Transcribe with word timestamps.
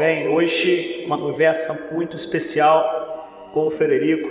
Bem, 0.00 0.28
hoje 0.28 1.02
uma 1.04 1.18
conversa 1.18 1.92
muito 1.92 2.16
especial 2.16 3.50
com 3.52 3.66
o 3.66 3.70
Frederico 3.70 4.30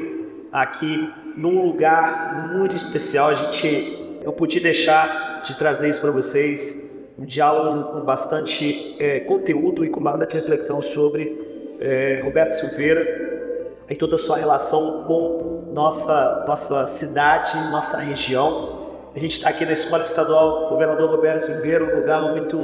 aqui 0.52 1.14
num 1.38 1.62
lugar 1.64 2.50
muito 2.52 2.76
especial. 2.76 3.30
A 3.30 3.36
gente 3.36 4.20
não 4.26 4.34
podia 4.34 4.60
deixar 4.60 5.44
de 5.46 5.56
trazer 5.60 5.92
isso 5.92 6.02
para 6.02 6.10
vocês, 6.10 7.14
um 7.20 7.24
diálogo 7.24 7.92
com 7.92 8.02
bastante 8.04 8.96
é, 8.98 9.20
conteúdo 9.20 9.86
e 9.86 9.90
com 9.90 10.02
bastante 10.02 10.34
reflexão 10.34 10.82
sobre 10.82 11.78
é, 11.80 12.22
Roberto 12.24 12.54
Silveira 12.54 13.62
e 13.88 13.94
toda 13.94 14.16
a 14.16 14.18
sua 14.18 14.38
relação 14.38 15.04
com 15.04 15.70
nossa 15.72 16.46
nossa 16.48 16.88
cidade, 16.88 17.56
nossa 17.70 17.98
região. 17.98 19.12
A 19.16 19.20
gente 19.20 19.36
está 19.36 19.50
aqui 19.50 19.66
na 19.66 19.74
Escola 19.74 20.02
Estadual 20.02 20.68
Governador 20.70 21.12
Roberto 21.12 21.42
Silveira, 21.42 21.86
um 21.86 22.00
lugar 22.00 22.24
muito 22.32 22.58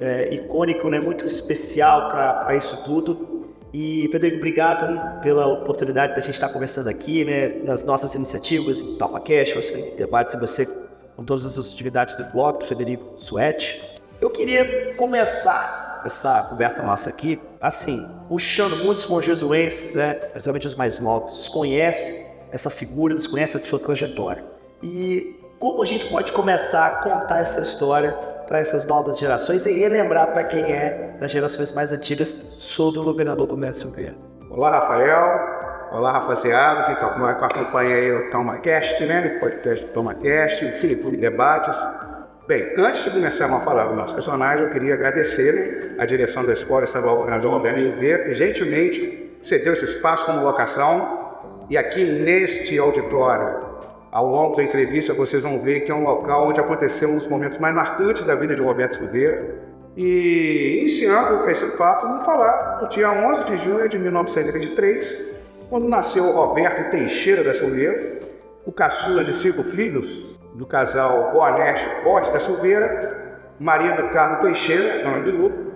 é, 0.00 0.34
icônico, 0.34 0.88
né, 0.88 0.98
muito 0.98 1.26
especial 1.26 2.10
para 2.10 2.56
isso 2.56 2.82
tudo. 2.84 3.48
E, 3.72 4.08
Frederico, 4.10 4.38
obrigado 4.38 5.20
pela 5.20 5.46
oportunidade 5.46 6.14
da 6.14 6.20
gente 6.20 6.34
estar 6.34 6.48
conversando 6.48 6.88
aqui, 6.88 7.24
né, 7.24 7.60
nas 7.62 7.84
nossas 7.84 8.14
iniciativas, 8.14 8.78
em 8.78 8.96
TalmaCast, 8.96 9.54
você 9.54 9.94
debates 9.96 10.34
e 10.34 10.40
você 10.40 10.66
com 11.14 11.24
todas 11.24 11.44
as 11.44 11.58
atividades 11.72 12.16
do 12.16 12.24
bloco, 12.32 12.64
Frederico 12.64 13.20
Suete. 13.20 13.80
Eu 14.20 14.30
queria 14.30 14.94
começar 14.96 16.02
essa 16.04 16.44
conversa 16.44 16.82
nossa 16.82 17.10
aqui, 17.10 17.38
assim, 17.60 18.00
puxando 18.28 18.84
muitos 18.84 19.06
monjesuenses, 19.06 19.94
né, 19.94 20.14
principalmente 20.14 20.66
os 20.66 20.74
mais 20.74 20.98
novos, 20.98 21.34
desconhecem 21.34 22.30
essa 22.52 22.70
figura, 22.70 23.14
desconhecem 23.14 23.60
a 23.60 23.64
sua 23.64 23.78
trajetória. 23.78 24.42
E 24.82 25.38
como 25.58 25.82
a 25.82 25.86
gente 25.86 26.06
pode 26.06 26.32
começar 26.32 26.86
a 26.86 27.02
contar 27.02 27.40
essa 27.40 27.60
história 27.60 28.16
para 28.50 28.58
essas 28.58 28.84
novas 28.88 29.16
gerações 29.16 29.64
e 29.64 29.72
relembrar 29.72 30.32
para 30.32 30.42
quem 30.42 30.64
é 30.72 31.14
das 31.20 31.30
gerações 31.30 31.72
mais 31.72 31.92
antigas 31.92 32.28
sobre 32.28 32.98
o 32.98 33.04
governador 33.04 33.46
Comércio 33.46 33.86
Silveira. 33.86 34.16
Olá, 34.50 34.70
Rafael. 34.70 35.92
Olá, 35.92 36.10
rapaziada. 36.10 36.82
Quem 36.82 36.96
tá- 36.96 37.46
acompanha 37.46 37.94
aí 37.94 38.10
o 38.10 38.28
TomaCast, 38.28 39.04
né? 39.06 39.36
O 39.36 39.40
podcast 39.40 39.86
do 39.86 39.92
TomaCast, 39.92 40.64
o 40.64 40.72
Cineclube 40.72 41.16
Debates. 41.16 41.78
Bem, 42.48 42.74
antes 42.76 43.04
de 43.04 43.10
começar 43.10 43.46
a 43.46 43.60
falar 43.60 43.84
do 43.84 43.94
nosso 43.94 44.14
personagem, 44.14 44.64
eu 44.64 44.72
queria 44.72 44.94
agradecer 44.94 45.52
né, 45.52 45.94
a 46.02 46.04
direção 46.04 46.44
da 46.44 46.52
Escola 46.52 46.84
Estadual 46.84 47.18
Governador 47.18 47.52
Roberto 47.52 47.78
Silveira, 47.78 48.24
que 48.24 48.34
gentilmente 48.34 49.38
cedeu 49.44 49.74
esse 49.74 49.84
espaço 49.84 50.26
como 50.26 50.42
locação. 50.42 51.30
E 51.70 51.78
aqui 51.78 52.04
neste 52.04 52.76
auditório, 52.80 53.69
ao 54.10 54.26
longo 54.26 54.56
da 54.56 54.62
entrevista, 54.64 55.14
vocês 55.14 55.42
vão 55.42 55.60
ver 55.60 55.80
que 55.80 55.92
é 55.92 55.94
um 55.94 56.02
local 56.02 56.48
onde 56.48 56.58
aconteceu 56.58 57.08
um 57.10 57.18
dos 57.18 57.28
momentos 57.28 57.58
mais 57.58 57.74
marcantes 57.74 58.26
da 58.26 58.34
vida 58.34 58.54
de 58.54 58.60
Roberto 58.60 58.96
Silveira. 58.96 59.60
E 59.96 60.78
iniciando 60.80 61.48
esse 61.48 61.76
papo, 61.76 62.06
vamos 62.06 62.24
falar 62.24 62.80
no 62.82 62.88
dia 62.88 63.10
11 63.10 63.44
de 63.44 63.56
junho 63.58 63.88
de 63.88 63.98
1923, 63.98 65.30
quando 65.68 65.88
nasceu 65.88 66.32
Roberto 66.32 66.90
Teixeira 66.90 67.44
da 67.44 67.54
Silveira, 67.54 68.20
o 68.66 68.72
caçula 68.72 69.22
de 69.22 69.32
cinco 69.32 69.62
filhos 69.62 70.36
do 70.54 70.66
casal 70.66 71.32
Boanete 71.32 72.02
Borges 72.02 72.32
da 72.32 72.40
Silveira, 72.40 73.38
Maria 73.58 73.94
do 73.94 74.08
Carmo 74.10 74.40
Teixeira, 74.40 75.04
nome 75.04 75.30
do 75.30 75.36
grupo, 75.36 75.70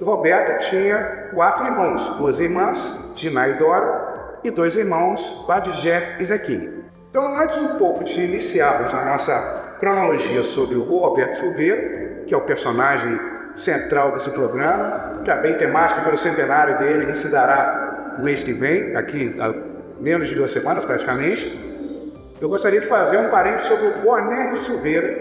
Roberta 0.00 0.58
tinha 0.58 1.30
quatro 1.34 1.66
irmãos, 1.66 2.16
duas 2.16 2.40
irmãs, 2.40 3.12
Diná 3.16 3.48
e 3.48 3.54
Dora, 3.54 4.38
e 4.42 4.50
dois 4.50 4.76
irmãos, 4.76 5.44
Badjé 5.46 6.16
e 6.18 6.24
Zequinha. 6.24 6.83
Então, 7.14 7.32
antes 7.40 7.56
um 7.58 7.78
pouco 7.78 8.02
de 8.02 8.20
iniciarmos 8.20 8.92
a 8.92 9.04
nossa 9.04 9.76
cronologia 9.78 10.42
sobre 10.42 10.74
o 10.74 10.82
Roberto 10.82 11.34
Silveira, 11.34 12.24
que 12.26 12.34
é 12.34 12.36
o 12.36 12.40
personagem 12.40 13.20
central 13.54 14.14
desse 14.14 14.30
programa, 14.30 15.22
que 15.24 15.30
é 15.30 15.52
temático 15.52 16.02
pelo 16.02 16.18
centenário 16.18 16.76
dele, 16.76 17.06
que 17.06 17.16
se 17.16 17.30
dará 17.30 18.16
no 18.18 18.24
mês 18.24 18.42
que 18.42 18.52
vem, 18.52 18.96
aqui 18.96 19.32
há 19.38 19.54
menos 20.00 20.26
de 20.26 20.34
duas 20.34 20.50
semanas 20.50 20.84
praticamente, 20.84 22.36
eu 22.40 22.48
gostaria 22.48 22.80
de 22.80 22.86
fazer 22.88 23.18
um 23.18 23.30
parênteses 23.30 23.68
sobre 23.68 23.86
o 23.86 23.92
Boanerges 24.02 24.62
Silveira, 24.62 25.16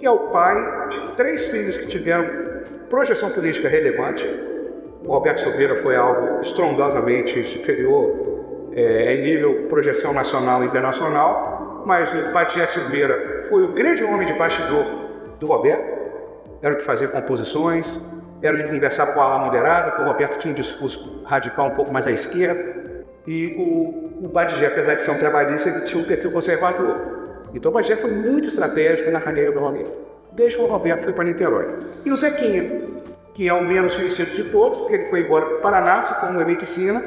que 0.00 0.06
é 0.06 0.10
o 0.10 0.30
pai 0.30 0.88
de 0.88 1.00
três 1.16 1.48
filhos 1.48 1.76
que 1.76 1.88
tiveram 1.88 2.24
projeção 2.88 3.28
política 3.28 3.68
relevante. 3.68 4.24
O 5.04 5.08
Roberto 5.08 5.40
Silveira 5.40 5.76
foi 5.82 5.96
algo 5.96 6.40
estrondosamente 6.40 7.44
superior 7.44 8.33
é, 8.74 9.14
em 9.14 9.22
nível 9.22 9.66
projeção 9.68 10.12
nacional 10.12 10.64
e 10.64 10.66
internacional, 10.66 11.82
mas 11.86 12.12
o 12.12 12.32
Patié 12.32 12.66
Silveira 12.66 13.46
foi 13.48 13.62
o 13.62 13.72
grande 13.72 14.02
homem 14.02 14.26
de 14.26 14.32
bastidor 14.32 14.84
do 15.38 15.46
Roberto, 15.46 16.04
era 16.60 16.74
o 16.74 16.76
que 16.78 16.84
fazia 16.84 17.08
composições, 17.08 18.00
era 18.42 18.56
o 18.56 18.58
que 18.58 18.68
conversava 18.68 19.12
com 19.12 19.20
a 19.20 19.24
ala 19.24 19.44
moderada, 19.44 19.90
porque 19.90 20.02
o 20.02 20.06
Roberto 20.06 20.38
tinha 20.38 20.52
um 20.52 20.56
discurso 20.56 21.22
radical 21.24 21.68
um 21.68 21.74
pouco 21.74 21.92
mais 21.92 22.06
à 22.06 22.10
esquerda, 22.10 23.04
e 23.26 23.54
o, 23.56 24.26
o 24.26 24.28
Badigé, 24.28 24.66
apesar 24.66 24.94
de 24.94 25.02
ser 25.02 25.10
um 25.12 25.18
trabalhista, 25.18 25.68
ele 25.68 25.80
tinha 25.82 26.02
um 26.02 26.06
perfil 26.06 26.32
conservador. 26.32 27.38
Então 27.54 27.70
o 27.70 27.74
Badigé 27.74 27.96
foi 27.96 28.10
muito 28.10 28.48
estratégico 28.48 29.10
na 29.10 29.20
carreira 29.20 29.52
do 29.52 29.60
Roberto. 29.60 30.04
Que 30.36 30.56
o 30.56 30.66
Roberto 30.66 31.04
foi 31.04 31.12
para 31.12 31.24
Niterói. 31.24 31.78
E 32.04 32.10
o 32.10 32.16
Zequinha, 32.16 32.82
que 33.32 33.48
é 33.48 33.52
o 33.52 33.64
menos 33.64 33.94
conhecido 33.94 34.30
de 34.30 34.50
todos, 34.50 34.78
porque 34.78 34.94
ele 34.94 35.04
foi 35.04 35.20
embora 35.20 35.46
para 35.46 35.56
o 35.56 35.60
Paraná, 35.60 36.02
se 36.02 36.14
formou 36.20 36.42
em 36.42 36.46
medicina, 36.46 37.00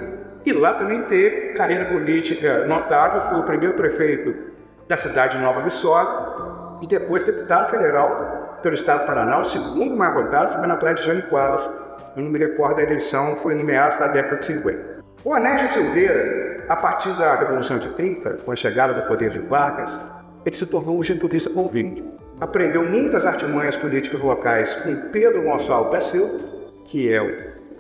e 0.48 0.54
lá 0.54 0.74
também 0.76 1.02
teve 1.04 1.54
carreira 1.54 1.86
política 1.86 2.66
notável, 2.66 3.20
foi 3.20 3.40
o 3.40 3.44
primeiro 3.44 3.74
prefeito 3.76 4.34
da 4.88 4.96
cidade 4.96 5.36
de 5.36 5.44
Nova 5.44 5.60
Viçosa, 5.60 6.80
e 6.82 6.88
depois 6.88 7.26
deputado 7.26 7.70
federal 7.70 8.60
pelo 8.64 8.74
estado 8.74 9.02
do 9.02 9.08
Paraná, 9.08 9.40
o 9.40 9.44
segundo 9.44 9.98
mais 9.98 10.14
votado 10.14 10.54
foi 10.54 10.66
na 10.66 10.78
praia 10.78 10.96
de 10.96 11.04
Jânio 11.04 11.28
Quadros. 11.28 11.70
Eu 12.16 12.24
não 12.24 12.32
me 12.32 12.40
recordo 12.40 12.78
da 12.78 12.84
eleição, 12.84 13.36
foi 13.36 13.56
no 13.56 13.64
meados 13.66 14.00
da 14.00 14.08
década 14.08 14.38
de 14.38 14.46
50. 14.46 15.04
O 15.26 15.34
Anésio 15.34 15.68
Silveira, 15.68 16.64
a 16.70 16.78
partir 16.78 17.12
da 17.18 17.36
Revolução 17.36 17.78
de 17.78 17.90
30, 17.90 18.38
com 18.46 18.52
a 18.54 18.56
chegada 18.56 18.94
do 18.94 19.06
poder 19.06 19.30
de 19.32 19.40
Vargas, 19.40 20.00
ele 20.46 20.56
se 20.56 20.66
tornou 20.66 20.98
um 20.98 21.04
gentilista 21.04 21.50
convicto. 21.50 22.04
Aprendeu 22.40 22.86
muitas 22.86 23.26
artimanhas 23.26 23.76
políticas 23.76 24.22
locais 24.22 24.74
com 24.76 24.96
Pedro 25.12 25.44
Gonçalves 25.44 25.92
da 25.92 26.00
Silva, 26.00 26.40
que 26.86 27.14
é 27.14 27.22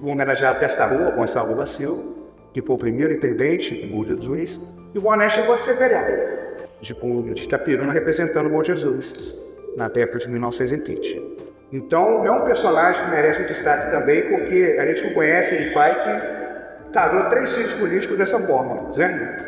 o 0.01 0.07
homenageado 0.07 0.59
desta 0.59 0.85
rua, 0.85 1.11
Gonçalves 1.11 1.55
da 1.55 1.65
Silva, 1.65 2.16
que 2.53 2.61
foi 2.61 2.75
o 2.75 2.79
primeiro 2.79 3.13
intendente 3.13 3.75
do 3.75 3.87
Búlio 3.87 4.15
do 4.15 4.23
Juiz, 4.23 4.59
e 4.93 4.99
o 4.99 5.11
Anésio 5.11 5.41
chegou 5.41 5.55
a 5.55 5.57
ser 5.57 5.73
vereador 5.73 6.37
de 6.81 6.93
Búlio 6.93 7.33
de 7.33 7.43
Itapiruna, 7.43 7.91
representando 7.91 8.47
o 8.47 8.49
Bom 8.49 8.63
Jesus, 8.63 9.35
na 9.75 9.87
década 9.89 10.19
de 10.19 10.29
1920. 10.29 11.37
Então, 11.71 12.25
é 12.25 12.31
um 12.31 12.45
personagem 12.45 13.03
que 13.03 13.11
merece 13.11 13.43
um 13.43 13.45
destaque 13.45 13.91
também, 13.91 14.29
porque 14.29 14.77
a 14.79 14.85
gente 14.85 15.07
não 15.07 15.13
conhece 15.13 15.69
um 15.69 15.73
pai 15.73 15.95
que 16.03 16.93
tarou 16.93 17.29
três 17.29 17.53
filhos 17.53 17.73
políticos 17.73 18.17
dessa 18.17 18.39
forma, 18.39 18.87
dizendo 18.87 19.47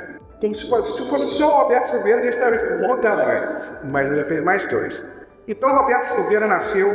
se 0.54 0.70
fosse, 0.70 1.02
se 1.02 1.10
fosse 1.10 1.26
só 1.38 1.48
o 1.48 1.64
Roberto 1.64 1.88
Silveira, 1.88 2.20
ele 2.20 2.30
estaria 2.30 2.78
bom 2.78 2.98
tamanho, 2.98 3.58
mas 3.86 4.10
ele 4.10 4.24
fez 4.24 4.42
mais 4.42 4.66
dois. 4.68 5.06
Então, 5.48 5.70
Roberto 5.70 6.06
Silveira 6.06 6.48
nasceu 6.48 6.88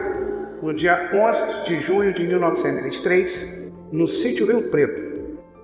no 0.63 0.73
dia 0.73 1.11
11 1.13 1.65
de 1.67 1.81
junho 1.81 2.13
de 2.13 2.27
1923, 2.27 3.73
no 3.93 4.09
sítio 4.09 4.47
Rio 4.47 4.71
Preto, 4.71 5.04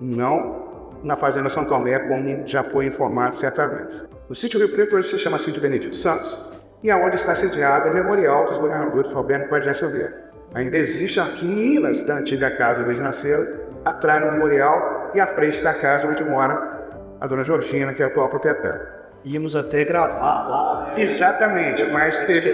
não 0.01 0.71
na 1.03 1.15
Fazenda 1.15 1.49
São 1.49 1.65
Tomé, 1.65 1.99
como 1.99 2.47
já 2.47 2.63
foi 2.63 2.87
informado 2.87 3.35
certa 3.35 3.67
vez. 3.67 4.05
O 4.27 4.35
sítio 4.35 4.59
Rio 4.59 4.69
Preto 4.69 4.95
hoje 4.95 5.09
se 5.09 5.19
chama 5.19 5.37
Sítio 5.37 5.61
Benedito 5.61 5.95
Santos, 5.95 6.51
e 6.83 6.89
é 6.89 6.95
onde 6.95 7.15
está 7.15 7.35
sediado 7.35 7.89
o 7.89 7.93
memorial 7.93 8.47
dos 8.47 8.57
governadores 8.57 9.11
Roberto 9.11 9.49
Guardiã 9.49 9.73
Silveira. 9.73 10.31
Ainda 10.53 10.77
existe 10.77 11.19
aqui 11.19 11.45
em 11.45 11.55
Minas, 11.55 12.05
da 12.05 12.15
antiga 12.15 12.51
casa 12.51 12.83
onde 12.83 12.99
nasceram, 12.99 13.47
atrás 13.85 14.23
do 14.23 14.31
memorial 14.31 15.11
e 15.13 15.19
à 15.19 15.27
frente 15.27 15.63
da 15.63 15.73
casa 15.73 16.07
onde 16.07 16.23
mora 16.23 16.81
a 17.19 17.27
dona 17.27 17.43
Georgina, 17.43 17.93
que 17.93 18.01
é 18.01 18.05
a 18.05 18.09
atual 18.09 18.29
proprietária. 18.29 19.01
Íamos 19.23 19.55
até 19.55 19.85
gravar 19.85 20.47
lá. 20.47 20.93
Exatamente, 20.97 21.83
mas 21.91 22.25
teve 22.25 22.49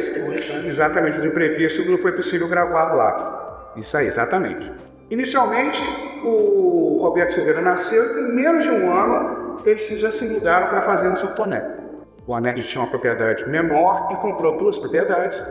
exatamente 0.65 1.17
os 1.17 1.25
imprevistos, 1.25 1.89
não 1.89 1.97
foi 1.97 2.11
possível 2.11 2.49
gravar 2.49 2.93
lá. 2.93 3.71
Isso 3.77 3.95
aí, 3.95 4.07
exatamente. 4.07 4.71
Inicialmente, 5.09 5.81
o 6.23 6.99
Roberto 7.01 7.31
Silveira 7.31 7.61
nasceu 7.61 8.19
e 8.19 8.21
em 8.29 8.35
menos 8.35 8.63
de 8.63 8.71
um 8.71 8.91
ano 8.91 9.61
eles 9.65 9.87
já 9.99 10.11
se 10.11 10.27
mudaram 10.27 10.67
para 10.67 10.79
a 10.79 10.81
Fazenda 10.81 11.15
São 11.15 11.33
Toné. 11.33 11.63
O 12.25 12.35
Anésio 12.35 12.65
tinha 12.65 12.81
uma 12.83 12.89
propriedade 12.89 13.47
menor 13.49 14.09
e 14.11 14.15
comprou 14.17 14.57
duas 14.57 14.77
propriedades 14.77 15.41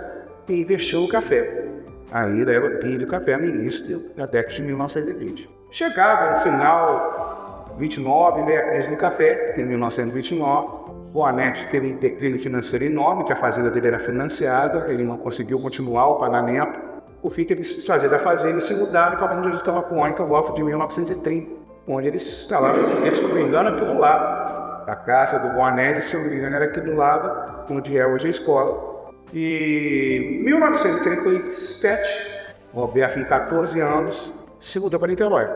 e 0.46 0.60
investiu 0.60 1.00
no 1.00 1.08
café. 1.08 1.68
Aí 2.12 2.42
ela 2.42 3.04
o 3.04 3.06
café 3.06 3.36
no 3.38 3.46
início 3.46 4.14
da 4.14 4.26
década 4.26 4.54
de 4.54 4.62
1920. 4.62 5.50
Chegava 5.70 6.30
no 6.30 6.36
final 6.36 7.74
29, 7.78 8.42
né, 8.42 8.62
crise 8.62 8.90
do 8.90 8.96
café, 8.96 9.54
em 9.58 9.64
1929. 9.64 10.86
O 11.14 11.24
Anete 11.24 11.66
teve 11.70 11.94
um 11.94 11.96
declínio 11.96 12.38
financeiro 12.38 12.84
enorme, 12.84 13.24
que 13.24 13.32
a 13.32 13.36
fazenda 13.36 13.70
dele 13.70 13.88
era 13.88 13.98
financiada, 13.98 14.86
ele 14.88 15.02
não 15.02 15.16
conseguiu 15.16 15.60
continuar 15.60 16.08
o 16.08 16.16
pagamento. 16.16 16.95
O 17.22 17.30
fim 17.30 17.44
teve 17.44 17.62
que 17.62 17.66
se 17.66 17.86
fazer 17.86 18.08
da 18.08 18.18
fazenda 18.18 18.58
e 18.58 18.60
se 18.60 18.74
mudaram 18.74 19.16
para 19.16 19.36
onde 19.36 19.48
eles 19.48 19.60
estavam 19.60 19.82
com 19.82 20.22
o 20.22 20.26
golpe 20.26 20.54
de 20.54 20.62
1930, 20.62 21.50
onde 21.88 22.08
eles 22.08 22.26
instalaram, 22.26 22.78
eles, 23.04 23.18
se 23.18 23.24
não 23.24 23.34
me 23.34 23.42
engano, 23.42 23.70
aqui 23.70 23.84
do 23.84 23.98
lado. 23.98 24.56
A 24.88 24.94
casa 24.94 25.38
do 25.40 25.54
Boanese, 25.54 26.02
se 26.02 26.16
não 26.16 26.24
me 26.24 26.36
engano, 26.36 26.54
era 26.54 26.66
aqui 26.66 26.80
do 26.80 26.94
lado, 26.94 27.66
onde 27.70 27.98
é 27.98 28.06
hoje 28.06 28.28
a 28.28 28.30
escola. 28.30 28.96
E 29.32 30.38
em 30.40 30.44
1937, 30.44 32.36
Roberto, 32.72 33.18
com 33.18 33.24
14 33.24 33.80
anos, 33.80 34.32
se 34.60 34.78
mudou 34.78 35.00
para 35.00 35.08
Niterói, 35.08 35.48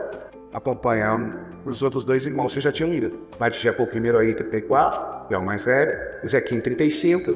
acompanhando 0.53 1.39
os 1.65 1.81
outros 1.81 2.03
dois 2.03 2.25
irmãos 2.25 2.53
que 2.53 2.59
já 2.59 2.71
tinham 2.71 2.93
ido. 2.93 3.19
Batista 3.39 3.71
foi 3.71 3.85
o 3.85 3.87
primeiro 3.87 4.17
aí 4.17 4.31
em 4.31 4.33
34, 4.33 5.27
que 5.27 5.33
é 5.33 5.37
o 5.37 5.45
mais 5.45 5.61
velho, 5.61 5.97
o 6.23 6.53
em 6.55 6.59
35, 6.59 7.35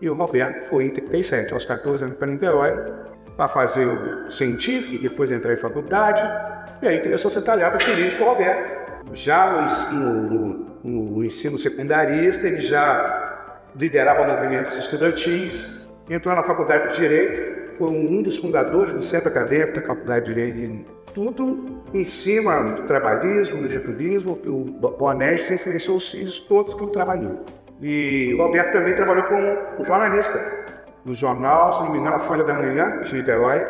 e 0.00 0.10
o 0.10 0.14
Roberto 0.14 0.64
foi 0.68 0.86
em 0.86 0.90
37, 0.90 1.52
aos 1.52 1.64
14 1.64 2.04
anos 2.04 2.16
para 2.16 2.26
Niterói, 2.26 2.72
para 3.36 3.48
fazer 3.48 3.86
o 3.86 4.30
científico, 4.30 5.02
depois 5.02 5.30
entrar 5.30 5.52
em 5.52 5.58
faculdade, 5.58 6.22
e 6.80 6.88
aí 6.88 7.02
começou 7.02 7.30
a 7.30 7.34
se 7.34 7.44
talhar 7.44 7.70
para 7.70 7.86
o 7.86 8.24
Roberto. 8.24 8.86
Já 9.12 9.68
no 9.92 10.66
no, 10.82 11.00
no 11.02 11.24
ensino 11.24 11.58
secundarista, 11.58 12.46
ele 12.46 12.60
já 12.60 13.60
liderava 13.76 14.26
movimentos 14.26 14.76
estudantis, 14.78 15.86
entrou 16.08 16.34
na 16.34 16.42
faculdade 16.42 16.92
de 16.92 16.96
Direito, 16.96 17.76
foi 17.76 17.90
um 17.90 18.22
dos 18.22 18.38
fundadores 18.38 18.94
do 18.94 19.02
Centro 19.02 19.28
Acadêmico 19.28 19.80
da 19.80 19.86
Faculdade 19.86 20.26
de 20.26 20.34
Direito. 20.34 20.96
Tudo 21.12 21.82
em 21.92 22.04
cima 22.04 22.74
do 22.74 22.82
trabalhismo, 22.84 23.62
do 23.62 23.70
getulismo, 23.70 24.38
o 24.46 24.90
Boneste 24.90 25.54
influenciou 25.54 25.96
os 25.98 26.10
filhos 26.10 26.40
todos 26.40 26.74
que 26.74 26.86
trabalhou. 26.88 27.44
E 27.80 28.32
o 28.34 28.38
Roberto 28.38 28.72
também 28.72 28.94
trabalhou 28.94 29.24
como 29.24 29.84
jornalista 29.84 30.75
no 31.06 31.14
jornal, 31.14 31.72
se 31.72 31.82
não 31.84 31.92
me 31.92 31.98
engano, 31.98 32.16
a 32.16 32.18
Folha 32.18 32.42
da 32.42 32.54
Manhã, 32.54 33.02
de 33.02 33.14
Niterói. 33.14 33.64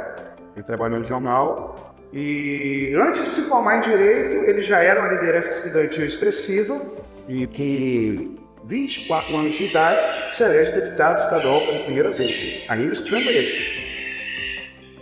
Ele 0.56 0.64
trabalhou 0.64 0.98
no 0.98 1.06
jornal. 1.06 1.94
E 2.12 2.94
antes 2.98 3.22
de 3.22 3.30
se 3.30 3.42
formar 3.42 3.78
em 3.78 3.80
Direito, 3.82 4.36
ele 4.48 4.62
já 4.62 4.78
era 4.82 5.00
uma 5.00 5.12
liderança 5.12 5.50
estudantil 5.50 6.06
expressiva 6.06 6.80
e 7.28 7.46
que 7.46 8.40
24 8.64 9.36
anos 9.36 9.54
de 9.54 9.64
idade 9.64 10.34
se 10.34 10.42
elege 10.42 10.72
deputado 10.72 11.20
estadual 11.20 11.60
pela 11.60 11.84
primeira 11.84 12.10
vez, 12.10 12.64
ainda 12.68 12.94
estudando 12.94 13.28
ele. 13.28 13.86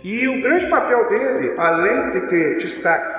E 0.03 0.27
o 0.27 0.41
grande 0.41 0.65
papel 0.67 1.07
dele, 1.09 1.53
além 1.57 2.09
de 2.09 2.27
ter 2.27 2.57
destaque 2.57 3.15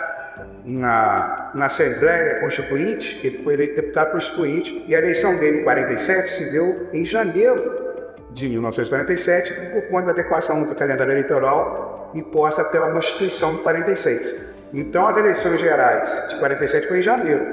na, 0.65 1.53
na 1.55 1.67
Assembleia 1.67 2.41
Constituinte, 2.41 3.19
ele 3.25 3.39
foi 3.39 3.55
eleito 3.55 3.77
deputado 3.77 4.13
constituinte, 4.13 4.85
e 4.87 4.95
a 4.95 4.99
eleição 4.99 5.39
dele 5.39 5.61
em 5.61 5.65
47 5.65 6.31
se 6.31 6.53
deu 6.53 6.89
em 6.93 7.05
janeiro 7.05 7.86
de 8.37 8.51
1947, 8.51 9.71
por 9.73 9.89
conta 9.89 10.07
da 10.07 10.13
adequação 10.13 10.69
do 10.69 10.75
calendário 10.75 11.11
eleitoral 11.11 12.11
imposta 12.15 12.65
pela 12.65 12.93
Constituição 12.93 13.57
de 13.57 13.63
46. 13.63 14.55
Então, 14.75 15.07
as 15.07 15.17
eleições 15.17 15.59
gerais 15.59 16.29
de 16.29 16.39
47 16.39 16.87
foi 16.87 16.99
em 16.99 17.03
janeiro, 17.03 17.45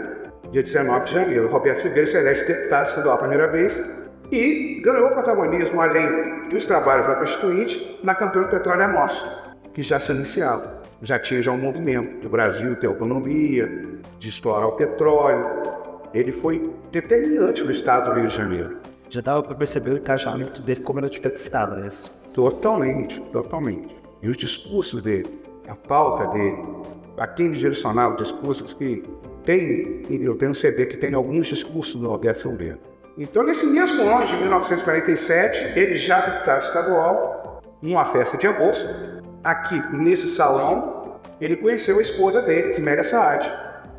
dia 0.52 0.62
19 0.62 1.06
de 1.06 1.14
janeiro. 1.14 1.48
Roberto 1.48 1.80
Silveira 1.80 2.06
se 2.06 2.18
elege 2.18 2.46
deputado 2.46 2.88
estadual 2.90 3.16
a 3.16 3.20
primeira 3.20 3.48
vez 3.48 4.04
e 4.30 4.82
ganhou 4.84 5.10
protagonismo, 5.12 5.80
além 5.80 6.50
dos 6.50 6.66
trabalhos 6.66 7.08
da 7.08 7.16
Constituinte, 7.16 8.00
na 8.04 8.14
campanha 8.14 8.48
do 8.48 8.52
Petróleo 8.52 8.82
é 8.82 8.88
Nosso, 8.88 9.56
que 9.74 9.82
já 9.82 10.02
se 10.02 10.12
iniciava. 10.12 10.84
Já 11.02 11.18
tinha 11.18 11.42
já 11.42 11.52
um 11.52 11.58
movimento 11.58 12.22
do 12.22 12.30
Brasil 12.30 12.76
ter 12.76 12.88
autonomia, 12.88 13.70
de 14.20 14.28
explorar 14.28 14.68
o 14.68 14.74
petróleo. 14.74 15.46
Ele 16.14 16.34
foi 16.34 16.74
determinante 16.92 17.64
no 17.64 17.72
estado 17.72 18.12
do 18.12 18.20
Rio 18.20 18.28
de 18.28 18.36
Janeiro 18.36 18.93
já 19.14 19.22
dava 19.22 19.44
para 19.44 19.54
perceber 19.54 19.92
o 19.92 19.98
engajamento 20.00 20.60
dele 20.60 20.82
como 20.82 20.98
era 20.98 21.08
diferenciado, 21.08 21.76
né? 21.76 21.88
Totalmente, 22.34 23.22
totalmente. 23.32 23.96
E 24.24 24.28
os 24.28 24.36
discursos 24.36 25.04
dele, 25.04 25.40
a 25.68 25.76
pauta 25.76 26.34
dele, 26.34 26.58
a 27.16 27.28
quem 27.28 27.52
direcionava 27.52 28.16
os 28.16 28.30
discursos 28.30 28.74
que 28.74 29.04
tem, 29.46 30.02
eu 30.10 30.36
tenho 30.36 30.50
um 30.50 30.56
CD 30.56 30.88
que 30.88 30.98
tem 30.98 31.14
alguns 31.14 31.46
discursos 31.46 32.02
do 32.02 32.08
Roberto 32.08 32.40
Silveira. 32.40 32.80
Então, 33.16 33.44
nesse 33.44 33.68
mesmo 33.68 34.02
ano 34.10 34.26
de 34.26 34.36
1947, 34.36 35.78
ele 35.78 35.96
já 35.96 36.20
deputado 36.22 36.64
estadual, 36.64 37.62
numa 37.84 38.06
festa 38.06 38.36
de 38.36 38.48
agosto, 38.48 39.22
aqui 39.44 39.80
nesse 39.96 40.28
salão, 40.28 41.20
ele 41.40 41.56
conheceu 41.58 42.00
a 42.00 42.02
esposa 42.02 42.42
dele, 42.42 42.70
Ismélia 42.70 43.04
Saad, 43.04 43.48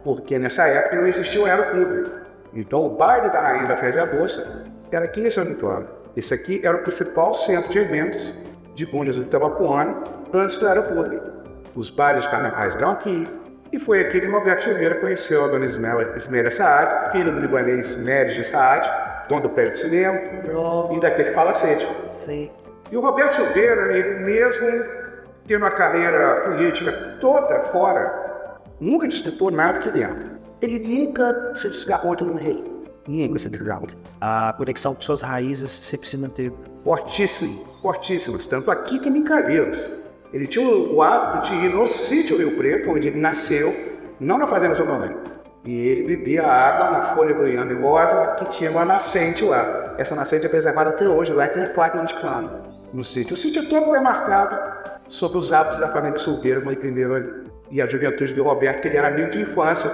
porque 0.02 0.40
nessa 0.40 0.66
época 0.66 0.96
não 0.96 1.06
existia 1.06 1.40
o 1.40 1.46
aeroclube. 1.46 2.11
Então, 2.52 2.84
o 2.84 2.96
baile 2.96 3.31
da 3.31 3.40
rainha 3.40 3.69
da 3.69 3.76
festa 3.76 3.93
de 3.93 4.11
agosto 4.11 4.74
era 4.94 5.06
aqui 5.06 5.20
nesse 5.20 5.38
auditório. 5.38 5.88
Esse 6.17 6.32
aqui 6.32 6.61
era 6.64 6.76
o 6.76 6.82
principal 6.82 7.35
centro 7.35 7.73
de 7.73 7.79
eventos 7.79 8.32
de 8.75 8.87
Bom 8.87 9.05
Jesus 9.05 9.25
de 9.25 9.29
Itabapuana 9.29 10.02
antes 10.32 10.58
do 10.58 10.69
aeroporto. 10.69 11.32
Os 11.75 11.91
bares 11.91 12.23
de 12.23 12.31
carnavais 12.31 12.75
eram 12.75 12.93
aqui. 12.93 13.26
E 13.73 13.79
foi 13.79 14.00
aqui 14.00 14.20
que 14.20 14.26
Roberto 14.26 14.62
Silveira 14.62 14.94
conheceu 14.96 15.44
a 15.44 15.49
dona 15.49 15.64
Ismélia 15.64 16.50
Saad, 16.50 17.11
filha 17.11 17.32
do 17.32 17.41
libanês 17.41 17.96
Méris 17.99 18.35
de 18.35 18.44
Saad, 18.44 18.88
dono 19.29 19.43
do 19.43 19.50
prédio 19.50 19.75
de 19.75 19.81
cinema 19.81 20.17
e 20.93 21.00
daquele 21.00 21.32
palacete. 21.32 21.87
Sim. 22.08 22.52
E 22.93 22.97
o 22.97 23.00
Roberto 23.00 23.32
Silveira, 23.32 23.97
ele 23.97 24.20
mesmo 24.20 24.85
tendo 25.47 25.62
uma 25.62 25.73
carreira 25.73 26.43
política 26.43 27.17
toda 27.20 27.61
fora, 27.62 28.61
nunca 28.81 29.08
disputou 29.08 29.50
nada 29.50 29.79
aqui 29.79 29.90
dentro. 29.90 30.35
Ele 30.61 30.79
nunca 30.79 31.56
se 31.56 31.69
desgarrou 31.69 32.14
de 32.14 32.23
um 32.23 32.37
rei. 32.37 32.74
Nunca 33.06 33.39
se 33.39 33.51
desgarrou 33.51 33.89
a 34.27 34.55
conexão 34.56 34.95
com 34.95 35.03
suas 35.03 35.21
raízes 35.21 35.71
você 35.71 35.99
precisa 35.99 36.29
ter. 36.31 36.51
Fortíssimo, 36.83 37.62
fortíssimas. 37.83 38.47
Tanto 38.47 38.71
aqui 38.71 38.99
como 38.99 39.17
em 39.17 39.23
Cabelos. 39.23 39.79
Ele 40.33 40.47
tinha 40.47 40.67
o, 40.67 41.03
hábito 41.03 41.51
de 41.51 41.67
ir 41.67 41.75
no 41.75 41.87
sítio 41.87 42.39
Rio 42.39 42.56
Preto, 42.56 42.91
onde 42.91 43.09
ele 43.09 43.21
nasceu, 43.21 43.73
não 44.19 44.39
na 44.39 44.47
fazenda 44.47 44.75
São 44.75 44.87
Paulo. 44.87 45.15
E 45.65 45.77
ele 45.77 46.17
bebia 46.17 46.43
água 46.43 46.91
na 46.91 47.03
folha 47.15 47.35
do 47.35 47.47
Iambigosa, 47.47 48.37
que 48.39 48.47
tinha 48.47 48.71
uma 48.71 48.85
nascente 48.85 49.45
lá. 49.45 49.95
Essa 49.99 50.17
nascente 50.17 50.47
é 50.47 50.49
preservada 50.49 50.91
até 50.91 51.07
hoje, 51.07 51.33
lá 51.33 51.47
tem 51.47 51.67
placa 51.75 52.03
indicando 52.03 52.62
no 52.93 53.05
sítio. 53.05 53.35
O 53.35 53.37
sítio 53.37 53.69
todo 53.69 53.95
é 53.95 54.00
marcado 54.00 54.59
sobre 55.09 55.38
os 55.38 55.52
hábitos 55.52 55.78
da 55.81 55.88
família 55.88 56.19
solteira, 56.19 56.61
mãe 56.61 56.75
primeiro 56.75 57.45
e 57.71 57.81
a 57.81 57.87
juventude 57.87 58.33
do 58.33 58.43
Roberto, 58.43 58.81
que 58.81 58.88
ele 58.88 58.97
era 58.97 59.09
amigo 59.09 59.31
de 59.31 59.43
infância 59.43 59.90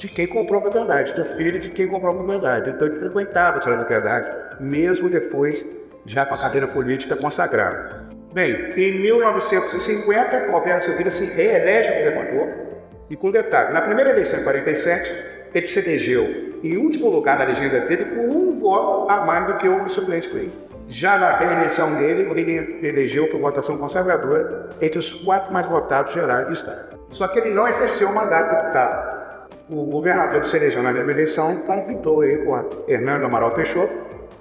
de 0.00 0.08
quem 0.08 0.26
comprou 0.26 0.60
a 0.60 0.62
propriedade, 0.62 1.14
do 1.14 1.24
filho 1.24 1.60
de 1.60 1.68
quem 1.68 1.86
comprou 1.86 2.12
a 2.12 2.16
propriedade. 2.16 2.70
Então 2.70 2.88
ele 2.88 2.96
frequentava 2.98 3.58
a 3.58 3.60
propriedade, 3.60 4.56
mesmo 4.58 5.10
depois, 5.10 5.64
já 6.06 6.24
com 6.24 6.34
a 6.34 6.38
cadeira 6.38 6.66
política 6.66 7.14
consagrada. 7.14 8.00
Bem, 8.32 8.72
em 8.76 8.98
1950, 9.02 10.50
Roberto 10.50 10.84
Silveira 10.84 11.10
se 11.10 11.36
reelege 11.36 11.88
governador, 11.88 12.48
e 13.10 13.16
com 13.16 13.30
detalhe, 13.30 13.74
na 13.74 13.82
primeira 13.82 14.10
eleição 14.10 14.40
em 14.40 14.44
47, 14.44 15.12
ele 15.52 15.68
se 15.68 15.78
elegeu 15.80 16.60
em 16.64 16.78
último 16.78 17.10
lugar 17.10 17.38
na 17.38 17.44
legenda 17.44 17.80
dele 17.80 18.06
por 18.06 18.24
um 18.24 18.58
voto 18.58 19.10
a 19.10 19.26
mais 19.26 19.48
do 19.48 19.58
que 19.58 19.68
o 19.68 19.88
suplente 19.88 20.28
com 20.28 20.38
ele. 20.38 20.52
Já 20.88 21.18
na 21.18 21.36
reeleição 21.36 21.96
dele, 21.96 22.22
ele 22.40 22.86
elegeu 22.86 23.28
por 23.28 23.38
votação 23.38 23.76
conservadora 23.76 24.70
entre 24.80 24.98
os 24.98 25.12
quatro 25.12 25.52
mais 25.52 25.66
votados 25.66 26.14
gerais 26.14 26.46
do 26.46 26.54
Estado. 26.54 26.98
Só 27.10 27.28
que 27.28 27.38
ele 27.38 27.50
não 27.50 27.68
exerceu 27.68 28.08
o 28.08 28.14
mandato 28.14 28.48
de 28.48 28.56
deputado 28.56 29.09
o 29.70 29.84
governador 29.84 30.42
de 30.42 30.48
Cereja 30.48 30.82
na 30.82 30.92
mesma 30.92 31.12
eleição 31.12 31.62
convidou 31.62 32.24
ele 32.24 32.44
com 32.44 32.56
Hernando 32.88 33.24
Amaral 33.24 33.52
Peixoto, 33.52 33.92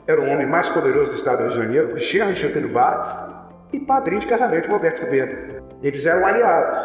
era 0.07 0.19
o 0.19 0.27
homem 0.27 0.47
mais 0.47 0.67
poderoso 0.69 1.11
do 1.11 1.17
estado 1.17 1.37
do 1.37 1.43
Rio 1.43 1.51
de 1.51 1.57
Janeiro, 1.59 1.97
Jean 2.33 2.67
Vargas, 2.67 3.15
e 3.71 3.79
padrinho 3.79 4.21
de 4.21 4.27
casamento 4.27 4.63
de 4.63 4.71
Roberto 4.71 4.97
Silveira. 4.97 5.61
Eles 5.83 6.03
eram 6.05 6.25
aliados, 6.25 6.79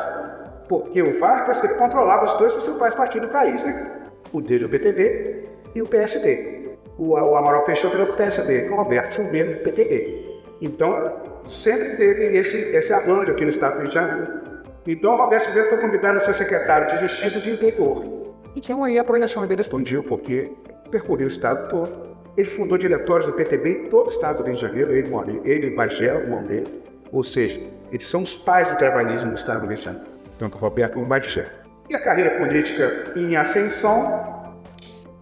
porque 0.68 1.00
o 1.00 1.18
Vargas 1.18 1.64
ele 1.64 1.74
controlava 1.74 2.26
os 2.26 2.38
dois 2.38 2.52
principais 2.52 2.92
partidos 2.92 3.28
do 3.28 3.32
país, 3.32 3.64
né? 3.64 4.02
o 4.30 4.42
dele, 4.42 4.66
o 4.66 4.68
PTB, 4.68 5.48
e 5.74 5.80
o 5.80 5.86
PSD. 5.86 6.76
O, 6.98 7.12
o 7.12 7.36
Amaral 7.36 7.64
Peixoto 7.64 7.96
era 7.96 8.04
o 8.04 8.14
PSD, 8.14 8.68
o 8.68 8.76
Roberto 8.76 9.14
Silveira, 9.14 9.52
o 9.52 9.64
PTB. 9.64 10.42
Então, 10.60 11.12
sempre 11.46 11.96
teve 11.96 12.36
esse, 12.36 12.76
esse 12.76 12.92
arranjo 12.92 13.32
aqui 13.32 13.42
no 13.42 13.50
estado 13.50 13.74
do 13.74 13.78
Rio 13.80 13.88
de 13.88 13.94
Janeiro. 13.94 14.44
Então, 14.86 15.14
o 15.14 15.16
Roberto 15.16 15.44
Silveira 15.44 15.70
foi 15.70 15.78
convidado 15.78 16.18
a 16.18 16.20
ser 16.20 16.34
secretário 16.34 16.88
de 16.88 17.08
Justiça 17.08 17.40
de 17.40 17.50
interior. 17.52 18.23
Então 18.54 18.84
aí 18.84 18.98
a 18.98 19.04
projeção 19.04 19.46
dele 19.46 19.60
expandiu, 19.60 20.02
porque 20.02 20.52
percorreu 20.90 21.26
o 21.26 21.30
estado 21.30 21.70
todo. 21.70 22.14
Ele 22.36 22.48
fundou 22.48 22.76
diretórios 22.76 23.30
do 23.30 23.36
PTB 23.36 23.70
em 23.70 23.88
todo 23.88 24.08
o 24.08 24.10
estado 24.10 24.38
do 24.38 24.44
Rio 24.44 24.54
de 24.54 24.60
Janeiro, 24.60 24.92
ele, 24.92 25.08
ele 25.44 25.66
e 25.68 25.74
Bagé, 25.74 26.14
o 26.14 26.42
dele. 26.42 26.82
Ou 27.12 27.22
seja, 27.22 27.60
eles 27.92 28.06
são 28.06 28.22
os 28.22 28.34
pais 28.34 28.68
do 28.68 28.76
trabalhismo 28.76 29.28
no 29.28 29.36
estado 29.36 29.60
do 29.60 29.68
Rio 29.68 29.76
de 29.76 29.84
Janeiro, 29.84 30.06
tanto 30.38 30.58
Roberto 30.58 30.94
como 30.94 31.06
Bagé. 31.06 31.46
E 31.88 31.94
a 31.94 32.02
carreira 32.02 32.38
política 32.38 33.12
em 33.14 33.36
ascensão, 33.36 34.54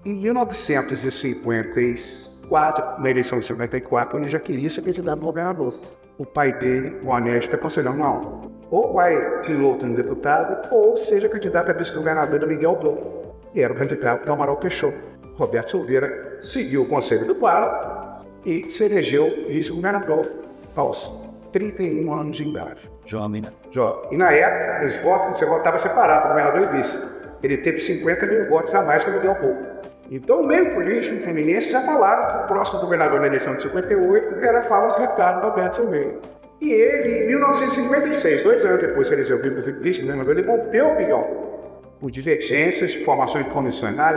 em 0.04 0.14
1956, 0.14 2.32
54, 2.52 3.02
na 3.02 3.10
eleição 3.10 3.40
de 3.40 3.46
54, 3.46 4.18
ele 4.18 4.30
já 4.30 4.38
queria 4.38 4.68
ser 4.68 4.82
candidato 4.82 5.18
a 5.18 5.24
governador. 5.24 5.72
O 6.18 6.26
pai 6.26 6.52
dele, 6.52 6.98
o 7.02 7.08
Honesto, 7.08 7.54
aconselhou, 7.54 7.94
não, 7.94 8.52
ou 8.72 8.94
vai 8.94 9.42
de 9.42 9.54
outro 9.54 9.86
no 9.86 9.94
deputado, 9.94 10.68
ou 10.74 10.96
seja 10.96 11.28
candidato 11.28 11.70
a 11.70 11.74
vice-governador 11.74 12.40
do 12.40 12.46
Miguel 12.46 12.74
Dom. 12.76 13.36
E 13.54 13.60
era 13.60 13.70
o 13.70 13.76
candidato 13.76 14.24
do 14.24 14.32
Amaral 14.32 14.56
Peixoto. 14.56 14.96
Roberto 15.34 15.72
Silveira 15.72 16.38
seguiu 16.40 16.82
o 16.82 16.88
conselho 16.88 17.26
do 17.26 17.34
Paro 17.34 18.22
e 18.46 18.68
se 18.70 18.84
elegeu 18.84 19.46
vice-governador 19.46 20.26
aos 20.74 21.22
31 21.52 22.14
anos 22.14 22.36
de 22.38 22.48
idade. 22.48 22.90
Jovem, 23.04 23.42
né? 23.42 23.52
Jó. 23.70 24.08
E 24.10 24.16
na 24.16 24.32
época, 24.32 24.86
os 24.86 24.96
votos, 25.02 25.38
você 25.38 25.44
votava 25.44 25.78
separado, 25.78 26.28
governador 26.28 26.72
e 26.72 26.76
vice. 26.78 27.12
Ele 27.42 27.58
teve 27.58 27.78
50 27.78 28.26
mil 28.26 28.48
votos 28.48 28.74
a 28.74 28.82
mais 28.82 29.04
que 29.04 29.10
o 29.10 29.12
Miguel 29.14 29.34
Pouco. 29.34 29.62
Então, 30.10 30.40
o 30.40 30.46
meio 30.46 30.74
político 30.74 31.20
femininense 31.20 31.70
já 31.70 31.82
falaram 31.82 32.38
que 32.38 32.44
o 32.44 32.46
próximo 32.46 32.80
governador 32.80 33.20
na 33.20 33.26
eleição 33.26 33.54
de 33.54 33.62
58 33.62 34.34
era 34.42 34.62
Falas 34.62 34.96
Ricardo 34.96 35.42
Roberto 35.42 35.76
Silveira. 35.76 36.31
E 36.62 36.70
ele, 36.70 37.24
em 37.24 37.26
1956, 37.26 38.44
dois 38.44 38.64
anos 38.64 38.80
depois 38.80 39.08
que 39.08 39.14
ele 39.14 39.24
se 39.24 39.32
ouviu 39.32 39.60
vice-governador, 39.80 40.38
ele 40.38 40.46
rompeu 40.46 40.90
o 40.90 40.96
Miguel 40.96 41.96
por 41.98 42.08
divergências 42.08 42.92
de 42.92 43.04
formação 43.04 43.42
de 43.42 43.50
comissões 43.50 43.96
na. 43.96 44.12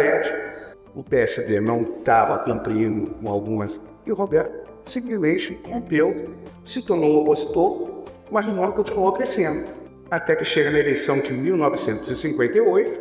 O 0.93 1.03
PSD 1.03 1.59
não 1.59 1.81
estava 1.81 2.37
cumprindo 2.37 3.15
com 3.15 3.29
algumas. 3.29 3.79
E 4.05 4.11
o 4.11 4.15
Roberto 4.15 4.69
simplesmente 4.85 5.59
rompeu, 5.67 6.35
se 6.63 6.85
tornou 6.85 7.13
um 7.15 7.21
opositor, 7.21 8.03
mas 8.29 8.45
não 8.45 8.71
continuou 8.73 9.13
crescendo. 9.13 9.65
Até 10.11 10.35
que 10.35 10.45
chega 10.45 10.69
na 10.69 10.77
eleição 10.77 11.17
de 11.17 11.33
1958, 11.33 12.99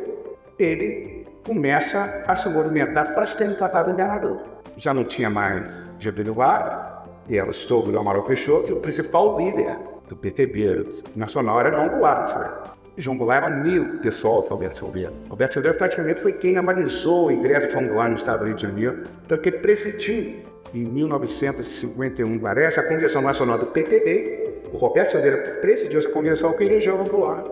ele 0.59 1.27
começa 1.45 2.25
a 2.27 2.35
se 2.35 2.49
movimentar 2.49 3.13
para 3.13 3.27
se 3.27 3.37
candidatar 3.37 3.81
a 3.81 3.83
governador. 3.83 4.41
Já 4.79 4.95
não 4.95 5.05
tinha 5.05 5.29
mais 5.29 5.71
Getúlio 5.99 6.33
Vargas, 6.33 6.94
e 7.29 7.39
ela 7.39 7.51
estou 7.51 7.83
do 7.83 7.99
Amaral 7.99 8.23
Peixoto, 8.25 8.71
e 8.71 8.73
o 8.73 8.81
principal 8.81 9.39
líder 9.39 9.77
do 10.09 10.17
PTB 10.17 10.87
nacional 11.17 11.61
era 11.61 11.71
João 11.71 11.89
Goulart. 11.89 12.37
Né? 12.37 12.51
João 12.99 13.17
Goulart 13.17 13.45
era 13.45 13.63
mil 13.63 14.01
pessoal 14.01 14.43
do 14.43 14.49
Roberto 14.49 14.79
Silveira. 14.79 15.13
Roberto 15.29 15.53
Silveira 15.55 15.77
praticamente 15.77 16.21
foi 16.21 16.33
quem 16.35 16.57
analisou 16.57 17.29
a 17.29 17.33
greve 17.33 17.67
de 17.67 17.73
João 17.73 17.89
Goulart 17.89 18.11
no 18.11 18.17
estado 18.17 18.41
do 18.41 18.47
Rio 18.47 18.57
de 18.57 18.63
Janeiro, 18.63 19.05
porque 19.27 19.51
presidiu 19.51 20.45
em 20.75 20.85
1951, 20.85 22.39
parece, 22.41 22.81
a 22.81 22.89
Convenção 22.89 23.23
Nacional 23.23 23.59
do 23.59 23.67
PTB. 23.67 24.71
O 24.73 24.77
Roberto 24.77 25.13
Silveira 25.13 25.59
presidiu 25.61 26.01
essa 26.01 26.09
convenção 26.09 26.53
que 26.57 26.65
elegeu 26.65 26.97
João 26.97 27.09
Goulart, 27.09 27.47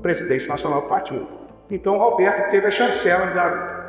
presidente 0.00 0.48
nacional 0.48 0.82
do 0.82 0.88
partido. 0.88 1.26
Então 1.70 1.96
o 1.96 1.98
Roberto 1.98 2.50
teve 2.50 2.66
a 2.66 2.70
chancela 2.70 3.26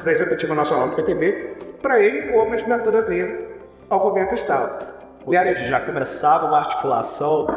da 0.04 0.12
Executiva 0.12 0.56
Nacional 0.56 0.90
do 0.90 0.96
PTB 0.96 1.56
para 1.82 2.02
ele 2.02 2.32
pôr 2.32 2.46
uma 2.46 2.56
assinatura 2.56 3.04
dele 3.04 3.48
ao 3.90 4.00
governo 4.00 4.30
do 4.30 4.36
Estado. 4.36 4.99
Seja, 5.30 5.70
já 5.70 5.80
começava 5.80 6.46
uma 6.48 6.60
articulação 6.60 7.48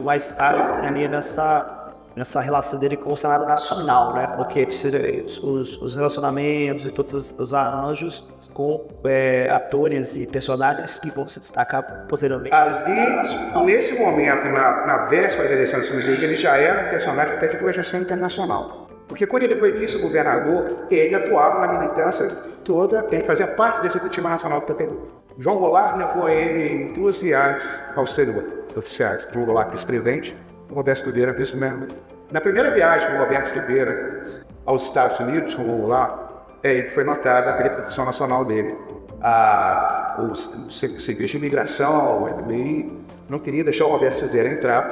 mais 0.00 0.36
tarde 0.36 0.86
ali 0.86 1.08
nessa, 1.08 2.10
nessa 2.14 2.40
relação 2.40 2.78
dele 2.78 2.96
com 2.96 3.12
o 3.12 3.16
Senado 3.16 3.46
Nacional, 3.46 4.14
né? 4.14 4.26
Porque 4.36 4.64
os, 4.64 5.82
os 5.82 5.96
relacionamentos 5.96 6.86
e 6.86 6.90
todos 6.90 7.14
os, 7.14 7.38
os 7.38 7.54
arranjos 7.54 8.28
com 8.54 8.84
é, 9.04 9.48
atores 9.50 10.16
e 10.16 10.26
personagens 10.26 10.98
que 10.98 11.10
vão 11.10 11.28
se 11.28 11.40
destacar 11.40 12.06
posteriormente. 12.08 12.54
Ali, 12.54 13.64
nesse 13.66 13.98
momento, 13.98 14.46
na, 14.46 14.86
na 14.86 15.06
véspera 15.06 15.48
da 15.48 15.54
eleição 15.54 15.80
de 15.80 15.90
Liga, 15.90 16.24
ele 16.24 16.36
já 16.36 16.56
era 16.56 16.86
um 16.86 16.90
personagem 16.90 17.34
até 17.34 17.46
de 17.48 17.56
projeção 17.56 18.00
internacional. 18.00 18.88
Porque 19.06 19.26
quando 19.26 19.44
ele 19.44 19.56
foi 19.56 19.72
vice-governador, 19.72 20.86
ele 20.90 21.14
atuava 21.14 21.66
na 21.66 21.78
militância 21.78 22.28
toda, 22.62 23.06
ele 23.10 23.22
fazia 23.22 23.46
parte 23.46 23.80
da 23.80 23.86
Executiva 23.86 24.28
Nacional 24.28 24.60
do 24.60 24.66
PPD. 24.66 25.17
João 25.40 25.56
Goulart 25.56 25.96
levou 25.96 26.28
ele 26.28 26.72
em 26.72 26.92
duas 26.92 27.22
viagens 27.22 27.64
ao 27.94 28.02
exterior, 28.02 28.44
oficiais. 28.76 29.24
João 29.32 29.46
Goulart, 29.46 29.70
vice-presidente, 29.70 30.36
o 30.68 30.74
Roberto 30.74 31.04
Silveira, 31.04 31.32
vice-membro. 31.32 31.94
Na 32.32 32.40
primeira 32.40 32.72
viagem 32.72 33.08
do 33.12 33.18
Roberto 33.18 33.46
Silveira 33.46 34.20
aos 34.66 34.82
Estados 34.82 35.20
Unidos, 35.20 35.54
com 35.54 35.62
o 35.62 35.78
Goulart, 35.78 36.18
é, 36.64 36.72
ele 36.72 36.90
foi 36.90 37.04
notada 37.04 37.50
a 37.50 37.62
representação 37.62 38.04
nacional 38.04 38.44
dele. 38.44 38.76
A, 39.22 40.16
o, 40.18 40.32
o 40.32 40.36
Serviço 40.72 41.12
de 41.12 41.36
Imigração, 41.36 42.24
o 42.24 42.34
FBI, 42.34 42.98
não 43.28 43.38
queria 43.38 43.62
deixar 43.62 43.84
o 43.84 43.90
Roberto 43.90 44.14
Silveira 44.14 44.48
entrar 44.48 44.82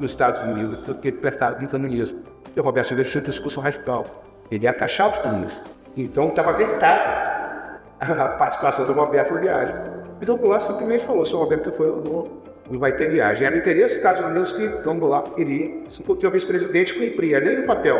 nos 0.00 0.10
Estados 0.10 0.40
Unidos, 0.40 0.80
porque 0.80 1.08
ele 1.08 1.18
prestava 1.18 1.64
comunismo. 1.68 2.20
E 2.56 2.58
o 2.58 2.64
Roberto 2.64 2.88
Silveira 2.88 3.08
tinha 3.08 3.22
um 3.22 3.26
discurso 3.26 3.60
radical. 3.60 4.04
Ele 4.50 4.64
ia 4.64 4.72
taxar 4.72 5.08
os 5.08 5.18
comunistas. 5.18 5.70
Então 5.96 6.30
estava 6.30 6.52
vetado 6.52 7.43
a 8.00 8.28
participação 8.28 8.86
do 8.86 8.92
Roberto 8.92 9.34
na 9.34 9.40
viagem. 9.40 9.74
Então 10.20 10.34
o 10.34 10.38
Goulart 10.38 10.62
simplesmente 10.62 11.04
falou, 11.04 11.24
se 11.24 11.34
o 11.34 11.38
Roberto 11.38 11.72
foi, 11.72 11.86
não, 11.86 12.78
vai 12.78 12.92
ter 12.92 13.10
viagem. 13.10 13.46
Era 13.46 13.56
interesse 13.56 13.94
dos 13.94 13.96
Estados 13.96 14.24
Unidos 14.24 14.52
que 14.52 14.82
Tom 14.82 14.98
Goulart 14.98 15.34
queria, 15.34 15.82
porque 16.06 16.26
o 16.26 16.30
vice-presidente 16.30 16.94
cumpria 16.94 17.40
nem 17.40 17.60
no 17.60 17.66
papel 17.66 17.96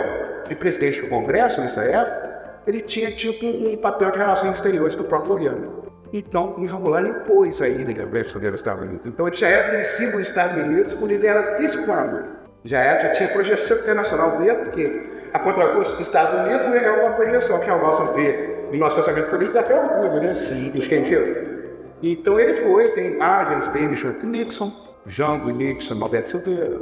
de 0.48 0.54
presidente 0.54 1.02
do 1.02 1.08
Congresso 1.08 1.60
nessa 1.60 1.82
época, 1.84 2.34
ele 2.66 2.80
tinha 2.80 3.10
tipo 3.10 3.46
um 3.46 3.76
papel 3.76 4.10
de 4.10 4.18
relações 4.18 4.54
exteriores 4.54 4.96
do 4.96 5.04
próprio 5.04 5.34
governo. 5.34 5.84
Então, 6.12 6.54
o 6.56 6.78
Goulart 6.78 7.06
impôs 7.06 7.60
a 7.60 7.68
ida 7.68 7.92
de 7.92 8.00
Roberto 8.00 8.30
Silveira 8.30 8.54
aos 8.54 8.60
Estados 8.60 8.84
Unidos. 8.84 9.04
Então, 9.04 9.26
ele 9.26 9.36
já 9.36 9.48
era 9.48 9.70
conhecido 9.70 10.12
nos 10.12 10.28
Estados 10.28 10.56
Unidos 10.56 10.92
quando 10.94 11.10
ele 11.10 11.26
era 11.26 11.58
vice-governador. 11.58 12.24
Já, 12.64 12.78
era, 12.78 13.00
já 13.00 13.08
tinha 13.10 13.28
projeção 13.30 13.76
internacional 13.78 14.38
dele, 14.38 14.54
porque 14.58 15.02
a 15.32 15.38
contragosto 15.40 15.96
dos 15.96 16.06
Estados 16.06 16.32
Unidos 16.38 16.72
é 16.72 16.90
uma 16.90 17.10
projeção 17.14 17.58
que 17.58 17.68
é 17.68 17.74
o 17.74 17.80
nosso 17.80 18.12
ver 18.14 18.53
no 18.72 18.78
nosso 18.78 18.96
pensamento 18.96 19.30
político 19.30 19.54
dá 19.54 19.60
até 19.60 19.78
orgulho, 19.78 20.22
né? 20.22 20.34
Sim. 20.34 20.70
Dos 20.70 20.86
que 20.86 21.02
Então 22.02 22.38
ele 22.38 22.54
foi, 22.54 22.88
tem 22.90 23.12
imagens 23.12 23.68
tem 23.68 23.88
Richard 23.88 24.24
Nixon, 24.26 24.70
Jango 25.06 25.50
Nixon, 25.50 25.98
Roberto 25.98 26.28
Silveira, 26.28 26.80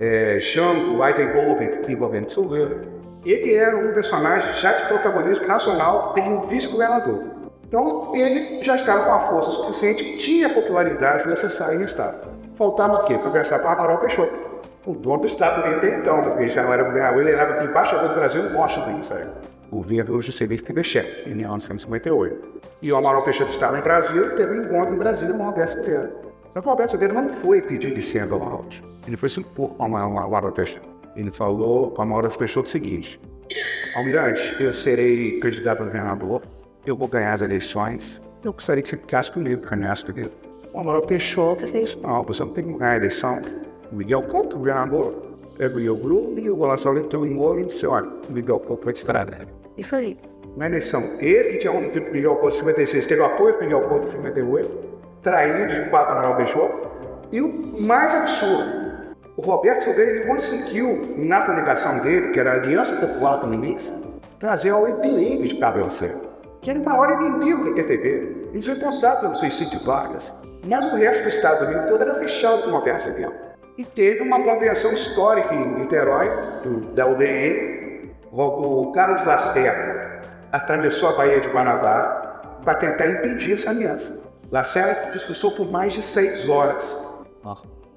é, 0.00 0.38
Jango 0.40 1.04
Eisenhower, 1.04 1.98
Roberto 1.98 2.32
Silveira. 2.32 3.02
Ele 3.24 3.54
era 3.54 3.76
um 3.76 3.94
personagem 3.94 4.52
já 4.54 4.72
de 4.72 4.86
protagonismo 4.86 5.46
nacional, 5.46 6.12
tem 6.12 6.24
um 6.24 6.40
vice-governador. 6.48 7.22
Então 7.66 8.14
ele 8.14 8.62
já 8.62 8.76
estava 8.76 9.04
com 9.04 9.12
a 9.12 9.18
força 9.20 9.50
suficiente, 9.50 10.18
tinha 10.18 10.48
a 10.48 10.50
popularidade 10.50 11.28
necessária 11.28 11.78
no 11.78 11.84
Estado. 11.84 12.32
Faltava 12.54 12.94
o 12.94 13.04
quê? 13.04 13.16
Conversar 13.16 13.60
com 13.60 13.68
Amaral 13.68 13.98
Peixoto, 13.98 14.32
o 14.84 14.92
dono 14.92 15.20
do 15.20 15.26
Estado 15.26 15.62
dele 15.62 15.96
então, 15.96 16.22
porque 16.22 16.48
já 16.48 16.62
não 16.62 16.72
era 16.72 16.82
governador, 16.82 17.20
ele 17.22 17.30
era 17.30 17.64
embaixador 17.64 18.08
do 18.08 18.14
Brasil 18.14 18.44
em 18.44 18.54
Washington, 18.54 19.02
sabe? 19.02 19.26
O 19.72 19.76
governo 19.76 20.16
hoje 20.16 20.30
seria 20.30 20.62
Pinochet, 20.62 21.22
em 21.26 21.34
1958. 21.34 22.60
E 22.82 22.92
o 22.92 22.96
Amaral 22.96 23.24
Peixoto 23.24 23.50
estava 23.50 23.78
em 23.78 23.80
Brasília, 23.80 24.28
teve 24.36 24.58
um 24.58 24.64
encontro 24.64 24.94
em 24.94 24.98
Brasília 24.98 25.34
com 25.34 25.42
o 25.42 25.46
Roberto 25.46 25.70
Silveira. 25.70 26.14
Só 26.52 26.60
que 26.60 26.66
o 26.66 26.70
Roberto 26.70 26.90
Silveira 26.90 27.14
não 27.14 27.28
foi 27.30 27.62
pedir 27.62 27.94
licença 27.94 28.34
ao 28.34 28.42
Amaral. 28.42 28.66
Ele 29.06 29.16
foi 29.16 29.30
se 29.30 29.40
impor 29.40 29.70
com 29.70 29.82
o 29.82 29.96
Amaral 29.96 30.52
Peixoto. 30.52 30.86
Ele 31.16 31.30
falou 31.30 31.90
para 31.90 32.00
o 32.00 32.02
Amaral 32.02 32.30
Peixoto 32.30 32.68
o 32.68 32.70
seguinte, 32.70 33.18
Almirante, 33.96 34.62
eu 34.62 34.74
serei 34.74 35.40
candidato 35.40 35.82
a 35.82 35.86
governador, 35.86 36.42
eu 36.84 36.94
vou 36.94 37.08
ganhar 37.08 37.32
as 37.32 37.40
eleições, 37.40 38.20
eu 38.44 38.52
gostaria 38.52 38.82
que 38.82 38.90
você 38.90 38.98
ficasse 38.98 39.32
comigo, 39.32 39.62
candidato 39.62 40.12
dele. 40.12 40.32
O 40.74 40.80
Amaral 40.80 41.02
Peixoto 41.02 41.64
disse, 41.64 41.98
não, 42.02 42.22
você 42.22 42.44
não 42.44 42.52
tem 42.52 42.64
que 42.64 42.72
ganhar 42.74 42.92
a 42.92 42.96
eleição. 42.96 43.40
O 43.90 43.96
Miguel 43.96 44.22
Couto, 44.24 44.58
governador, 44.58 45.14
pega 45.56 45.92
o 45.92 45.96
grupo 45.96 46.38
e 46.38 46.50
o 46.50 46.56
Golaço 46.56 46.94
então 46.98 47.24
em 47.24 47.40
ouro 47.40 47.60
e 47.60 47.64
disse, 47.64 47.86
olha, 47.86 48.10
o 48.28 48.32
Miguel 48.32 48.60
Couto 48.60 48.84
vai 48.84 48.92
te 48.92 48.98
estrada. 48.98 49.61
E 49.76 49.82
foi. 49.84 50.18
Na 50.56 50.66
eleição, 50.66 51.02
ele 51.18 51.52
que 51.52 51.58
tinha 51.58 51.72
um 51.72 51.88
tipo 51.90 52.10
Miguel 52.12 52.36
Couto 52.36 52.56
56, 52.56 53.06
teve 53.06 53.22
apoio 53.22 53.54
do 53.54 53.60
Miguel 53.60 53.88
Couto 53.88 54.10
58, 54.10 54.70
traído 55.22 55.72
de 55.72 55.90
quatro 55.90 56.14
Manuel 56.14 56.36
Peixoto. 56.36 56.90
E 57.30 57.40
o 57.40 57.80
mais 57.80 58.14
absurdo, 58.14 59.14
o 59.36 59.40
Roberto 59.40 59.84
Silveira 59.84 60.26
conseguiu, 60.26 61.14
na 61.16 61.40
publicação 61.40 62.00
dele, 62.00 62.32
que 62.32 62.40
era 62.40 62.52
a 62.52 62.54
Aliança 62.56 63.06
Popular 63.06 63.40
Comunista, 63.40 64.06
trazer 64.38 64.70
ao 64.70 64.86
Epileme 64.86 65.48
de 65.48 65.56
Cabelo 65.56 65.88
que 66.60 66.70
era 66.70 66.78
o 66.78 66.84
maior 66.84 67.20
inimigo 67.20 67.64
da 67.64 67.74
PTB. 67.74 68.48
Ele 68.52 68.62
foi 68.62 68.74
responsável 68.74 69.20
pelo 69.20 69.36
suicídio 69.36 69.78
de 69.78 69.84
Vargas. 69.84 70.32
Mas 70.64 70.92
o 70.92 70.96
resto 70.96 71.24
do 71.24 71.28
Estado 71.28 71.64
Unido 71.64 71.86
todo 71.88 72.02
era 72.02 72.14
fechado 72.14 72.62
com 72.62 72.68
o 72.68 72.72
Roberto 72.72 73.00
Silveira. 73.00 73.32
E 73.76 73.84
teve 73.84 74.22
uma 74.22 74.40
convenção 74.42 74.92
histórica 74.92 75.52
em 75.54 75.80
Niterói, 75.80 76.30
do, 76.62 76.80
da 76.92 77.06
UDN, 77.06 77.81
o 78.32 78.92
Carlos 78.92 79.26
Lacerda 79.26 80.22
atravessou 80.50 81.10
a 81.10 81.12
Baía 81.12 81.40
de 81.40 81.48
Guanabara 81.48 82.40
para 82.64 82.74
tentar 82.74 83.06
impedir 83.06 83.54
essa 83.54 83.70
aliança. 83.70 84.22
Lacerda 84.50 85.10
discursou 85.12 85.52
por 85.52 85.70
mais 85.70 85.92
de 85.92 86.02
seis 86.02 86.48
horas, 86.48 87.24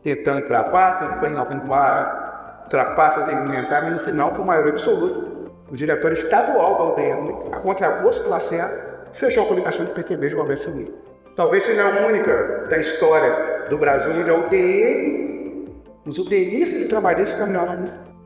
tentando 0.03 0.45
trapar, 0.47 0.99
tentando 0.99 1.39
avançar, 1.39 2.65
trapaça, 2.69 3.23
alimentar, 3.23 3.83
mas 3.83 3.93
no 3.93 3.99
final, 3.99 4.31
por 4.33 4.45
maioria 4.45 4.73
absoluta, 4.73 5.51
o 5.71 5.75
diretor 5.75 6.11
estadual 6.11 6.77
da 6.77 6.83
UDM, 6.93 7.53
a 7.53 7.59
contragosto 7.59 8.23
do 8.23 8.29
Lacerda, 8.29 9.05
fechou 9.13 9.43
a 9.43 9.47
comunicação 9.47 9.85
do 9.85 9.91
PTB 9.91 10.29
de 10.29 10.35
Roberto 10.35 10.63
Silveira. 10.63 10.91
Talvez 11.35 11.63
seja 11.63 11.83
a 11.83 12.07
única 12.07 12.67
da 12.69 12.77
história 12.77 13.67
do 13.69 13.77
Brasil 13.77 14.11
onde 14.11 14.29
a 14.29 14.35
UDN, 14.35 15.69
os 16.05 16.17
UDNistas 16.17 16.81
e 16.81 16.89
trabalhistas 16.89 17.37
caminharam 17.37 17.85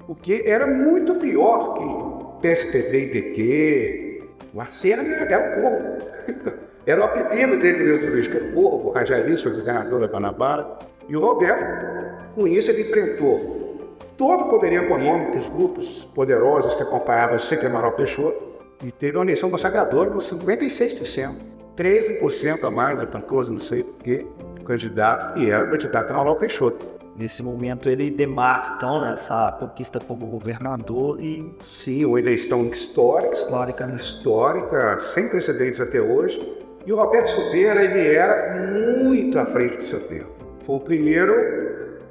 porque 0.10 0.42
era 0.44 0.66
muito 0.66 1.14
pior 1.20 1.76
que 1.76 2.42
PSPB 2.42 2.98
e 2.98 3.14
DQ. 3.14 4.24
O 4.56 4.60
Acera 4.60 5.04
era 5.04 5.52
o 5.52 5.62
povo. 5.62 6.60
Era 6.86 7.02
o 7.02 7.04
apelido 7.04 7.60
dele 7.60 7.84
mesmo 7.84 8.08
turístico, 8.08 8.38
é 8.38 8.52
Porco, 8.52 8.90
Rajalista, 8.90 9.52
governador 9.52 10.00
da 10.00 10.08
Guanabara. 10.08 10.80
E 11.08 11.16
o 11.16 11.20
Roberto, 11.20 12.34
com 12.34 12.48
isso, 12.48 12.72
ele 12.72 12.82
enfrentou 12.82 13.96
todo 14.18 14.46
o 14.46 14.50
poderio 14.50 14.86
econômico 14.86 15.38
dos 15.38 15.48
grupos 15.50 16.06
poderosos 16.16 16.78
que 16.78 16.82
acompanhavam 16.82 17.38
sempre 17.38 17.68
Amaral 17.68 17.92
Peixoto 17.92 18.44
e 18.84 18.92
teve 18.92 19.18
uma 19.18 19.26
eleição 19.26 19.52
consagradora 19.52 20.10
com 20.10 20.18
56%. 20.18 21.44
13% 21.78 22.64
a 22.64 22.72
mais 22.72 22.98
da 22.98 23.06
Pancosa, 23.06 23.52
não 23.52 23.60
sei 23.60 23.84
porquê, 23.84 24.26
candidato, 24.70 25.40
e 25.40 25.50
era 25.50 25.66
o 25.66 25.72
candidato 25.72 26.12
Amaral 26.12 26.36
Peixoto. 26.36 27.00
Nesse 27.16 27.42
momento 27.42 27.90
ele 27.90 28.12
demarca 28.12 28.76
então 28.76 29.04
essa 29.06 29.58
conquista 29.60 30.00
como 30.00 30.28
governador 30.28 31.20
e 31.20 31.54
Sim, 31.60 32.06
uma 32.06 32.20
eleição 32.20 32.64
histórica, 32.68 33.34
histórica 33.36 33.88
né? 33.88 33.96
histórica, 33.96 35.00
sem 35.00 35.28
precedentes 35.28 35.82
até 35.82 36.00
hoje. 36.00 36.40
E 36.86 36.94
o 36.94 36.96
Roberto 36.96 37.28
Silveira, 37.28 37.84
ele 37.84 38.16
era 38.16 39.04
muito 39.04 39.38
à 39.38 39.46
frente 39.48 39.78
do 39.78 39.84
seu 39.84 40.00
tempo. 40.08 40.30
Foi 40.62 40.76
o 40.76 40.80
primeiro 40.80 41.34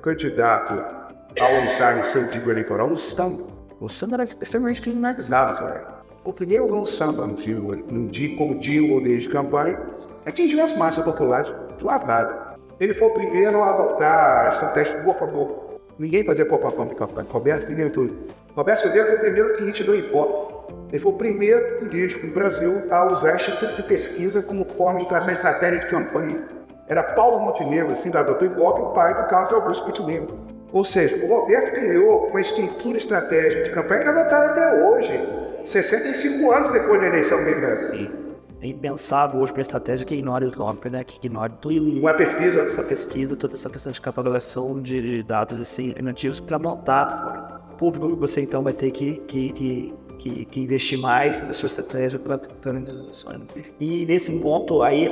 candidato 0.02 0.74
a 0.74 1.72
usar 1.72 1.96
no 1.96 2.04
seu 2.04 2.28
tipo 2.30 2.50
eleitoral 2.50 2.90
o 2.90 2.98
samba. 2.98 3.46
O 3.80 3.88
samba 3.88 4.16
era 4.16 4.24
extremamente 4.24 4.82
criminalizado, 4.82 5.58
sabe? 5.58 5.80
O 6.24 6.32
primeiro 6.32 6.66
usou 6.66 6.82
o 6.82 6.86
samba 6.86 7.26
no 7.26 7.36
dia, 7.36 7.54
no 7.54 8.08
dia 8.08 8.36
como 8.36 8.58
dia 8.58 9.00
desde 9.00 9.28
campanha, 9.28 9.80
atingiu 10.26 10.62
as 10.62 10.76
massas 10.76 11.04
populares 11.04 11.48
do. 11.78 12.47
Ele 12.80 12.94
foi 12.94 13.08
o 13.08 13.14
primeiro 13.14 13.60
a 13.62 13.70
adotar 13.70 14.46
a 14.46 14.48
estratégia 14.50 14.98
do 14.98 15.04
corpo 15.04 15.24
a 15.24 15.28
corpo. 15.28 15.80
Ninguém 15.98 16.24
fazia 16.24 16.44
corpo 16.44 16.68
a 16.68 16.72
corpo. 16.72 16.94
Roberto 17.32 17.64
entendeu 17.64 17.90
tudo. 17.90 18.16
Roberto 18.54 18.82
Silveira 18.82 19.06
foi 19.06 19.16
o 19.16 19.20
primeiro 19.20 19.56
cliente 19.56 19.82
do 19.82 19.96
IPOP. 19.96 20.48
Ele 20.90 21.02
foi 21.02 21.12
o 21.12 21.16
primeiro 21.16 21.78
político 21.78 22.26
no 22.26 22.32
Brasil 22.32 22.84
a 22.90 23.04
usar 23.06 23.34
institutos 23.34 23.76
de 23.76 23.82
pesquisa 23.82 24.42
como 24.42 24.64
forma 24.64 25.00
de 25.00 25.08
traçar 25.08 25.34
estratégia 25.34 25.80
de 25.80 25.86
campanha. 25.88 26.44
Era 26.86 27.02
Paulo 27.02 27.40
Montenegro, 27.40 27.96
fundador 27.96 28.38
do 28.38 28.44
IPOP, 28.44 28.80
o 28.80 28.92
pai 28.92 29.12
do 29.12 29.28
Carlos 29.28 29.52
Augusto 29.52 29.88
Montenegro. 29.88 30.38
Ou 30.72 30.84
seja, 30.84 31.24
o 31.24 31.28
Roberto 31.28 31.72
criou 31.72 32.28
uma 32.28 32.40
estrutura 32.40 32.96
estratégica 32.96 33.64
de 33.64 33.70
campanha 33.70 34.02
que 34.02 34.08
é 34.08 34.10
adotada 34.10 34.46
até 34.46 34.84
hoje, 34.84 35.28
65 35.64 36.52
anos 36.52 36.72
depois 36.72 37.00
da 37.00 37.08
eleição 37.08 37.38
no 37.38 37.60
Brasil. 37.60 38.27
É 38.60 38.66
impensável 38.66 39.40
hoje 39.40 39.52
para 39.52 39.60
a 39.60 39.62
estratégia 39.62 40.04
que 40.04 40.14
ignore 40.14 40.46
o 40.46 40.52
golpe, 40.52 40.90
né? 40.90 41.04
Que 41.04 41.24
ignore 41.24 41.52
tudo 41.60 42.00
Uma 42.00 42.14
pesquisa 42.14 42.62
essa 42.62 42.82
pesquisa, 42.82 43.36
toda 43.36 43.54
essa 43.54 43.70
questão 43.70 43.92
de 43.92 44.00
catalogação 44.00 44.82
de 44.82 45.22
dados 45.22 45.60
assim, 45.60 45.94
nativos 46.02 46.40
para 46.40 46.58
montar 46.58 47.62
o 47.72 47.76
público 47.76 48.16
você 48.16 48.40
então 48.40 48.62
vai 48.62 48.72
ter 48.72 48.90
que, 48.90 49.22
que, 49.28 49.52
que, 49.52 49.94
que, 50.18 50.44
que 50.44 50.60
investir 50.60 50.98
mais 50.98 51.46
na 51.46 51.52
sua 51.52 51.68
estratégia 51.68 52.18
para 52.18 52.40
organizações. 52.66 53.42
E 53.78 54.04
nesse 54.04 54.42
ponto 54.42 54.82
aí, 54.82 55.08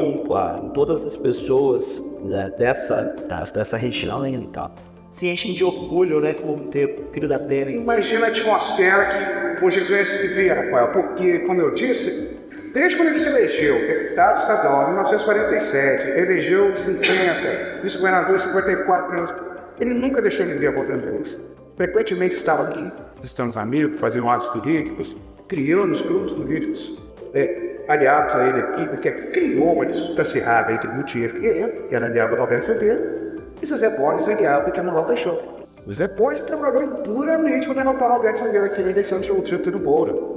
todas 0.75 1.05
as 1.05 1.17
pessoas 1.17 2.23
né, 2.25 2.53
dessa, 2.59 3.49
dessa 3.55 3.77
região 3.77 4.27
e 4.27 4.47
tal, 4.49 4.75
se 5.09 5.29
enchem 5.29 5.55
de 5.55 5.63
orgulho, 5.63 6.21
né, 6.21 6.35
por 6.35 6.59
ter 6.67 7.09
filho 7.13 7.29
da 7.29 7.39
terra. 7.39 7.71
Imagina 7.71 8.27
a 8.27 8.29
atmosfera 8.29 9.57
que 9.57 9.65
o 9.65 9.71
Jesus 9.71 10.09
vivia, 10.21 10.55
Rafael, 10.55 10.93
porque, 10.93 11.39
como 11.41 11.61
eu 11.61 11.73
disse, 11.73 12.36
desde 12.77 12.99
quando 12.99 13.09
ele 13.09 13.19
se 13.19 13.29
elegeu, 13.31 13.75
deputado 13.87 14.41
estadual, 14.41 14.83
em 14.83 14.87
1947, 14.89 16.11
elegeu 16.11 16.71
em 16.73 16.77
50, 16.77 17.81
vice-governador 17.83 18.35
em 18.35 18.39
54 18.39 19.19
anos, 19.19 19.35
ele 19.81 19.95
nunca 19.95 20.21
deixou 20.21 20.45
ninguém 20.45 20.71
votando 20.71 21.07
neles. 21.07 21.41
Frequentemente 21.75 22.37
estava 22.37 22.65
aqui, 22.65 22.93
visitando 23.23 23.57
amigos, 23.59 23.99
fazendo 23.99 24.29
atos 24.29 24.51
políticos, 24.51 25.17
criando 25.49 25.93
os 25.93 26.03
grupos 26.03 26.35
políticos, 26.35 27.03
é, 27.33 27.81
aliados 27.89 28.35
a 28.35 28.47
ele 28.47 28.61
aqui, 28.61 28.87
porque 28.89 29.11
criou 29.11 29.73
uma 29.73 29.87
disputa 29.87 30.21
acirrada 30.21 30.73
entre 30.73 30.87
Gutierrez 30.89 31.33
Figueiredo, 31.33 31.89
que 31.89 31.95
era 31.95 32.05
aliado 32.05 32.37
do 32.37 32.43
Roberto 32.43 32.65
Silveira, 32.65 33.15
e 33.63 33.65
José 33.65 33.89
Borges, 33.97 34.29
aliado 34.29 34.71
de 34.71 34.81
Anual 34.81 35.07
Peixoto. 35.07 35.67
O 35.87 35.95
Zé 35.95 36.09
Borges 36.09 36.45
trabalhou 36.45 37.03
duramente 37.05 37.65
para 37.69 37.83
derrotar 37.83 38.11
o 38.11 38.13
Roberto 38.17 38.37
Silveira 38.37 38.67
aqui 38.67 38.83
na 38.83 38.91
eleição 38.91 39.19
de 39.19 39.33
outubro 39.33 39.71
do 39.71 39.81
Moura. 39.81 40.36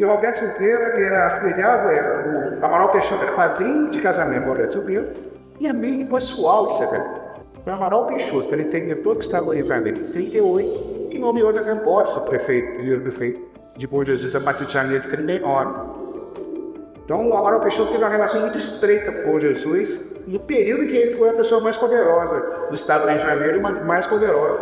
O 0.00 0.06
Roberto 0.06 0.38
Silveira 0.38 0.96
ele 0.96 1.04
era 1.04 1.26
afiliado, 1.28 1.88
era 1.88 2.58
o 2.60 2.64
Amaral 2.64 2.90
Peixoto 2.90 3.22
era 3.22 3.32
padrinho 3.32 3.90
de 3.90 4.00
casamento 4.00 4.42
do 4.42 4.48
Roberto 4.48 4.72
Silveira 4.72 5.12
e 5.60 5.68
amigo 5.68 6.12
pessoal 6.12 6.78
de. 6.78 7.04
Foi 7.62 7.72
o 7.72 7.76
Amaral 7.76 8.06
Peixoto, 8.06 8.52
ele 8.52 8.64
depois 8.64 9.18
que 9.18 9.24
estava 9.24 9.56
em 9.56 9.62
janeiro 9.62 10.02
de 10.02 10.12
38, 10.12 11.10
que 11.10 11.18
nomeou 11.18 11.52
Borges, 11.84 12.16
o 12.16 12.20
prefeito, 12.22 12.74
primeiro 12.74 13.02
prefeito 13.02 13.40
de 13.76 13.86
Bom 13.86 14.02
Jesus 14.04 14.34
a 14.34 14.40
partir 14.40 14.66
de 14.66 14.72
janeiro 14.72 15.04
de 15.04 15.10
39. 15.10 16.14
Então, 17.04 17.28
o 17.28 17.36
Amaral 17.36 17.60
Peixoto 17.60 17.92
teve 17.92 18.02
uma 18.02 18.10
relação 18.10 18.40
muito 18.40 18.58
estreita 18.58 19.12
com 19.22 19.38
Jesus 19.38 20.24
no 20.26 20.40
período 20.40 20.88
que 20.88 20.96
ele 20.96 21.10
foi 21.12 21.30
a 21.30 21.34
pessoa 21.34 21.60
mais 21.60 21.76
poderosa 21.76 22.40
do 22.68 22.74
estado 22.74 23.02
do 23.02 23.08
Rio 23.08 23.18
de 23.18 23.24
Janeiro 23.24 23.58
e 23.58 23.60
mais 23.60 24.06
poderosa 24.06 24.58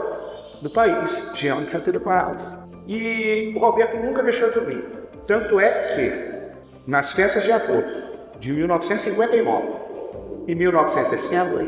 do 0.60 0.70
país, 0.70 1.30
de 1.34 1.48
Antônio 1.48 2.00
Parras. 2.00 2.56
E 2.86 3.52
o 3.56 3.58
Roberto 3.58 3.96
nunca 3.96 4.22
deixou 4.22 4.50
de 4.50 4.60
vir. 4.60 5.01
Tanto 5.26 5.60
é 5.60 5.70
que, 5.94 6.90
nas 6.90 7.12
festas 7.12 7.44
de 7.44 7.52
agosto 7.52 8.12
de 8.40 8.52
1959 8.52 9.68
e 10.48 10.54
1960, 10.54 11.64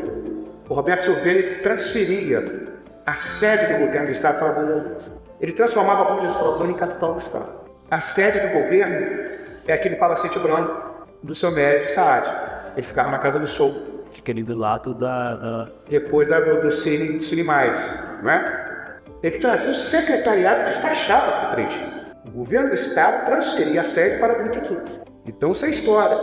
o 0.67 0.73
Roberto 0.73 1.03
Silveira 1.03 1.61
transferia 1.61 2.67
a 3.05 3.15
sede 3.15 3.73
do 3.73 3.79
governo 3.85 4.07
do 4.07 4.11
estado 4.11 4.39
para 4.39 4.53
Bom 4.53 4.83
Jesus. 4.83 5.11
Ele 5.39 5.51
transformava 5.53 6.03
Bom 6.15 6.21
Jesus 6.21 6.69
em 6.69 6.73
capital 6.75 7.13
do 7.13 7.19
estado. 7.19 7.65
A 7.89 8.01
sede 8.01 8.39
do 8.39 8.47
governo 8.53 9.29
é 9.67 9.73
aquele 9.73 9.95
palacete 9.95 10.39
branco 10.39 11.05
do 11.23 11.35
seu 11.35 11.51
médico 11.51 11.91
Saad. 11.91 12.27
Ele 12.75 12.85
ficava 12.85 13.09
na 13.11 13.19
casa 13.19 13.39
do 13.39 13.47
show, 13.47 13.73
Fica 14.11 14.31
ali 14.31 14.43
do 14.43 14.57
lado 14.57 14.93
da. 14.93 15.35
da- 15.35 15.69
depois 15.89 16.27
da, 16.29 16.39
do 16.39 16.71
Cine, 16.71 17.17
do 17.17 17.23
Cine 17.23 17.43
Mais, 17.43 18.01
não 18.23 18.31
é? 18.31 18.97
Ele 19.21 19.39
trazia 19.39 19.71
o 19.71 19.75
secretariado 19.75 20.63
despachado 20.65 21.31
para 21.31 21.47
o 21.47 21.51
Três 21.51 21.94
O 22.25 22.31
governo 22.31 22.69
do 22.69 22.75
estado 22.75 23.25
transferia 23.25 23.81
a 23.81 23.83
sede 23.83 24.19
para 24.19 24.33
20 24.43 24.53
Jesus. 24.55 25.01
Então, 25.25 25.51
essa 25.51 25.65
é 25.65 25.69
a 25.69 25.71
história. 25.71 26.17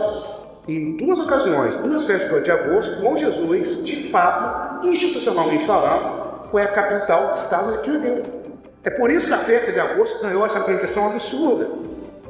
Em 0.67 0.95
duas 0.97 1.19
ocasiões, 1.19 1.75
duas 1.77 2.05
festas 2.05 2.43
de 2.43 2.51
agosto, 2.51 3.01
Bom 3.01 3.17
Jesus, 3.17 3.85
de 3.85 4.09
fato, 4.09 4.87
institucionalmente 4.87 5.65
falando, 5.65 6.49
foi 6.49 6.61
a 6.61 6.67
capital 6.67 7.33
do 7.33 7.37
estado 7.37 7.77
do 7.77 7.81
de 7.81 7.93
Janeiro. 7.93 8.23
É 8.83 8.89
por 8.89 9.09
isso 9.09 9.27
que 9.27 9.33
a 9.33 9.37
festa 9.37 9.71
de 9.71 9.79
agosto 9.79 10.21
ganhou 10.21 10.45
essa 10.45 10.59
pretensão 10.61 11.07
absurda 11.07 11.67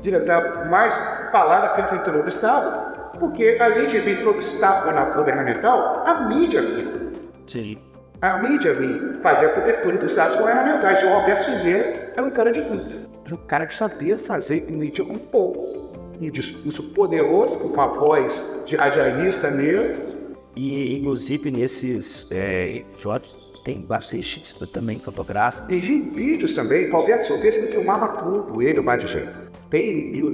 de 0.01 0.11
da 0.11 0.65
mais 0.65 1.29
falada 1.31 1.75
festa 1.75 1.95
do 1.95 2.01
interior 2.01 2.23
do 2.23 2.29
estado, 2.29 3.19
porque 3.19 3.57
além 3.59 3.87
de 3.87 3.99
vir 3.99 4.23
todo 4.23 4.35
o 4.35 4.39
staff 4.39 4.85
governamental, 5.15 6.03
a 6.05 6.21
mídia 6.27 6.61
vinha. 6.61 7.11
Sim. 7.47 7.77
A 8.21 8.37
mídia 8.37 8.73
vinha 8.73 9.19
fazer 9.21 9.47
a 9.47 9.49
cobertura 9.49 9.97
dos 9.97 10.17
atos 10.17 10.37
governamentais. 10.37 11.01
E 11.01 11.05
o 11.05 11.13
Roberto 11.13 11.43
Silveira 11.43 12.11
era 12.13 12.23
um 12.23 12.29
cara 12.29 12.51
de 12.51 12.61
luta. 12.61 13.03
Um 13.33 13.37
cara 13.47 13.65
que 13.65 13.73
sabia 13.73 14.17
fazer 14.17 14.69
mídia 14.69 15.03
com 15.03 15.17
pouco. 15.17 15.91
E 16.21 16.29
discurso 16.29 16.93
poderoso, 16.93 17.57
com 17.57 17.67
uma 17.69 17.87
voz 17.87 18.63
de 18.67 18.75
radialista 18.75 19.49
mesmo. 19.51 20.35
E 20.55 20.99
inclusive 20.99 21.49
nesses 21.49 22.31
é, 22.31 22.77
episódios 22.77 23.35
tem 23.65 23.81
bastante 23.81 24.55
também 24.71 24.99
fotográfico. 24.99 25.71
E 25.71 25.79
de 25.79 25.93
vídeos 26.13 26.53
também. 26.53 26.91
Roberto 26.91 27.25
Silveira 27.25 27.57
ele 27.57 27.67
filmava 27.67 28.21
tudo, 28.21 28.61
ele, 28.61 28.79
o 28.79 28.83
Badijão. 28.83 29.23
Tem 29.69 30.21
o, 30.21 30.27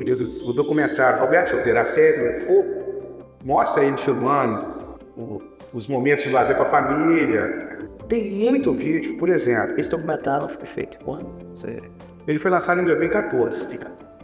o 0.49 0.53
documentário 0.53 1.21
Roberto 1.23 1.49
Silveira, 1.51 1.81
a 1.81 1.85
César 1.85 2.33
do 2.39 2.45
Fogo, 2.45 3.23
mostra 3.45 3.85
ele 3.85 3.95
filmando 3.97 4.97
o- 5.15 5.41
os 5.73 5.87
momentos 5.87 6.25
de 6.25 6.31
lazer 6.31 6.57
com 6.57 6.63
a 6.63 6.65
família. 6.65 7.87
Tem 8.09 8.31
muito 8.31 8.73
vídeo, 8.73 9.17
por 9.17 9.29
exemplo. 9.29 9.79
Esse 9.79 9.89
documentário 9.91 10.49
foi 10.49 10.65
feito 10.65 10.97
quando? 11.05 11.29
Você... 11.55 11.79
Ele 12.29 12.37
foi 12.37 12.51
lançado 12.51 12.79
em 12.79 12.85
2014. 12.85 13.79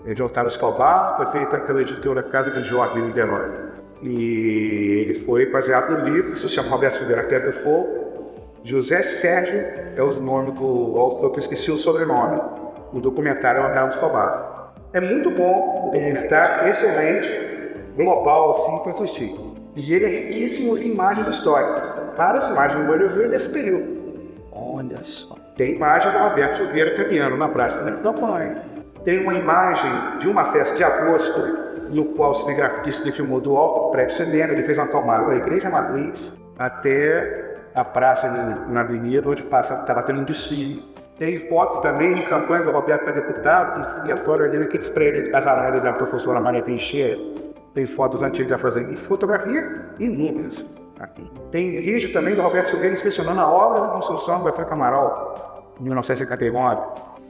É 0.05 0.13
de 0.13 0.21
Otávio 0.21 0.49
Escobar, 0.49 1.17
foi 1.17 1.25
feito 1.25 1.65
pela 1.65 1.81
editora 1.81 2.21
Casa 2.21 2.51
do 2.51 2.63
Jorge, 2.63 2.99
em 2.99 3.07
Niterói. 3.07 3.51
E 4.03 5.01
ele 5.01 5.15
foi 5.21 5.47
baseado 5.47 5.89
no 5.89 6.07
livro 6.07 6.33
que 6.33 6.37
se 6.37 6.47
chama 6.47 6.69
Roberto 6.69 6.99
Silveira 6.99 7.23
Queda 7.23 7.51
Fogo. 7.51 8.53
José 8.63 9.01
Sérgio 9.01 9.59
é 9.95 10.03
o 10.03 10.21
nome 10.21 10.51
do 10.51 10.99
autor 10.99 11.31
que 11.31 11.37
eu 11.37 11.41
esqueci 11.41 11.71
o 11.71 11.77
sobrenome. 11.77 12.39
O 12.93 12.99
documentário 12.99 13.63
é 13.63 13.71
Otávio 13.71 13.95
Escobar. 13.95 14.75
É 14.93 15.01
muito 15.01 15.31
bom, 15.31 15.91
está 15.95 16.63
excelente, 16.63 17.27
global 17.95 18.51
assim 18.51 18.83
para 18.83 18.91
assistir. 18.91 19.35
E 19.75 19.93
ele 19.95 20.05
é 20.05 20.09
riquíssimo 20.09 20.77
em 20.77 20.91
imagens 20.91 21.27
históricas. 21.27 21.89
Várias 22.15 22.51
imagens 22.51 22.81
do 22.81 22.85
Bolívar 22.85 23.29
desse 23.29 23.51
período. 23.51 23.95
Olha 24.51 25.03
só. 25.03 25.44
Tem 25.55 25.75
imagem 25.75 26.11
do 26.11 26.17
Roberto 26.17 26.53
Silveira 26.53 26.95
caminhando 26.95 27.37
na 27.37 27.47
praça 27.47 27.81
da 27.81 27.93
campanha. 27.93 28.61
Tem 29.05 29.21
uma 29.21 29.33
imagem 29.33 29.89
de 30.19 30.27
uma 30.27 30.43
festa 30.45 30.75
de 30.75 30.83
agosto, 30.83 31.39
no 31.91 32.05
qual 32.05 32.31
o 32.31 32.35
cinegrafista 32.35 33.09
filmou 33.09 33.39
do 33.39 33.55
alto 33.55 33.91
prédio 33.91 34.17
cinema. 34.17 34.51
Ele 34.51 34.63
fez 34.63 34.77
uma 34.77 34.87
tomada 34.87 35.27
da 35.27 35.35
Igreja 35.35 35.69
Matriz 35.69 36.37
até 36.59 37.55
a 37.73 37.85
praça 37.85 38.29
na, 38.29 38.65
na 38.67 38.81
avenida, 38.81 39.29
onde 39.29 39.43
estava 39.43 40.03
tendo 40.03 40.19
um 40.19 40.23
desfile. 40.25 40.83
Tem 41.17 41.37
foto 41.47 41.79
também 41.79 42.15
de 42.15 42.23
campanha 42.23 42.65
do 42.65 42.71
Roberto 42.71 43.05
para 43.05 43.13
deputado, 43.13 43.81
e 43.81 44.01
filiatório 44.01 44.45
ali 44.45 44.57
naqueles 44.59 44.89
prédios 44.89 45.25
de 45.25 45.31
casaralho 45.31 45.81
da 45.81 45.93
professora 45.93 46.41
Maria 46.41 46.61
Teixeira. 46.61 47.17
Tem 47.73 47.85
fotos 47.85 48.21
antigas 48.21 48.49
da 48.49 48.57
fazenda 48.57 48.91
e 48.91 48.97
fotografia 48.97 49.63
inúmeras. 49.99 50.65
Aqui. 51.05 51.31
Tem 51.51 51.79
vídeo 51.79 52.11
também 52.11 52.35
do 52.35 52.41
Roberto 52.41 52.69
Silveira 52.69 52.95
inspecionando 52.95 53.39
a 53.39 53.47
obra 53.47 53.81
de 53.81 53.93
construção 53.93 54.41
do 54.41 54.49
Efraim 54.49 54.67
Camaral, 54.67 55.63
em 55.79 55.83
1959. 55.83 56.81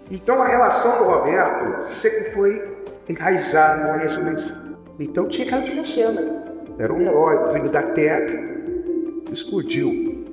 Então 0.10 0.42
a 0.42 0.48
relação 0.48 0.98
do 0.98 1.12
Roberto 1.12 1.90
sempre 1.90 2.24
foi 2.32 2.78
enraizada 3.10 3.84
na 3.84 3.98
ressurreição. 3.98 4.80
Então 4.98 5.28
tinha 5.28 5.46
aquela 5.46 5.64
trilha 5.64 5.86
cena. 5.86 6.44
Era 6.80 6.94
um 6.94 7.02
herói, 7.02 7.54
filho 7.54 7.70
da 7.70 7.84
terra, 7.84 8.26
explodiu. 9.32 10.26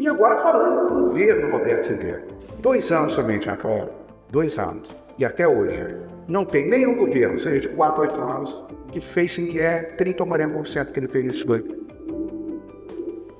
E 0.00 0.08
agora 0.08 0.38
falando 0.38 0.88
do 0.88 1.04
governo 1.06 1.52
Roberto 1.52 1.84
Silveira. 1.84 2.26
Dois 2.58 2.90
anos 2.90 3.12
somente, 3.12 3.48
Rafael. 3.48 3.90
Dois 4.30 4.58
anos. 4.58 4.90
E 5.16 5.24
até 5.24 5.46
hoje. 5.46 5.96
Não 6.26 6.44
tem 6.44 6.68
nenhum 6.68 6.96
governo, 6.96 7.38
seja 7.38 7.60
de 7.60 7.68
4 7.68 8.02
8 8.02 8.20
anos, 8.20 8.64
que 8.92 9.00
fez 9.00 9.34
sem 9.34 9.46
que 9.46 9.60
é 9.60 9.82
30 9.96 10.22
ou 10.24 10.28
40% 10.28 10.92
que 10.92 11.00
ele 11.00 11.08
fez 11.08 11.34
isso. 11.34 11.46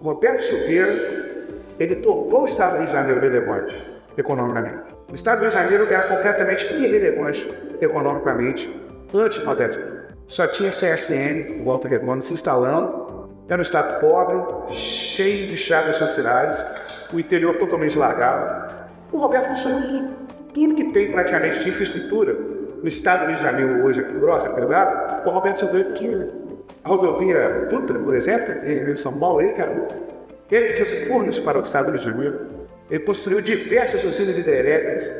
Roberto 0.09 0.41
Silveira, 0.41 1.45
ele 1.79 1.97
tornou 1.97 2.43
o 2.43 2.47
Estado 2.47 2.73
do 2.73 2.77
Rio 2.79 2.87
de 2.87 2.93
Janeiro 2.93 3.21
relevante 3.21 3.75
economicamente. 4.17 4.95
O 5.11 5.15
Estado 5.15 5.37
do 5.37 5.43
Rio 5.43 5.51
de 5.51 5.57
Janeiro 5.57 5.85
era 5.85 6.09
completamente 6.09 6.73
irrelevante 6.73 7.55
economicamente 7.79 8.75
antes 9.13 9.39
do 9.39 9.47
Roberto 9.47 9.79
Só 10.27 10.47
tinha 10.47 10.71
CSN, 10.71 11.63
Walter 11.63 11.89
Redmond, 11.89 12.25
se 12.25 12.33
instalando. 12.33 13.29
Era 13.51 13.59
um 13.59 13.63
Estado 13.63 14.01
pobre, 14.01 14.73
cheio 14.73 15.49
de 15.49 15.59
chagas 15.59 15.97
sociais, 15.97 16.65
o 17.13 17.21
interior 17.21 17.59
totalmente 17.59 17.99
largado. 17.99 18.89
O 19.13 19.19
Roberto 19.19 19.49
construiu 19.49 20.09
tudo 20.55 20.75
que 20.75 20.85
tem 20.91 21.13
praticamente 21.13 21.65
de 21.65 21.69
infraestrutura 21.69 22.33
no 22.33 22.89
estado 22.89 23.21
do 23.21 23.27
Rio 23.27 23.37
de 23.37 23.43
Janeiro 23.43 23.85
hoje, 23.85 24.03
grossa, 24.03 24.49
pesada, 24.55 25.29
o 25.29 25.31
Roberto 25.31 25.59
Silveira 25.59 25.93
tinha. 25.93 26.48
A 26.85 26.89
rodovia 26.89 27.67
Dutra, 27.71 27.99
por 27.99 28.15
exemplo, 28.15 28.55
em 28.65 28.97
São 28.97 29.19
Paulo, 29.19 29.41
ele, 29.41 29.53
cara, 29.53 29.89
ele 30.51 30.75
trouxe 30.75 31.07
fornos 31.07 31.39
para 31.41 31.59
o 31.59 31.65
estado 31.65 31.87
do 31.87 31.93
Rio 31.93 32.01
de 32.01 32.07
Janeiro. 32.07 32.41
Ele 32.91 33.05
construiu 33.05 33.43
diversas 33.43 34.03
usinas 34.05 34.39
hidrelétricas, 34.39 35.11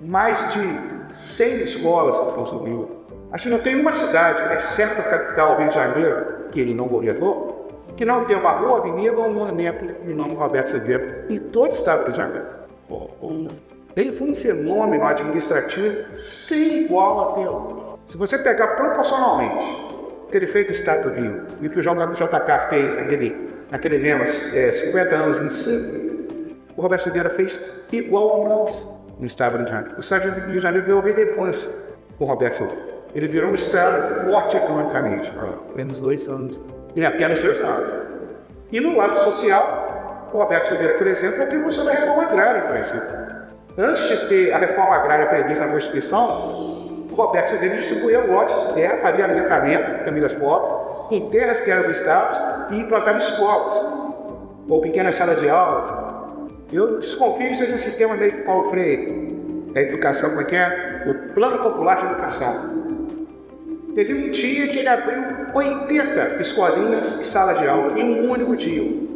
mais 0.00 0.54
de 0.54 1.12
100 1.12 1.64
escolas 1.64 2.16
que 2.16 2.34
construiu. 2.34 2.88
Acho 3.30 3.44
que 3.44 3.50
não 3.50 3.58
tem 3.58 3.78
uma 3.78 3.92
cidade, 3.92 4.54
exceto 4.54 5.00
a 5.00 5.04
capital, 5.04 5.58
Rio 5.58 5.68
de 5.68 5.74
Janeiro, 5.74 6.26
que 6.50 6.60
ele 6.60 6.72
não 6.72 6.86
governou, 6.86 7.84
que 7.96 8.04
não 8.04 8.24
tem 8.24 8.36
uma 8.36 8.52
rua, 8.52 8.78
avenida 8.78 9.16
ou 9.16 9.26
um 9.26 9.34
monumento 9.34 9.84
em 10.06 10.14
nome 10.14 10.30
de 10.30 10.36
Roberto 10.36 10.70
Silveira 10.70 11.26
em 11.28 11.38
todo 11.38 11.72
o 11.72 11.74
estado 11.74 11.98
do 11.98 12.04
Rio 12.04 12.12
de 12.12 12.18
Janeiro. 12.18 12.46
Ele 13.96 14.12
foi 14.12 14.30
um 14.30 14.34
fenômeno 14.34 15.04
administrativo 15.04 16.14
sem 16.14 16.84
igual 16.84 17.32
até 17.32 18.12
Se 18.12 18.16
você 18.16 18.38
pegar 18.38 18.68
proporcionalmente 18.76 19.87
o 20.28 20.30
que 20.30 20.36
ele 20.36 20.46
fez 20.46 20.66
no 20.66 20.72
Estado 20.72 21.08
do 21.08 21.14
Rio 21.18 21.46
e 21.62 21.66
o 21.66 21.70
que 21.70 21.78
o 21.78 21.82
JK 21.82 22.68
fez 22.68 22.96
naquele, 22.96 23.50
naquele 23.70 23.96
lema 23.96 24.24
é, 24.24 24.26
50 24.72 25.16
anos 25.16 25.38
em 25.38 25.48
5, 25.48 26.56
o 26.76 26.82
Roberto 26.82 27.04
Silveira 27.04 27.30
fez 27.30 27.86
igual 27.90 28.28
ao 28.28 28.48
nós 28.48 29.00
no 29.18 29.26
Estado 29.26 29.52
do 29.52 29.56
Rio 29.58 29.64
de 29.64 29.72
Janeiro. 29.72 29.96
O 29.96 30.00
Estado 30.00 30.52
de 30.52 30.60
Janeiro 30.60 30.86
deu 30.86 31.00
relevância 31.00 31.96
com 32.18 32.24
o 32.26 32.28
Roberto 32.28 32.58
Silveira. 32.58 32.82
Ele 33.14 33.26
virou 33.26 33.50
um 33.50 33.54
Estado 33.54 34.02
forte 34.30 34.58
economicamente, 34.58 35.32
apenas 35.70 35.98
dois 35.98 36.28
anos, 36.28 36.60
em 36.94 37.06
apenas 37.06 37.42
dois 37.42 37.62
anos. 37.62 37.88
E 38.70 38.80
no 38.80 38.98
lado 38.98 39.18
social, 39.20 40.28
o 40.30 40.36
Roberto 40.36 40.66
Silveira, 40.66 40.98
por 40.98 41.06
exemplo, 41.06 41.36
foi 41.36 41.46
precursor 41.46 41.86
da 41.86 41.92
reforma 41.92 42.24
agrária, 42.24 42.62
por 42.62 42.76
exemplo. 42.76 43.28
Antes 43.78 44.08
de 44.08 44.28
ter 44.28 44.52
a 44.52 44.58
reforma 44.58 44.94
agrária 44.94 45.26
prevista 45.26 45.64
na 45.64 45.72
Constituição, 45.72 46.77
Roberto 47.18 47.50
Silveira 47.50 47.76
distribuía 47.76 48.20
lotes 48.20 48.54
de 48.68 48.74
terra, 48.74 48.98
fazia 48.98 49.24
assentamento 49.24 50.04
famílias 50.04 50.34
pobres, 50.34 50.72
em 51.10 51.28
terras 51.30 51.60
que 51.60 51.70
eram 51.70 51.82
do 51.82 52.74
e 52.74 52.80
implantava 52.80 53.18
escolas, 53.18 53.74
ou 54.68 54.80
pequenas 54.80 55.14
salas 55.14 55.40
de 55.40 55.48
aula. 55.48 56.48
Eu 56.72 56.98
desconfio 56.98 57.48
que 57.48 57.56
seja 57.56 57.74
o 57.74 57.78
sistema 57.78 58.14
meio 58.14 58.32
que 58.32 58.42
Paulo 58.42 58.70
Freire, 58.70 59.72
a 59.74 59.80
educação, 59.80 60.30
como 60.30 60.42
é 60.42 60.54
é? 60.54 61.04
O 61.08 61.32
Plano 61.32 61.58
Popular 61.62 61.96
de 61.96 62.06
Educação. 62.06 62.88
Teve 63.94 64.14
um 64.14 64.30
dia 64.30 64.68
que 64.68 64.78
ele 64.78 64.88
abriu 64.88 65.22
80 65.54 66.40
escolinhas 66.40 67.20
e 67.20 67.24
salas 67.24 67.58
de 67.58 67.66
aula 67.66 67.98
em 67.98 68.20
um 68.20 68.30
único 68.30 68.56
dia 68.56 69.08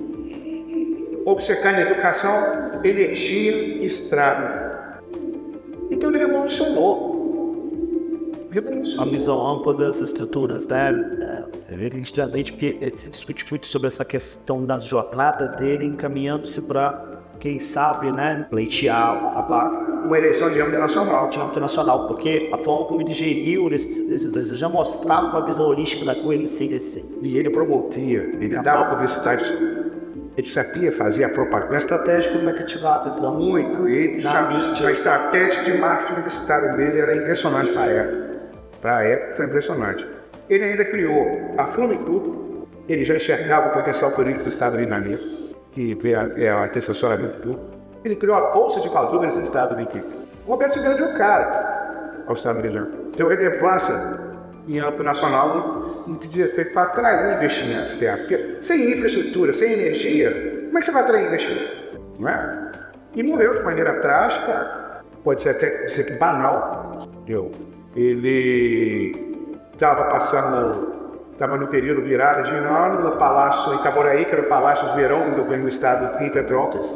obcecando 1.24 1.80
educação, 1.80 2.80
energia 2.82 3.52
e 3.52 3.84
estrada. 3.84 5.00
Então 5.90 6.10
ele 6.10 6.18
revolucionou. 6.18 7.11
A 8.98 9.04
visão 9.04 9.46
ampla 9.46 9.74
das 9.74 10.00
estruturas, 10.00 10.66
né? 10.68 10.90
É, 11.68 11.74
Evidentemente, 11.74 12.52
porque 12.52 12.92
se 12.94 13.10
discute 13.10 13.46
muito 13.50 13.66
sobre 13.66 13.88
essa 13.88 14.04
questão 14.04 14.64
da 14.66 14.78
jornada 14.78 15.48
dele 15.48 15.86
encaminhando-se 15.86 16.60
para, 16.62 17.22
quem 17.40 17.58
sabe, 17.58 18.12
né, 18.12 18.46
pleitear 18.48 19.16
a, 19.34 20.04
uma 20.04 20.18
eleição 20.18 20.50
de 20.50 20.60
âmbito 20.60 20.78
nacional. 20.78 21.30
De 21.30 21.40
âmbito 21.40 21.60
nacional, 21.60 22.06
porque 22.06 22.50
a 22.52 22.58
forma 22.58 22.86
como 22.86 23.00
ele 23.00 23.14
geriu 23.14 23.72
esses, 23.72 24.30
dois 24.30 24.48
já 24.48 24.68
mostrava 24.68 25.26
uma 25.28 25.46
visão 25.46 25.66
holística 25.66 26.04
da 26.04 26.14
coisa 26.14 26.46
sem 26.46 26.68
descer. 26.68 27.02
E 27.22 27.38
ele 27.38 27.50
promovia, 27.50 28.20
ele 28.20 28.62
dava 28.62 28.90
publicidade 28.90 29.44
ele 30.34 30.48
sabia 30.48 30.90
fazer 30.92 31.24
a 31.24 31.28
propaganda. 31.28 31.72
Uma 31.72 31.76
estratégia 31.76 32.32
comunicativa 32.32 33.14
então. 33.18 33.34
Muito. 33.34 33.86
Ele 33.86 34.14
sabia, 34.14 34.88
a 34.88 34.92
estratégia 34.92 35.64
de 35.64 35.78
marketing 35.78 36.12
universitário 36.14 36.76
dele 36.76 37.00
era 37.00 37.16
impressionante 37.16 37.72
para 37.72 37.82
a 37.82 37.86
época. 37.86 38.31
Para 38.82 38.96
a 38.96 39.04
época 39.04 39.36
foi 39.36 39.46
impressionante. 39.46 40.06
Ele 40.50 40.64
ainda 40.64 40.84
criou 40.84 41.54
a 41.56 41.64
Tudo. 41.64 42.68
Ele 42.88 43.04
já 43.04 43.14
enxergava 43.14 43.68
o 43.68 43.72
potencial 43.72 44.10
político 44.10 44.42
do 44.42 44.50
Estado 44.50 44.76
Janeiro, 44.88 45.22
que 45.70 45.96
é 46.36 46.50
a 46.50 46.64
antecessora 46.64 47.16
do 47.16 47.28
tudo. 47.40 47.60
Ele 48.04 48.16
criou 48.16 48.36
a 48.36 48.50
Bolsa 48.50 48.80
de 48.80 48.88
Valores 48.88 49.34
do 49.34 49.42
Estado 49.42 49.76
de. 49.76 50.02
O 50.44 50.50
Roberto 50.50 50.74
Silveira 50.74 50.96
deu 50.96 51.16
cara 51.16 52.24
ao 52.26 52.34
Estado 52.34 52.60
de 52.60 52.64
Janeiro. 52.64 52.88
Deu 53.16 53.28
relevância 53.28 53.94
em 54.66 54.80
âmbito 54.80 55.04
nacional 55.04 55.82
no 56.06 56.18
que 56.18 56.26
diz 56.26 56.46
respeito 56.46 56.74
para 56.74 56.82
atrair 56.82 57.36
investimentos 57.36 57.92
externos. 57.92 58.20
Porque 58.22 58.58
sem 58.62 58.90
infraestrutura, 58.90 59.52
sem 59.52 59.72
energia, 59.74 60.32
como 60.66 60.78
é 60.78 60.80
que 60.80 60.86
você 60.86 60.92
vai 60.92 61.02
atrair 61.04 61.26
investimento? 61.28 61.72
Não 62.18 62.28
é? 62.28 62.72
E 63.14 63.22
morreu 63.22 63.54
de 63.54 63.62
maneira 63.62 64.00
trágica, 64.00 65.00
pode 65.22 65.40
ser 65.40 65.50
até 65.50 65.84
dizer 65.84 66.04
que 66.04 66.12
banal. 66.14 66.98
Entendeu? 67.22 67.52
Ele 67.94 69.46
estava 69.72 70.04
passando, 70.04 71.10
estava 71.32 71.56
no 71.56 71.68
período 71.68 72.02
virada 72.02 72.42
de 72.42 72.50
ano 72.50 73.02
no 73.02 73.18
Palácio 73.18 73.74
Itaboraí, 73.74 74.24
que 74.24 74.32
era 74.32 74.42
o 74.42 74.48
Palácio 74.48 74.94
Verão 74.94 75.30
do 75.30 75.36
governo 75.42 75.64
do 75.64 75.68
estado 75.68 76.18
de 76.18 76.30
Petrópolis, 76.30 76.92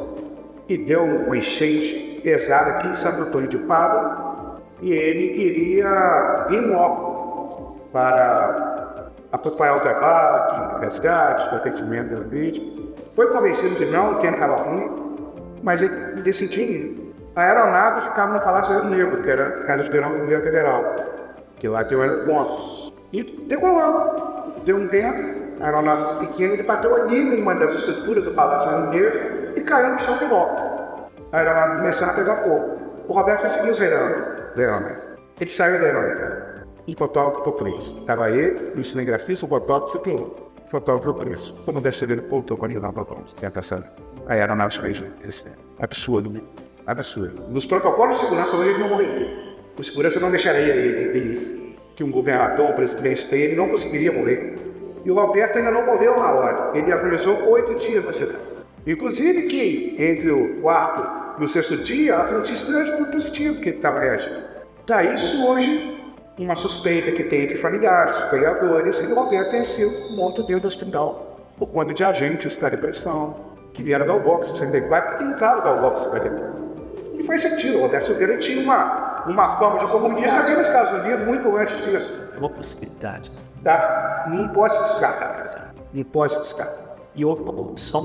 e 0.69 0.79
deu 0.79 1.05
uma 1.05 1.37
enchente 1.37 2.21
pesada 2.23 2.73
aqui 2.73 2.89
em 2.89 2.95
Santo 2.95 3.29
Antônio 3.29 3.49
de 3.49 3.59
Pádua, 3.59 4.57
e 4.81 4.93
ele 4.93 5.35
queria 5.35 6.47
vir 6.49 6.61
logo 6.61 7.89
para 7.93 9.07
acompanhar 9.33 9.77
o 9.77 9.81
trabalho, 9.81 10.81
resgate, 10.81 11.51
pertencimento 11.51 12.15
do 12.15 12.31
vídeo. 12.31 12.63
Foi 13.15 13.31
convencido 13.33 13.75
de 13.77 13.87
não 13.87 14.15
ter 14.21 14.31
ruim, 14.31 15.27
mas 15.63 15.83
ele 15.83 16.23
decidiu 16.23 17.06
A 17.06 17.06
aeronave 17.43 18.09
ficava 18.09 18.33
no 18.33 18.41
Palácio 18.41 18.85
Negro, 18.85 19.23
que 19.23 19.31
era 19.31 19.49
a 19.49 19.65
Casa 19.65 19.85
de 19.85 19.91
Verão 19.91 20.13
do 20.13 20.19
Governo 20.21 20.45
Federal, 20.45 20.97
que 21.59 21.69
lá 21.69 21.85
tem 21.85 21.99
um 21.99 22.03
aeroporto. 22.03 22.97
E 23.13 23.49
decolou. 23.49 24.55
Deu 24.65 24.77
um 24.77 24.87
vento, 24.87 25.63
a 25.63 25.67
aeronave 25.67 26.27
pequena, 26.27 26.55
ele 26.55 26.63
bateu 26.63 26.95
ali 26.95 27.19
em 27.19 27.43
uma 27.43 27.55
das 27.55 27.73
estruturas 27.73 28.25
do 28.25 28.33
Palácio 28.33 28.91
Negro 28.91 29.53
e 29.55 29.61
caiu 29.61 29.93
no 29.93 30.01
chão 30.01 30.17
de 30.17 30.25
volta. 30.25 31.11
A 31.33 31.39
aeronave 31.39 31.77
começou 31.79 32.09
a 32.09 32.13
pegar 32.15 32.37
fogo. 32.37 32.79
O 33.09 33.13
Roberto 33.13 33.43
conseguiu 33.43 33.75
da 34.57 34.63
aeronave. 34.63 35.17
Ele 35.41 35.51
saiu 35.51 35.79
da 35.79 35.87
aeronave 35.87 36.57
e 36.87 36.95
fotógrafo 36.95 37.45
por 37.45 37.59
preço. 37.59 37.99
Estava 38.01 38.31
ele, 38.31 38.81
o 38.81 38.85
cinegrafista, 38.85 39.45
o 39.45 39.49
fotógrafo 39.49 40.01
e 40.09 40.15
o 40.15 40.71
fotógrafo 40.71 41.13
por 41.13 41.25
preço. 41.25 41.63
Como 41.65 41.81
deve 41.81 41.97
ser, 41.97 42.21
voltou 42.23 42.57
para 42.57 42.69
ligar 42.69 42.91
o 42.91 42.93
fotógrafo. 42.93 43.35
É 43.43 43.51
passando. 43.51 43.85
Aí 44.27 44.39
era 44.39 44.55
na 44.55 44.65
absurdo, 45.79 46.31
né? 46.31 46.41
Absurdo. 46.87 47.49
Nos 47.49 47.67
protocolos 47.67 48.21
de 48.21 48.25
segurança 48.25 48.57
hoje 48.57 48.71
ele 48.71 48.79
não 48.79 48.91
morreria. 48.91 49.47
O 49.77 49.83
segurança 49.83 50.21
não 50.21 50.31
deixaria 50.31 50.75
ele, 50.75 51.77
que 51.97 52.05
um 52.05 52.13
governador, 52.13 52.71
um 52.71 52.75
presidente 52.75 53.35
ele 53.35 53.57
não 53.57 53.69
conseguiria 53.69 54.13
morrer. 54.13 54.57
E 55.05 55.11
o 55.11 55.15
Roberto 55.15 55.57
ainda 55.59 55.73
não 55.73 55.85
morreu 55.85 56.17
na 56.17 56.33
hora. 56.33 56.79
Ele 56.79 56.93
agonizou 56.93 57.49
oito 57.51 57.75
dias 57.75 58.05
na 58.05 58.13
cidade. 58.13 58.39
Inclusive 58.87 59.49
que 59.49 59.97
entre 59.99 60.31
o 60.31 60.61
quarto 60.61 61.43
e 61.43 61.45
o 61.45 61.49
sexto 61.49 61.77
dia, 61.79 62.19
a 62.19 62.31
notícia 62.31 62.73
era 62.77 62.97
muito 62.97 63.11
positiva, 63.11 63.55
porque 63.55 63.71
ele 63.71 63.77
estava 63.77 63.99
reagindo. 63.99 64.43
Daí 64.87 65.15
isso 65.15 65.45
hoje 65.45 65.97
uma 66.39 66.55
suspeita 66.55 67.11
que 67.13 67.25
tem 67.25 67.45
entre 67.45 67.57
familiares, 67.57 68.31
vereadores, 68.31 69.01
e 69.01 69.07
o 69.07 69.15
Roberto 69.15 69.51
tem 69.51 69.65
sido 69.65 70.15
morto 70.15 70.43
dentro 70.43 70.63
do 70.63 70.69
hospital 70.69 71.37
por 71.59 71.69
conta 71.69 71.95
de 71.95 72.05
agentes 72.05 72.57
da 72.59 72.69
depressão, 72.69 73.57
que 73.73 73.83
vieram 73.83 74.07
dar 74.07 74.15
o 74.15 74.21
boxe 74.21 74.53
64 74.53 75.15
e 75.15 75.31
tentaram 75.31 75.65
dar 75.65 75.79
o 75.79 75.81
boxe 75.81 76.05
64. 76.05 76.66
E 77.19 77.23
foi 77.23 77.39
sentido, 77.39 77.79
o 77.79 77.83
Roberto 77.83 78.07
Silveira 78.07 78.39
tinha 78.39 78.63
uma, 78.63 79.25
uma 79.27 79.47
forma 79.57 79.87
de 79.87 79.93
comunista 79.93 80.41
aqui 80.41 80.53
nos 80.53 80.67
Estados 80.67 81.01
Unidos 81.03 81.27
muito 81.27 81.57
antes 81.57 81.77
disso. 81.85 82.31
É 82.35 82.39
uma 82.39 82.51
possibilidade. 82.51 83.33
Tá? 83.65 84.27
Não 84.29 84.49
posso 84.49 84.83
descartar. 84.85 85.75
Não 85.93 86.05
posso 86.05 86.41
descartar. 86.41 86.97
E 87.15 87.25
houve 87.25 87.43
uma 87.43 87.53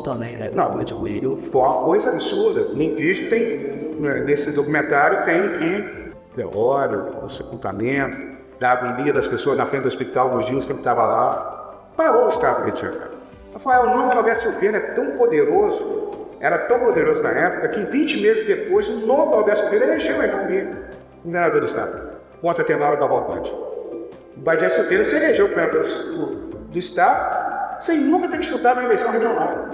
também, 0.03 0.37
né? 0.37 0.51
Não, 0.55 0.77
mas 0.77 0.89
eu, 0.89 1.35
foi 1.35 1.61
uma 1.61 1.83
coisa 1.83 2.11
absurda. 2.11 2.73
Nem 2.73 2.95
vídeo 2.95 3.29
tem, 3.29 3.99
né, 3.99 4.21
nesse 4.21 4.51
documentário 4.51 5.25
tem 5.25 5.49
que 5.49 6.11
velório, 6.33 7.17
o 7.23 7.29
sepultamento, 7.29 8.17
da 8.59 8.71
agonia 8.71 9.11
das 9.11 9.27
pessoas 9.27 9.57
na 9.57 9.65
frente 9.65 9.83
do 9.83 9.87
hospital 9.87 10.35
nos 10.35 10.45
dias 10.45 10.65
que 10.65 10.71
ele 10.71 10.79
estava 10.79 11.05
lá. 11.05 11.75
Parou 11.97 12.25
o 12.25 12.29
Estado 12.29 12.63
Janeiro. 12.77 13.11
Rafael, 13.53 13.83
o 13.83 13.97
nome 13.97 14.11
do 14.11 14.15
Roberto 14.15 14.39
Silveira 14.39 14.77
é 14.77 14.81
tão 14.93 15.11
poderoso, 15.17 16.10
era 16.41 16.57
tão 16.57 16.79
poderoso 16.79 17.21
na 17.21 17.29
época, 17.29 17.69
que 17.69 17.81
20 17.81 18.21
meses 18.21 18.47
depois, 18.47 18.89
o 18.89 19.05
nome 19.05 19.29
do 19.29 19.37
Roberto 19.37 19.59
Silveira 19.59 19.85
elegeu 19.85 20.21
ele 20.21 20.31
comigo, 20.31 20.75
governador 21.23 21.61
do 21.61 21.67
Estado, 21.67 22.09
contra 22.41 22.63
a 22.63 22.65
Tenório 22.65 22.99
da 22.99 23.05
Voltante. 23.05 23.53
O 24.35 24.39
Badia 24.41 24.69
Silveira 24.69 25.05
se 25.05 25.15
elegeu 25.15 25.47
governador 25.47 25.83
do, 25.83 26.25
do 26.65 26.79
Estado 26.79 27.79
sem 27.79 28.01
nunca 28.05 28.27
ter 28.27 28.39
disputado 28.39 28.79
uma 28.79 28.87
eleição 28.87 29.11
regional. 29.11 29.69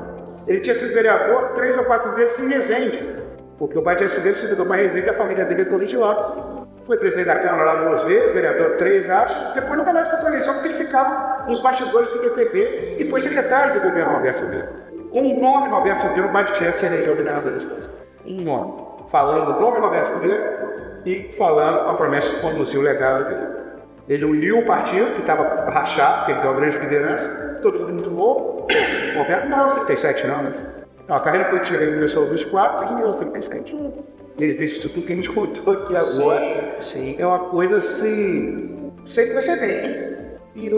Ele 0.45 0.59
tinha 0.59 0.75
sido 0.75 0.93
vereador 0.93 1.53
três 1.55 1.77
ou 1.77 1.85
quatro 1.85 2.11
vezes 2.13 2.37
em 2.39 2.49
Resende, 2.49 3.15
porque 3.57 3.77
o 3.77 3.81
Badia 3.81 4.07
Silveira 4.09 4.37
se 4.37 4.47
mudou 4.47 4.65
para 4.65 4.75
Resende, 4.75 5.09
a 5.09 5.13
família 5.13 5.45
dele 5.45 5.65
é 5.69 5.97
lá. 5.97 6.65
Foi 6.83 6.97
presidente 6.97 7.27
da 7.27 7.39
Câmara 7.39 7.63
lá 7.63 7.75
duas 7.83 8.03
vezes, 8.03 8.33
vereador 8.33 8.75
três, 8.77 9.09
acho. 9.09 9.53
Depois 9.53 9.77
nunca 9.77 9.93
mais 9.93 10.09
foi 10.09 10.19
para 10.19 10.29
eleição, 10.29 10.53
porque 10.53 10.67
ele 10.69 10.77
ficava 10.77 11.45
nos 11.47 11.61
bastidores 11.61 12.09
do 12.09 12.19
PTB 12.19 12.95
e 12.97 13.05
foi 13.09 13.21
secretário 13.21 13.73
do 13.73 13.81
governo 13.81 14.13
Roberto 14.13 14.37
Silveira. 14.37 14.86
Com 15.11 15.21
o 15.21 15.39
nome 15.39 15.69
Roberto 15.69 16.01
Silveira, 16.01 16.27
o 16.27 16.73
se 16.73 16.85
elegeu 16.85 17.15
governador 17.15 17.51
do 17.51 17.57
Estado. 17.57 17.89
Um 18.25 18.41
nome. 18.41 18.73
Falando 19.07 19.57
o 19.57 19.61
nome 19.61 19.79
Roberto 19.79 20.07
Silveira 20.07 21.01
e 21.05 21.31
falando 21.31 21.89
a 21.89 21.93
promessa 21.93 22.35
de 22.35 22.41
conduzir 22.41 22.79
o 22.79 22.83
legado 22.83 23.25
dele. 23.25 23.67
Ele 24.09 24.25
uniu 24.25 24.59
o 24.59 24.65
partido, 24.65 25.13
que 25.13 25.21
estava 25.21 25.69
rachado, 25.69 26.19
porque 26.19 26.31
ele 26.31 26.39
tem 26.39 26.49
uma 26.49 26.59
grande 26.59 26.77
liderança, 26.77 27.59
todo 27.61 27.79
mundo 27.79 27.93
muito 27.93 28.09
novo. 28.11 28.67
O 29.15 29.19
Roberto 29.19 29.49
não, 29.49 29.67
37 29.67 30.27
anos. 30.27 30.61
A 31.07 31.19
carreira 31.19 31.49
política 31.49 31.77
dele 31.77 31.93
começou 31.93 32.23
aos 32.23 32.31
24 32.31 32.85
e 32.85 33.01
em 33.01 33.11
37 33.31 33.75
anos 33.75 33.93
existe 34.39 34.87
tudo 34.87 35.05
que 35.05 35.13
a 35.13 35.15
gente 35.15 35.29
contou 35.29 35.73
aqui 35.73 35.95
agora. 35.95 36.83
Sim. 36.83 37.15
É 37.17 37.25
uma 37.25 37.39
coisa 37.49 37.77
assim, 37.77 38.93
sem 39.05 39.31
precedente. 39.31 40.37
E, 40.55 40.69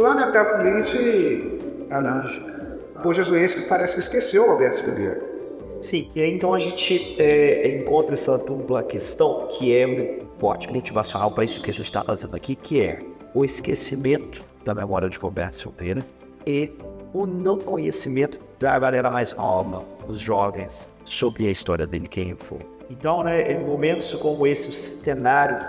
lamentavelmente, 3.00 3.02
a 3.02 3.04
Bojazuense 3.04 3.62
parece 3.68 3.96
que 3.96 4.00
esqueceu 4.02 4.44
o 4.44 4.52
Roberto 4.52 4.84
Figueiredo. 4.84 5.40
Sim, 5.82 6.12
e 6.14 6.22
aí, 6.22 6.34
então 6.34 6.54
a 6.54 6.60
gente 6.60 7.16
é, 7.22 7.78
encontra 7.78 8.14
essa 8.14 8.38
dupla 8.46 8.84
questão 8.84 9.48
que 9.58 9.74
é 9.74 10.22
forte 10.38 10.72
motivacional 10.72 11.32
para 11.32 11.46
isso 11.46 11.64
que 11.64 11.70
a 11.70 11.74
gente 11.74 11.86
está 11.86 12.04
fazendo 12.04 12.36
aqui, 12.36 12.56
que 12.56 12.82
é 12.82 13.02
o 13.34 13.46
esquecimento 13.46 14.44
da 14.66 14.76
memória 14.76 15.10
de 15.10 15.18
Roberto 15.18 15.54
Silveira 15.54 16.06
e 16.46 16.72
o 17.14 17.26
não 17.26 17.58
conhecimento 17.58 18.40
da 18.60 18.78
galera 18.78 19.10
mais 19.10 19.34
nova, 19.34 19.84
os 20.08 20.20
jovens, 20.20 20.92
sobre 21.06 21.48
a 21.48 21.52
história 21.52 21.88
dele, 21.88 22.08
quem 22.10 22.36
foi. 22.36 22.60
Então, 22.90 23.24
né, 23.24 23.54
em 23.54 23.64
momentos 23.64 24.14
como 24.16 24.46
esse, 24.46 24.70
o 24.70 24.74
centenário, 24.74 25.66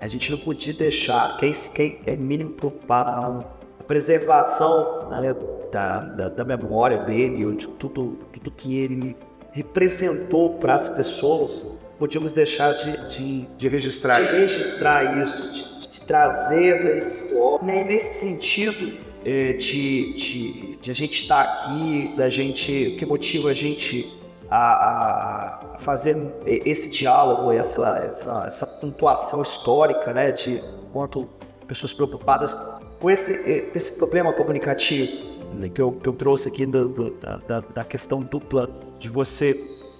a 0.00 0.08
gente 0.08 0.30
não 0.30 0.38
podia 0.38 0.72
deixar, 0.72 1.36
quem, 1.36 1.52
quem 1.74 2.00
é 2.06 2.16
mínimo 2.16 2.50
preocupado, 2.50 3.44
preservação 3.90 5.10
né, 5.10 5.34
da, 5.72 5.98
da, 5.98 6.28
da, 6.28 6.44
memória 6.44 6.98
dele, 6.98 7.56
de 7.56 7.66
tudo, 7.66 8.20
tudo 8.32 8.48
que 8.52 8.78
ele 8.78 9.16
representou 9.50 10.60
para 10.60 10.74
as 10.76 10.94
pessoas, 10.94 11.66
podíamos 11.98 12.30
deixar 12.30 12.72
de, 12.72 13.08
de, 13.08 13.46
de 13.58 13.66
registrar. 13.66 14.20
de 14.20 14.26
registrar 14.30 15.20
isso, 15.20 15.52
de, 15.52 15.88
de 15.88 16.00
trazer 16.02 16.68
essa 16.68 17.08
história. 17.08 17.66
Né, 17.66 17.82
nesse 17.82 18.20
sentido, 18.20 18.96
é, 19.24 19.54
de, 19.54 20.12
de, 20.12 20.76
de, 20.76 20.90
a 20.92 20.94
gente 20.94 21.22
estar 21.22 21.40
aqui, 21.40 22.14
da 22.16 22.28
gente, 22.28 22.92
o 22.94 22.96
que 22.96 23.04
motiva 23.04 23.50
a 23.50 23.54
gente 23.54 24.16
a, 24.48 25.74
a 25.74 25.78
fazer 25.80 26.14
esse 26.46 26.92
diálogo, 26.92 27.50
essa, 27.50 28.04
essa, 28.06 28.44
essa 28.46 28.66
pontuação 28.80 29.42
histórica, 29.42 30.12
né, 30.12 30.30
de 30.30 30.62
quanto 30.92 31.28
pessoas 31.66 31.92
preocupadas 31.92 32.54
com 33.00 33.10
esse, 33.10 33.70
esse 33.74 33.98
problema 33.98 34.32
comunicativo 34.32 35.30
que, 35.74 35.80
eu, 35.80 35.92
que 35.92 36.08
eu 36.08 36.12
trouxe 36.12 36.48
aqui 36.48 36.66
do, 36.66 36.88
do, 36.88 37.10
da, 37.10 37.60
da, 37.60 37.84
questão 37.84 38.22
dupla 38.22 38.70
de 39.00 39.08
você 39.08 39.52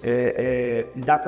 é, 0.03 0.87
é, 0.93 0.97
lidar 0.97 1.19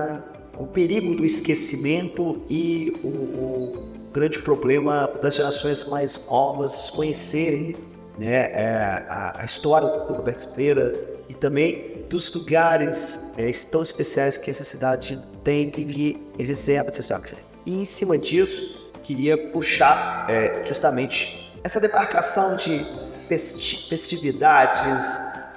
com 0.56 0.64
o 0.64 0.68
perigo 0.68 1.16
do 1.16 1.26
esquecimento 1.26 2.36
e 2.50 2.92
o, 3.04 3.08
o 3.08 4.12
grande 4.14 4.40
problema 4.40 5.08
das 5.22 5.36
gerações 5.36 5.88
mais 5.90 6.28
novas 6.28 6.90
conhecerem 6.92 7.76
né, 8.18 8.52
é, 8.52 9.06
a, 9.10 9.42
a, 9.42 9.46
história 9.46 9.88
do 9.88 10.14
Roberto 10.14 10.56
Feira 10.56 10.94
e 11.28 11.34
também 11.34 12.06
dos 12.10 12.34
lugares 12.34 13.34
é, 13.38 13.52
tão 13.72 13.82
especiais 13.82 14.38
que 14.38 14.52
essa 14.52 14.64
cidade 14.64 15.20
tem 15.44 15.72
que 15.72 16.16
reserva 16.38 16.90
essa 16.90 17.02
cidade. 17.02 17.36
E 17.66 17.74
em 17.74 17.86
cima 17.86 18.18
disso, 18.18 18.92
queria 19.04 19.38
puxar 19.38 20.30
é, 20.30 20.64
justamente 20.64 21.43
essa 21.64 21.80
demarcação 21.80 22.58
de 22.58 22.80
festividades 23.28 25.08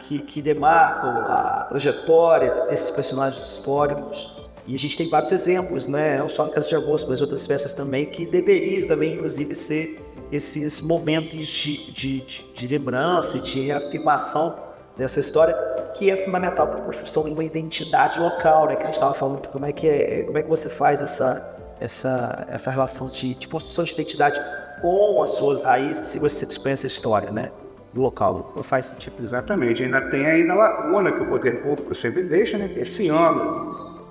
que, 0.00 0.20
que 0.20 0.40
demarcam 0.40 1.10
a 1.10 1.66
trajetória 1.68 2.52
desses 2.70 2.90
personagens 2.90 3.42
históricos. 3.42 4.48
E 4.66 4.74
a 4.74 4.78
gente 4.78 4.96
tem 4.96 5.08
vários 5.08 5.32
exemplos, 5.32 5.86
né? 5.86 6.18
não 6.18 6.28
só 6.28 6.46
na 6.46 6.52
Casa 6.52 6.68
de 6.68 6.76
Agosto, 6.76 7.08
mas 7.08 7.20
outras 7.20 7.46
festas 7.46 7.74
também, 7.74 8.06
que 8.06 8.26
deveriam 8.26 8.88
também, 8.88 9.14
inclusive, 9.14 9.54
ser 9.54 10.00
esses 10.30 10.80
momentos 10.80 11.46
de, 11.46 11.92
de, 11.92 12.20
de, 12.20 12.44
de 12.54 12.66
lembrança, 12.66 13.38
de 13.38 13.60
reafirmação 13.60 14.54
dessa 14.96 15.20
história, 15.20 15.54
que 15.96 16.10
é 16.10 16.16
fundamental 16.16 16.66
para 16.66 16.80
a 16.80 16.84
construção 16.84 17.24
de 17.24 17.30
uma 17.30 17.44
identidade 17.44 18.18
local, 18.18 18.66
né? 18.66 18.76
Que 18.76 18.82
a 18.82 18.86
gente 18.86 18.94
estava 18.94 19.14
falando 19.14 19.46
como 19.48 19.66
é 19.66 19.72
que 19.72 19.86
é, 19.86 20.22
como 20.22 20.38
é 20.38 20.42
que 20.42 20.48
você 20.48 20.68
faz 20.68 21.00
essa 21.00 21.76
essa 21.80 22.46
essa 22.48 22.70
relação 22.70 23.08
de, 23.10 23.34
de 23.34 23.46
construção 23.46 23.84
de 23.84 23.92
identidade 23.92 24.40
com 24.80 25.22
as 25.22 25.30
suas 25.30 25.62
raízes, 25.62 26.08
se 26.08 26.18
você 26.18 26.46
dispõe 26.46 26.72
essa 26.72 26.86
história, 26.86 27.30
né? 27.30 27.50
Do 27.92 28.02
local, 28.02 28.34
não 28.54 28.62
faz 28.62 28.86
sentido. 28.86 29.14
Exatamente, 29.22 29.82
ainda 29.82 30.02
tem 30.02 30.26
ainda 30.26 30.52
a 30.52 30.56
lacuna 30.56 31.12
que 31.12 31.22
o 31.22 31.26
poder 31.26 31.62
público 31.62 31.94
sempre 31.94 32.24
deixa, 32.24 32.58
né? 32.58 32.70
Esse 32.76 33.08
ano, 33.08 33.42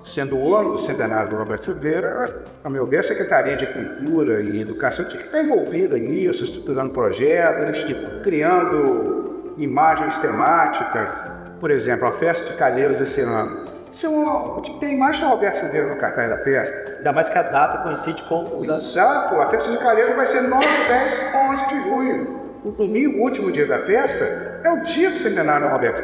sendo 0.05 0.37
o 0.37 0.55
ano 0.55 0.73
do 0.73 0.79
centenário 0.79 1.29
do 1.29 1.35
Roberto 1.35 1.65
Silveira, 1.65 2.43
a 2.63 2.69
meu 2.69 2.87
ver, 2.87 2.99
a 2.99 3.03
Secretaria 3.03 3.55
de 3.55 3.67
Cultura 3.67 4.41
e 4.41 4.61
Educação 4.61 5.05
tinha 5.05 5.19
que 5.19 5.25
estar 5.25 5.43
envolvida 5.43 5.97
nisso, 5.97 6.45
estruturando 6.45 6.93
projetos, 6.93 7.83
tipo, 7.83 8.21
criando 8.23 9.53
imagens 9.57 10.17
temáticas, 10.17 11.15
por 11.59 11.69
exemplo, 11.69 12.07
a 12.07 12.11
festa 12.11 12.51
de 12.51 12.57
Calheiros 12.57 12.99
esse 12.99 13.21
ano. 13.21 13.64
Isso 13.95 14.07
é 14.07 14.09
um, 14.09 14.61
tem 14.77 14.97
mais 14.97 15.15
de 15.15 15.23
Roberto 15.23 15.57
Silveira 15.57 15.87
no 15.87 15.95
cartaz 15.95 16.29
da 16.29 16.37
festa. 16.39 16.97
Ainda 16.97 17.13
mais 17.13 17.29
que 17.29 17.37
a 17.37 17.43
data 17.43 17.77
coincide 17.77 18.21
com... 18.23 18.45
Exato, 18.61 19.35
a 19.39 19.45
festa 19.45 19.71
de 19.71 19.77
Calheiros 19.77 20.17
vai 20.17 20.25
ser 20.25 20.41
9, 20.41 20.67
10 20.85 21.33
11 21.33 21.67
de 21.69 21.83
junho. 21.83 22.45
O 22.65 22.71
domingo, 22.71 23.19
o 23.19 23.21
último 23.21 23.53
dia 23.53 23.65
da 23.65 23.79
festa, 23.79 24.25
é 24.65 24.69
o 24.69 24.81
dia 24.81 25.11
do 25.11 25.17
centenário 25.17 25.67
do 25.67 25.71
Roberto. 25.71 26.03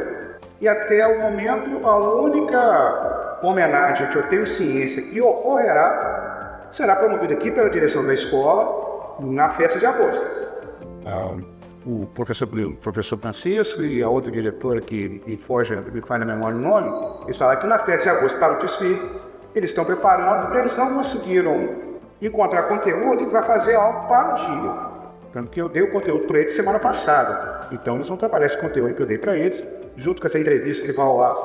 E 0.61 0.69
até 0.69 1.05
o 1.05 1.21
momento, 1.21 1.85
a 1.85 1.97
única 2.21 3.39
homenagem 3.43 4.09
que 4.09 4.15
eu 4.15 4.29
tenho 4.29 4.47
ciência 4.47 5.01
que 5.11 5.21
ocorrerá 5.21 6.67
será 6.71 6.95
promovida 6.95 7.33
aqui 7.33 7.51
pela 7.51 7.69
direção 7.69 8.07
da 8.07 8.13
escola 8.13 9.17
na 9.19 9.49
festa 9.49 9.77
de 9.77 9.85
agosto. 9.85 10.87
Ah, 11.05 11.35
o 11.85 12.05
professor, 12.07 12.47
o 12.47 12.75
professor 12.75 13.17
Francisco 13.17 13.81
e 13.81 14.03
a 14.03 14.09
outra 14.09 14.31
diretora 14.31 14.81
que 14.81 15.21
me 15.25 15.37
foge, 15.37 15.75
me 15.75 16.01
faz 16.01 16.19
na 16.19 16.25
memória 16.25 16.57
o 16.57 16.61
nome, 16.61 16.89
eles 17.25 17.37
falaram 17.37 17.61
que 17.61 17.67
na 17.67 17.79
festa 17.79 18.03
de 18.03 18.17
agosto 18.17 18.37
para 18.37 18.57
o 18.57 18.59
desfile, 18.59 19.01
eles 19.55 19.71
estão 19.71 19.83
preparando, 19.83 20.45
porque 20.45 20.59
eles 20.59 20.77
não 20.77 20.93
conseguiram 20.93 21.69
encontrar 22.21 22.63
conteúdo 22.63 23.29
para 23.31 23.43
fazer 23.43 23.75
algo 23.75 24.07
para 24.07 24.33
o 24.33 24.35
dia. 24.35 24.91
Tanto 25.33 25.49
que 25.49 25.61
eu 25.61 25.69
dei 25.69 25.81
o 25.81 25.91
conteúdo 25.91 26.27
para 26.27 26.39
eles 26.39 26.53
semana 26.53 26.77
passada. 26.77 27.67
Então 27.71 27.95
eles 27.95 28.07
vão 28.07 28.17
trabalhar 28.17 28.45
esse 28.45 28.59
conteúdo 28.59 28.93
que 28.93 29.01
eu 29.01 29.05
dei 29.05 29.17
para 29.17 29.35
eles, 29.35 29.63
junto 29.97 30.21
com 30.21 30.27
essa 30.27 30.37
entrevista 30.37 30.85
que 30.85 30.91
vai 30.91 31.05
lá, 31.05 31.35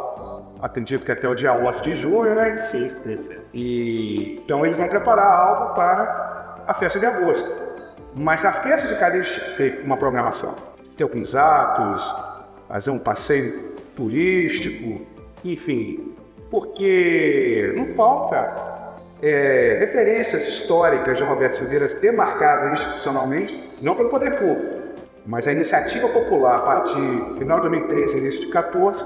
acredito 0.61 1.05
que 1.05 1.13
até 1.13 1.29
o 1.29 1.35
dia 1.35 1.53
11 1.55 1.83
de 1.83 1.95
julho, 1.95 2.35
né? 2.35 2.57
Sim, 2.57 2.89
sim, 2.89 3.17
sim. 3.17 3.39
E, 3.55 4.41
então 4.45 4.65
eles 4.67 4.77
vão 4.77 4.89
preparar 4.89 5.27
algo 5.27 5.75
para 5.75 6.65
a 6.67 6.75
festa 6.75 6.99
de 6.99 7.07
agosto. 7.07 7.76
Mas 8.15 8.45
a 8.45 8.53
festa 8.53 8.89
de 8.89 8.99
Calixto 8.99 9.57
tem 9.57 9.83
uma 9.83 9.97
programação. 9.97 10.55
Tem 10.97 11.05
alguns 11.05 11.35
atos, 11.35 12.15
fazer 12.69 12.91
um 12.91 12.99
passeio 12.99 13.61
turístico, 13.95 15.07
enfim, 15.45 16.15
porque 16.51 17.75
não 17.77 17.87
falta 17.87 18.87
é, 19.23 19.77
referências 19.79 20.49
históricas 20.49 21.19
de 21.19 21.25
Roberto 21.25 21.57
Silveira 21.57 21.87
demarcadas 22.01 22.81
institucionalmente, 22.81 23.79
não 23.83 23.95
pelo 23.95 24.11
poder 24.11 24.39
público, 24.39 24.77
mas 25.27 25.47
a 25.47 25.53
iniciativa 25.53 26.09
popular 26.09 26.57
a 26.57 26.63
partir 26.63 27.01
do 27.01 27.37
final 27.37 27.61
de 27.61 27.69
2013 27.69 28.19
início 28.19 28.41
de 28.47 28.53
2014 28.53 29.05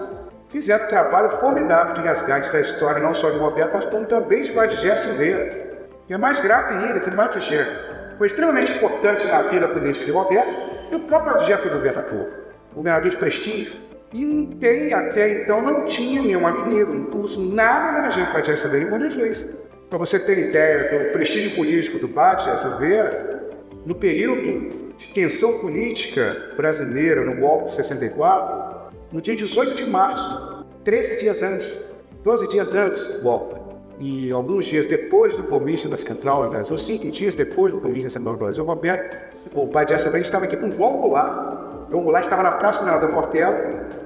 fizeram 0.48 0.84
um 0.84 0.88
trabalho 0.88 1.30
formidável 1.38 1.94
de 1.94 2.02
resgate 2.02 2.52
da 2.52 2.60
história 2.60 3.00
não 3.00 3.14
só 3.14 3.30
de 3.30 3.38
Roberto, 3.38 3.72
mas 3.72 3.84
também 4.06 4.42
de 4.42 4.52
Vadiger 4.52 4.98
Silveira 4.98 5.78
E 6.08 6.12
é 6.12 6.18
mais 6.18 6.40
grave 6.40 6.74
ainda, 6.74 7.00
que 7.00 7.40
chega. 7.40 7.89
Foi 8.20 8.26
extremamente 8.26 8.72
importante 8.72 9.26
na 9.28 9.40
vida 9.40 9.66
política 9.66 10.04
de 10.04 10.10
Roberto 10.10 10.50
e 10.92 10.94
o 10.94 11.00
próprio 11.00 11.42
Jeff 11.46 11.66
atuou. 11.66 12.28
Governador 12.74 13.10
de 13.10 13.16
prestígio. 13.16 13.72
E 14.12 14.46
tem, 14.60 14.92
até 14.92 15.40
então 15.42 15.62
não 15.62 15.86
tinha 15.86 16.20
nenhuma 16.20 16.50
avenida, 16.50 16.90
impulso, 16.90 17.40
nada 17.54 18.02
na 18.02 18.10
gente 18.10 18.30
para 18.30 18.44
Jesse 18.44 18.60
Silveira 18.60 19.06
em 19.06 19.10
Jesus. 19.10 19.56
Para 19.88 19.96
você 19.96 20.18
ter 20.18 20.50
ideia 20.50 21.06
do 21.06 21.12
prestígio 21.12 21.52
político 21.56 21.98
do 21.98 22.08
Bate 22.08 22.44
Jesse 22.44 22.64
Silveira, 22.64 23.54
no 23.86 23.94
período 23.94 24.94
de 24.98 25.06
tensão 25.14 25.58
política 25.60 26.52
brasileira, 26.58 27.24
no 27.24 27.36
golpe 27.36 27.70
de 27.70 27.76
64, 27.76 28.92
no 29.10 29.22
dia 29.22 29.34
18 29.34 29.76
de 29.76 29.86
março, 29.86 30.66
13 30.84 31.20
dias 31.20 31.42
antes, 31.42 32.04
12 32.22 32.50
dias 32.50 32.74
antes 32.74 33.14
do 33.14 33.22
golpe, 33.22 33.59
e 34.00 34.32
alguns 34.32 34.64
dias 34.64 34.86
depois 34.86 35.36
do 35.36 35.42
comício 35.42 35.88
da 35.90 35.98
Central 35.98 36.44
do 36.44 36.50
Brasil, 36.50 36.78
cinco 36.78 37.10
dias 37.10 37.34
depois 37.34 37.70
do 37.70 37.78
comício 37.78 38.04
da 38.04 38.10
Central 38.10 38.34
do 38.34 38.38
Brasil, 38.38 38.64
o 38.64 38.66
Roberto, 38.66 39.14
o 39.54 39.68
pai 39.68 39.84
de 39.84 39.92
Essa 39.92 40.18
estava 40.18 40.46
aqui 40.46 40.56
com 40.56 40.68
o 40.68 40.72
João 40.72 40.96
Goulart. 40.96 41.88
João 41.90 42.04
Goulart 42.04 42.24
estava 42.24 42.42
na 42.42 42.52
Praça 42.52 42.82
do 42.82 43.12
Portela, 43.12 43.54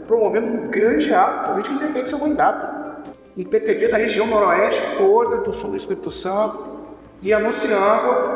promovendo 0.09 0.49
um 0.49 0.69
grande 0.69 1.15
ato 1.15 1.53
político 1.53 1.77
em 1.77 1.79
defesa 1.79 2.03
do 2.03 2.09
seu 2.09 2.19
mandato. 2.19 3.05
Em 3.37 3.45
PTB 3.45 3.89
da 3.89 3.97
região 3.97 4.27
noroeste 4.27 4.83
toda, 4.97 5.37
do 5.39 5.53
sul 5.53 5.71
do 5.71 5.77
Espírito 5.77 6.11
Santo, 6.11 6.75
e 7.23 7.33
anunciando 7.33 8.35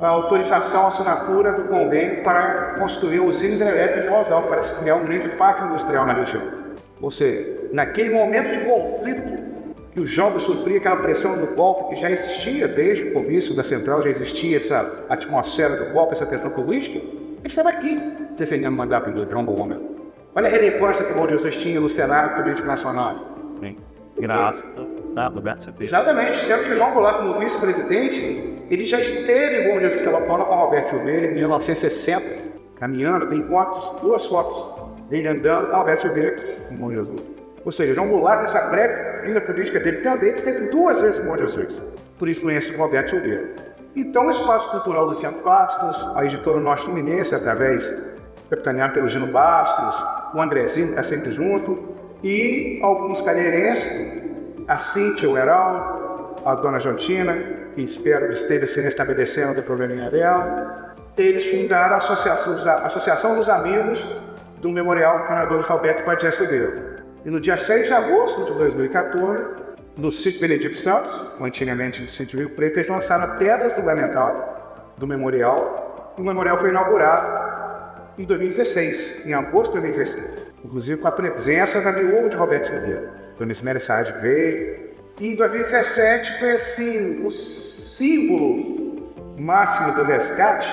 a 0.00 0.06
autorização, 0.06 0.84
a 0.84 0.88
assinatura 0.88 1.52
do 1.52 1.64
convênio 1.64 2.22
para 2.22 2.76
construir 2.78 3.20
o 3.20 3.26
usina 3.26 3.56
hidrelétrica 3.56 4.02
de 4.02 4.08
Rosal, 4.08 4.42
para 4.44 4.60
criar 4.60 4.94
um 4.94 5.04
grande 5.04 5.30
parque 5.30 5.64
industrial 5.64 6.06
na 6.06 6.12
região. 6.12 6.42
Ou 7.00 7.10
seja, 7.10 7.70
naquele 7.72 8.10
momento 8.10 8.50
de 8.52 8.64
conflito 8.64 9.55
que 9.96 10.02
o 10.02 10.06
jovem 10.06 10.38
sofria 10.38 10.76
aquela 10.76 10.96
pressão 10.96 11.38
do 11.40 11.56
golpe 11.56 11.94
que 11.94 12.00
já 12.02 12.10
existia 12.10 12.68
desde 12.68 13.04
o 13.04 13.12
começo 13.14 13.56
da 13.56 13.62
central, 13.62 14.02
já 14.02 14.10
existia 14.10 14.58
essa 14.58 15.06
atmosfera 15.08 15.74
do 15.74 15.90
golpe, 15.94 16.12
essa 16.12 16.26
tensão 16.26 16.50
política, 16.50 16.98
ele 16.98 17.46
estava 17.46 17.70
aqui 17.70 17.98
defendendo 18.36 18.74
o 18.74 18.76
mandato 18.76 19.10
do 19.10 19.24
John 19.24 19.42
Bowman. 19.46 19.80
Olha 20.34 20.48
a 20.48 20.50
relevância 20.50 21.02
que 21.02 21.12
o 21.12 21.14
Bom 21.14 21.26
Jesus 21.26 21.56
tinha 21.56 21.80
no 21.80 21.88
cenário 21.88 22.36
político 22.36 22.66
nacional. 22.66 23.38
Graças 24.18 24.70
a 25.16 25.32
Exatamente, 25.80 26.44
sendo 26.44 26.64
que 26.64 26.74
João 26.74 26.92
Goulart, 26.92 27.16
como 27.16 27.38
vice-presidente, 27.38 28.64
ele 28.68 28.84
já 28.84 29.00
esteve 29.00 29.62
em 29.62 29.72
Bom 29.72 29.80
Jesus 29.80 30.02
Telefona 30.02 30.44
com 30.44 30.56
Roberto 30.56 30.90
Silveira 30.90 31.32
em 31.32 31.34
1960, 31.36 32.22
caminhando, 32.78 33.30
tem 33.30 33.42
fotos, 33.44 33.98
duas 34.02 34.26
fotos 34.26 35.08
dele 35.08 35.28
andando, 35.28 35.72
Roberto 35.72 36.02
Silveira 36.02 36.36
aqui 36.36 36.74
em 36.74 36.76
Bom 36.76 36.90
Jesus. 36.90 37.35
Ou 37.66 37.72
seja, 37.72 37.94
João 37.94 38.06
Goulart, 38.06 38.42
nessa 38.42 38.60
breve 38.68 39.26
linda 39.26 39.40
política 39.40 39.80
dele, 39.80 39.96
também 39.96 40.32
esteve 40.32 40.70
duas 40.70 41.00
vezes 41.00 41.24
Bom 41.24 41.36
Jesus, 41.36 41.82
por 42.16 42.28
influência 42.28 42.70
de 42.70 42.76
Roberto 42.76 43.10
Silveira. 43.10 43.56
Então, 43.96 44.28
o 44.28 44.30
Espaço 44.30 44.70
Cultural 44.70 45.06
Luciano 45.06 45.42
Bastos, 45.42 46.16
a 46.16 46.24
editora 46.24 46.60
Norte 46.60 46.84
Fluminense, 46.84 47.34
através 47.34 47.92
capitaneado 48.48 48.94
pelo 48.94 49.08
Gino 49.08 49.26
Bastos, 49.26 50.00
o 50.32 50.40
Andrezinho 50.40 50.90
está 50.90 51.02
sempre 51.02 51.32
junto, 51.32 51.96
e 52.22 52.78
alguns 52.84 53.22
calheirenses, 53.22 54.22
a 54.68 54.78
Cíntia, 54.78 55.28
o 55.28 55.36
a 55.36 56.54
Dona 56.54 56.78
Jontina, 56.78 57.36
que 57.74 57.82
espero 57.82 58.28
que 58.28 58.34
esteja 58.34 58.68
se 58.68 58.80
restabelecendo 58.80 59.54
do 59.54 59.62
probleminha 59.64 60.08
dela, 60.08 60.94
eles 61.18 61.44
fundaram 61.46 61.94
a 61.94 61.98
Associação, 61.98 62.70
a 62.70 62.86
Associação 62.86 63.34
dos 63.34 63.48
Amigos 63.48 64.06
do 64.58 64.68
Memorial 64.68 65.24
Canador 65.24 65.66
Alberto 65.68 66.04
Padilha 66.04 66.30
Silveira. 66.30 66.95
E 67.26 67.28
no 67.28 67.40
dia 67.40 67.56
6 67.56 67.86
de 67.88 67.92
agosto 67.92 68.44
de 68.44 68.52
2014, 68.56 69.48
no 69.96 70.12
sítio 70.12 70.40
Benedito 70.40 70.76
Santos, 70.76 71.32
antigamente 71.40 72.00
no 72.00 72.08
sítio 72.08 72.38
Rio 72.38 72.50
Preto, 72.50 72.76
eles 72.76 72.88
lançaram 72.88 73.24
a 73.24 73.36
pedra 73.36 73.68
fundamental 73.68 74.94
do 74.96 75.08
memorial. 75.08 76.14
O 76.16 76.22
memorial 76.22 76.56
foi 76.56 76.70
inaugurado 76.70 78.14
em 78.16 78.24
2016, 78.24 79.26
em 79.26 79.34
agosto 79.34 79.72
de 79.72 79.80
2016. 79.80 80.46
Inclusive 80.64 81.00
com 81.00 81.08
a 81.08 81.10
presença 81.10 81.80
da 81.80 81.90
viúva 81.90 82.28
de 82.28 82.36
Roberto 82.36 82.68
Silveira. 82.68 83.12
Dona 83.36 83.50
Isméria 83.50 83.80
Saad 83.80 84.12
veio, 84.20 84.90
e 85.18 85.32
em 85.32 85.34
2017 85.34 86.38
foi 86.38 86.52
assim, 86.52 87.26
o 87.26 87.30
símbolo 87.32 89.12
máximo 89.36 89.96
do 89.96 90.04
resgate 90.04 90.68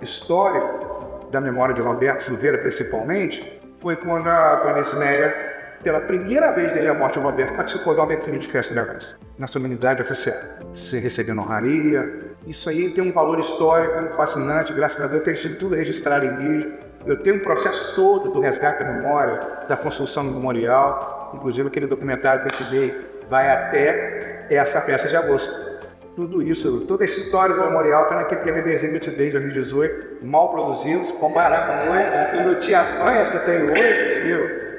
histórico 0.00 1.26
da 1.32 1.40
memória 1.40 1.74
de 1.74 1.82
Roberto 1.82 2.20
Silveira, 2.20 2.58
principalmente, 2.58 3.60
foi 3.80 3.96
quando 3.96 4.28
a 4.28 4.56
Vanessa 4.56 4.96
Neia, 4.96 5.49
pela 5.82 6.00
primeira 6.00 6.52
vez 6.52 6.72
desde 6.72 6.88
a 6.88 6.94
morte 6.94 7.18
de 7.18 7.24
Roberto, 7.24 7.56
participou 7.56 7.94
da 7.94 8.02
abertura 8.02 8.38
de 8.38 8.46
festa 8.46 8.74
da 8.74 8.84
Gás, 8.84 9.18
na 9.38 9.46
sua 9.46 9.60
unidade 9.62 10.02
oficial. 10.02 10.36
Se 10.74 10.98
recebendo 10.98 11.40
honraria. 11.40 12.30
Isso 12.46 12.68
aí 12.68 12.90
tem 12.90 13.02
um 13.02 13.12
valor 13.12 13.38
histórico 13.38 14.14
fascinante, 14.14 14.72
graças 14.72 14.98
a 15.02 15.06
Deus, 15.06 15.18
eu 15.18 15.24
tenho 15.24 15.36
sido 15.36 15.58
tudo 15.58 15.74
registrado 15.74 16.24
em 16.24 16.36
vídeo. 16.36 16.74
Eu 17.06 17.22
tenho 17.22 17.36
um 17.36 17.40
processo 17.40 17.94
todo 17.96 18.30
do 18.30 18.40
resgate 18.40 18.84
da 18.84 18.92
memória, 18.92 19.40
da 19.66 19.76
construção 19.76 20.26
do 20.26 20.32
memorial, 20.32 21.32
inclusive 21.34 21.68
aquele 21.68 21.86
documentário 21.86 22.44
que 22.44 22.54
eu 22.54 22.58
te 22.58 22.70
dei 22.70 23.10
vai 23.28 23.50
até 23.50 24.46
essa 24.50 24.80
festa 24.80 25.08
de 25.08 25.16
agosto. 25.16 25.70
Tudo 26.14 26.42
isso, 26.42 26.84
toda 26.86 27.04
essa 27.04 27.18
história 27.18 27.54
do 27.54 27.62
memorial 27.62 28.02
está 28.02 28.16
naquele 28.16 28.40
TVDzinho 28.42 28.90
que 28.92 29.08
eu 29.08 29.12
te 29.12 29.16
de 29.16 29.30
2018, 29.30 30.26
mal 30.26 30.50
produzidos, 30.50 31.12
comparar 31.12 31.84
com 31.84 32.50
hoje, 32.50 32.74
as 32.74 32.98
manhas 32.98 33.28
que 33.28 33.36
eu 33.36 33.44
tenho 33.44 33.64
hoje, 33.70 34.20
viu? 34.24 34.69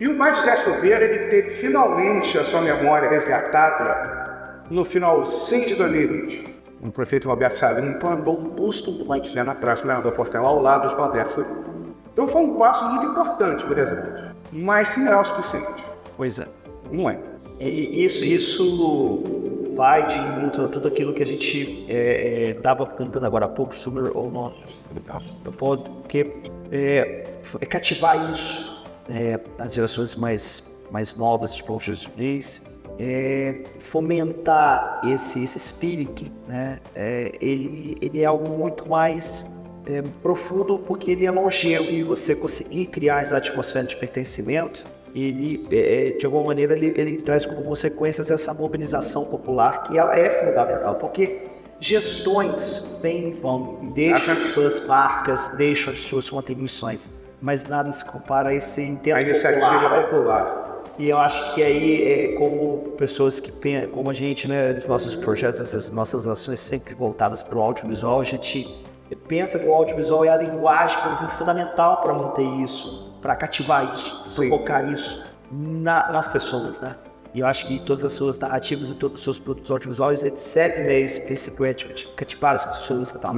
E 0.00 0.08
o 0.08 0.18
Pai 0.18 0.34
José 0.34 0.56
Silveira, 0.56 1.04
ele 1.04 1.28
teve 1.28 1.50
finalmente 1.50 2.36
a 2.36 2.44
sua 2.44 2.60
memória 2.60 3.08
resgatada 3.08 4.64
no 4.68 4.84
final 4.84 5.24
5 5.24 5.68
de 5.68 5.74
2020. 5.76 6.54
O 6.82 6.90
prefeito 6.90 7.28
Roberto 7.28 7.54
Salino 7.54 7.98
plantou 7.98 8.38
um 8.38 8.48
busto 8.50 8.90
ambulante 8.90 9.34
né, 9.34 9.44
na 9.44 9.54
Praça 9.54 9.86
Leandro 9.86 10.10
Portela, 10.12 10.48
ao 10.48 10.60
lado 10.60 10.88
dos 10.88 10.98
Roberto 10.98 11.46
Então 12.12 12.26
foi 12.26 12.42
um 12.42 12.58
passo 12.58 12.84
muito 12.90 13.06
importante, 13.12 13.64
por 13.64 13.78
exemplo. 13.78 14.04
Mas 14.52 14.96
não 14.98 15.12
é 15.12 15.16
o 15.16 15.24
suficiente. 15.24 15.82
Pois 16.16 16.40
é. 16.40 16.46
Não 16.90 17.08
é. 17.08 17.18
Isso, 17.60 18.24
isso 18.24 19.22
vai 19.76 20.06
de 20.08 20.18
encontro 20.18 20.68
tudo 20.68 20.88
aquilo 20.88 21.14
que 21.14 21.22
a 21.22 21.26
gente 21.26 21.86
estava 22.56 22.82
é, 22.82 22.86
é, 22.86 22.96
cantando 22.96 23.26
agora 23.26 23.46
há 23.46 23.48
pouco 23.48 23.74
sobre 23.74 24.02
o 24.02 24.30
nosso 24.30 24.82
porque 26.02 26.32
é, 26.70 27.26
é 27.60 27.66
cativar 27.66 28.30
isso 28.32 28.73
é, 29.08 29.40
as 29.58 29.74
gerações 29.74 30.14
mais, 30.14 30.84
mais 30.90 31.16
novas 31.16 31.54
de 31.54 31.62
Porto 31.62 31.84
Jesus 31.84 32.80
é, 32.98 33.64
fomentar 33.80 35.00
esse, 35.04 35.42
esse 35.42 35.58
espírito, 35.58 36.30
né? 36.46 36.80
É, 36.94 37.32
ele, 37.40 37.98
ele 38.00 38.20
é 38.20 38.24
algo 38.24 38.48
muito 38.48 38.88
mais 38.88 39.64
é, 39.86 40.02
profundo 40.22 40.78
porque 40.78 41.10
ele 41.10 41.26
é 41.26 41.30
longevo 41.30 41.90
e 41.90 42.02
você 42.02 42.36
conseguir 42.36 42.86
criar 42.86 43.22
essa 43.22 43.36
atmosfera 43.36 43.86
de 43.86 43.96
pertencimento 43.96 44.94
ele, 45.14 45.68
é, 45.70 46.16
de 46.18 46.26
alguma 46.26 46.46
maneira, 46.46 46.76
ele, 46.76 46.92
ele 46.96 47.18
traz 47.18 47.46
como 47.46 47.62
consequências 47.62 48.30
essa 48.30 48.52
mobilização 48.52 49.24
popular 49.26 49.84
que 49.84 49.96
ela 49.96 50.18
é 50.18 50.28
fundamental, 50.30 50.96
porque 50.96 51.40
gestões 51.78 52.98
vêm 53.00 53.30
e 53.30 53.32
vão, 53.34 53.92
deixam 53.94 54.34
suas 54.52 54.86
marcas, 54.86 55.56
deixam 55.56 55.94
suas 55.94 56.28
contribuições, 56.28 57.22
mas 57.44 57.68
nada 57.68 57.92
se 57.92 58.10
compara 58.10 58.48
a 58.48 58.54
esse 58.54 58.80
intento 58.82 59.16
a 59.16 59.20
iniciativa 59.20 59.66
popular. 59.66 60.02
popular. 60.04 60.64
E 60.98 61.10
eu 61.10 61.18
acho 61.18 61.54
que 61.54 61.62
aí, 61.62 62.02
é, 62.02 62.38
como 62.38 62.92
pessoas 62.96 63.38
que 63.38 63.52
pensam, 63.52 63.90
como 63.90 64.08
a 64.08 64.14
gente, 64.14 64.48
né, 64.48 64.72
os 64.72 64.86
nossos 64.86 65.14
projetos, 65.14 65.60
essas 65.60 65.92
nossas 65.92 66.26
ações 66.26 66.58
sempre 66.58 66.94
voltadas 66.94 67.42
para 67.42 67.58
o 67.58 67.60
audiovisual, 67.60 68.18
a 68.18 68.24
gente 68.24 68.82
pensa 69.28 69.58
que 69.58 69.66
o 69.66 69.74
audiovisual 69.74 70.24
é 70.24 70.30
a 70.30 70.38
linguagem 70.38 70.96
fundamental 71.32 72.00
para 72.00 72.14
manter 72.14 72.46
isso, 72.62 73.12
para 73.20 73.36
cativar 73.36 73.92
isso, 73.92 74.24
provocar 74.34 74.90
isso 74.90 75.26
na, 75.52 76.12
nas 76.12 76.28
pessoas, 76.28 76.80
né? 76.80 76.94
E 77.34 77.40
eu 77.40 77.46
acho 77.48 77.66
que 77.66 77.80
todas 77.80 78.04
as 78.04 78.12
suas 78.12 78.38
narrativas 78.38 78.88
e 78.88 78.94
todos 78.94 79.18
os 79.18 79.24
seus 79.24 79.40
produtos 79.40 79.68
audiovisuais, 79.68 80.20
servem 80.36 80.84
né, 80.84 81.00
esse 81.00 81.26
princípio 81.26 81.74
de 81.92 82.06
cativar 82.14 82.54
as 82.54 82.64
pessoas 82.64 83.10
que 83.10 83.16
estão 83.16 83.32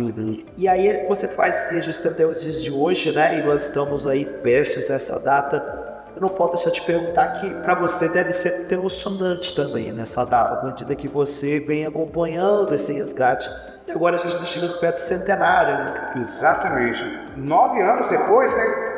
E 0.59 0.69
aí 0.69 1.07
você 1.09 1.27
faz 1.29 1.71
registro 1.71 2.11
até 2.11 2.27
os 2.27 2.43
dias 2.43 2.63
de 2.63 2.71
hoje, 2.71 3.11
né? 3.13 3.39
E 3.39 3.43
nós 3.43 3.69
estamos 3.69 4.07
aí 4.07 4.27
prestes 4.27 4.91
a 4.91 4.95
essa 4.95 5.25
data. 5.25 6.13
Eu 6.15 6.21
não 6.21 6.29
posso 6.29 6.57
deixar 6.57 6.73
de 6.73 6.83
perguntar 6.83 7.41
que 7.41 7.49
para 7.63 7.75
você 7.75 8.11
deve 8.11 8.35
ser 8.35 8.71
emocionante 8.71 9.57
também 9.57 9.91
nessa 9.93 10.27
data, 10.27 10.61
à 10.61 10.65
medida 10.71 10.95
que 10.95 11.09
você 11.09 11.61
vem 11.61 11.87
acompanhando 11.87 12.75
esse 12.75 12.93
resgate. 12.93 13.49
E 13.87 13.93
agora 13.93 14.17
a 14.17 14.19
gente 14.19 14.35
está 14.35 14.45
chegando 14.45 14.79
perto 14.79 14.97
do 14.97 15.01
centenário, 15.01 15.85
né? 15.85 16.13
Exatamente. 16.21 17.03
Nove 17.35 17.81
anos 17.81 18.11
depois, 18.11 18.55
né? 18.55 18.97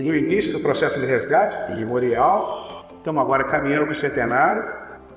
no 0.00 0.14
início 0.14 0.52
do 0.52 0.60
processo 0.60 1.00
de 1.00 1.06
resgate 1.06 1.72
memorial. 1.72 2.77
Estamos 3.08 3.22
agora 3.22 3.44
caminhando 3.44 3.84
para 3.84 3.92
o 3.92 3.94
centenário. 3.94 4.64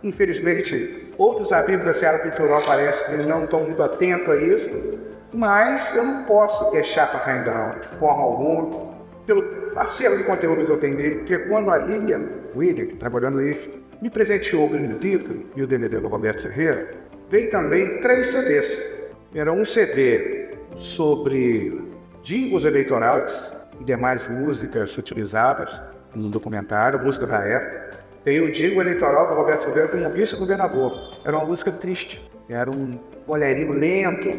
Infelizmente, 0.02 1.12
outros 1.18 1.52
amigos 1.52 1.84
da 1.84 1.94
Seara 1.94 2.20
Cultural 2.20 2.62
parecem 2.62 3.18
que 3.18 3.26
não 3.26 3.44
estão 3.44 3.66
muito 3.66 3.84
atentos 3.84 4.30
a 4.30 4.38
isso, 4.38 5.14
mas 5.34 5.94
eu 5.98 6.06
não 6.06 6.24
posso 6.24 6.72
deixar 6.72 7.12
para 7.12 7.34
ainda 7.34 7.80
de 7.82 7.90
forma 7.90 8.24
alguma, 8.24 8.94
pelo 9.26 9.44
acervo 9.76 10.20
de 10.20 10.24
conteúdo 10.24 10.66
que 10.66 10.72
eu 10.72 10.80
tenho 10.80 10.96
dele, 10.96 11.16
porque 11.16 11.38
quando 11.40 11.70
a 11.70 11.80
Lilian 11.80 12.30
William, 12.56 12.96
trabalhando 12.96 13.42
isso, 13.42 13.70
me 14.02 14.10
presenteou 14.10 14.70
o 14.70 14.76
livro 14.78 15.48
e 15.54 15.62
o 15.62 15.68
DVD 15.68 16.00
do 16.00 16.08
Roberto 16.08 16.44
Ferreira, 16.44 16.92
veio 17.30 17.50
também 17.50 18.00
três 18.00 18.30
CDs. 18.30 19.12
Era 19.36 19.52
um 19.52 19.66
CD 19.66 20.52
sobre 20.78 21.92
jingles 22.24 22.64
eleitorais 22.64 23.68
e 23.82 23.84
demais 23.84 24.26
músicas 24.30 24.98
utilizadas 24.98 25.91
no 26.14 26.30
documentário, 26.30 27.04
música 27.04 27.26
da 27.28 27.40
época. 27.40 28.00
Tem 28.24 28.40
o 28.40 28.52
jingle 28.52 28.82
eleitoral 28.82 29.28
do 29.28 29.34
Roberto 29.34 29.62
Silveira 29.62 29.88
como 29.88 30.10
vice-governador. 30.10 31.18
Era 31.26 31.38
uma 31.38 31.46
música 31.46 31.72
triste, 31.72 32.30
era 32.48 32.70
um 32.70 33.00
olharinho 33.28 33.74
lento, 33.74 34.32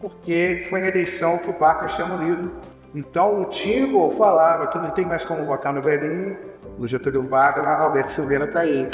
porque 0.00 0.66
foi 0.68 0.80
na 0.80 0.88
eleição 0.88 1.38
que 1.38 1.50
o 1.50 1.58
Vargas 1.58 1.94
tinha 1.94 2.06
morrido. 2.06 2.50
Então 2.94 3.42
o 3.42 3.48
jingle 3.48 4.10
falava 4.10 4.66
que 4.66 4.76
não 4.76 4.90
tem 4.90 5.06
mais 5.06 5.24
como 5.24 5.46
votar 5.46 5.72
no 5.72 5.80
velhinho, 5.80 6.36
no 6.78 6.86
Getúlio 6.86 7.26
Vargas, 7.26 7.64
mas 7.64 7.80
Roberto 7.80 8.08
Silveira 8.08 8.44
está 8.44 8.60
aí. 8.60 8.90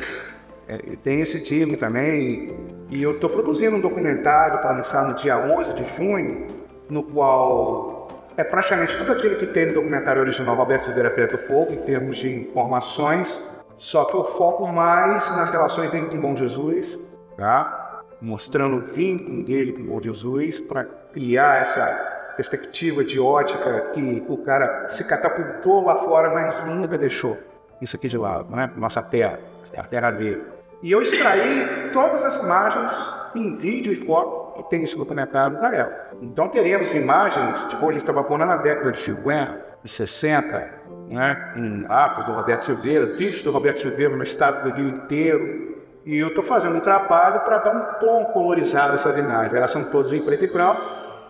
É, 0.68 0.76
tem 1.03 1.20
esse 1.20 1.43
time 1.43 1.76
também. 1.76 2.55
E 2.91 3.03
eu 3.03 3.12
estou 3.12 3.29
produzindo 3.29 3.76
um 3.76 3.81
documentário 3.81 4.61
para 4.61 4.72
lançar 4.72 5.09
no 5.09 5.14
dia 5.14 5.37
11 5.37 5.72
de 5.74 5.97
junho, 5.97 6.47
no 6.89 7.03
qual 7.03 7.97
é 8.39 8.45
praticamente 8.45 8.97
tudo 8.97 9.11
aquilo 9.11 9.34
que 9.34 9.47
tem 9.49 9.66
no 9.66 9.74
documentário 9.74 10.22
original 10.22 10.55
Roberto 10.55 10.84
Silveira 10.84 11.11
Preto 11.11 11.36
Fogo, 11.36 11.72
em 11.72 11.78
termos 11.78 12.18
de 12.18 12.32
informações, 12.32 13.66
só 13.76 14.05
que 14.05 14.14
eu 14.14 14.22
foco 14.24 14.64
mais 14.68 15.28
nas 15.36 15.51
relações 15.51 15.91
dentro 15.91 16.11
de 16.11 16.16
Bom 16.16 16.36
Jesus, 16.36 17.12
tá? 17.36 18.05
mostrando 18.20 18.76
o 18.76 18.80
vínculo 18.80 19.43
dele 19.43 19.72
com 19.72 19.82
Bom 19.82 20.01
Jesus, 20.01 20.61
para 20.61 20.84
criar 20.84 21.62
essa 21.62 22.32
perspectiva 22.36 23.03
de 23.03 23.18
ótica 23.18 23.91
que 23.93 24.24
o 24.28 24.36
cara 24.36 24.89
se 24.89 25.09
catapultou 25.09 25.84
lá 25.84 25.97
fora, 25.97 26.30
mas 26.32 26.64
nunca 26.64 26.97
deixou 26.97 27.36
isso 27.82 27.97
aqui 27.97 28.07
de 28.07 28.16
lado, 28.16 28.55
né? 28.55 28.70
Nossa 28.76 29.03
terra, 29.03 29.41
a 29.76 29.82
terra 29.82 30.12
dele. 30.12 30.45
E 30.80 30.93
eu 30.93 31.03
extraí 31.03 31.91
todas 31.93 32.24
as 32.24 32.41
imagens 32.45 33.32
em 33.34 33.57
vídeo 33.57 33.93
e 33.93 33.97
foto 33.97 34.38
que 34.59 34.70
tem 34.70 34.82
esse 34.82 34.96
documentário 34.96 35.61
da 35.61 35.74
El. 35.74 35.90
Então 36.20 36.48
teremos 36.48 36.94
imagens, 36.94 37.64
tipo, 37.66 37.90
ele 37.90 37.98
estava 37.98 38.22
pondo 38.24 38.44
na 38.44 38.56
década 38.56 38.92
de 38.92 38.98
50, 38.98 39.66
de 39.82 39.90
60, 39.90 40.70
né? 41.09 41.52
em 41.56 41.86
atos 41.88 42.26
do 42.26 42.32
Roberto 42.32 42.64
Silveira, 42.64 43.06
vídeos 43.06 43.42
do 43.42 43.50
Roberto 43.50 43.80
Silveira 43.80 44.16
no 44.16 44.22
estado 44.22 44.68
do 44.68 44.76
Rio 44.76 44.88
inteiro. 44.88 45.78
E 46.04 46.18
eu 46.18 46.28
estou 46.28 46.42
fazendo 46.42 46.76
um 46.76 46.80
trabalho 46.80 47.40
para 47.40 47.59
dar 47.59 47.74
um 47.74 48.00
tom 48.00 48.24
colorizado 48.32 48.94
essas 48.94 49.16
imagens. 49.18 49.52
Elas 49.52 49.70
são 49.70 49.90
todas 49.90 50.12
em 50.12 50.22
preto 50.22 50.44
e 50.44 50.48
branco, 50.48 50.80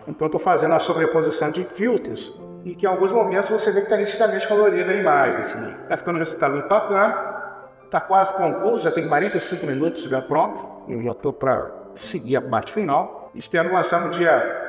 então 0.07 0.27
estou 0.27 0.39
fazendo 0.39 0.73
a 0.73 0.79
sobreposição 0.79 1.51
de 1.51 1.63
filtros 1.63 2.41
e 2.63 2.75
que 2.75 2.85
em 2.85 2.89
alguns 2.89 3.11
momentos 3.11 3.49
você 3.49 3.71
vê 3.71 3.79
que 3.79 3.85
está 3.85 3.97
nitidamente 3.97 4.47
colorida 4.47 4.91
a 4.91 4.95
imagem. 4.95 5.41
Está 5.41 5.59
assim. 5.61 5.97
ficando 5.97 6.15
um 6.15 6.19
resultado 6.19 6.53
muito 6.53 6.67
bacana. 6.67 7.39
Está 7.85 7.99
quase 7.99 8.33
concluído, 8.33 8.79
já 8.79 8.91
tem 8.91 9.07
45 9.07 9.65
minutos 9.65 10.03
já 10.03 10.21
pronto. 10.21 10.63
Eu 10.87 11.01
já 11.01 11.11
estou 11.11 11.33
para 11.33 11.71
seguir 11.95 12.37
a 12.37 12.41
parte 12.41 12.71
final. 12.71 13.18
Espero 13.35 13.71
lançar 13.71 14.01
no 14.01 14.11
dia 14.11 14.67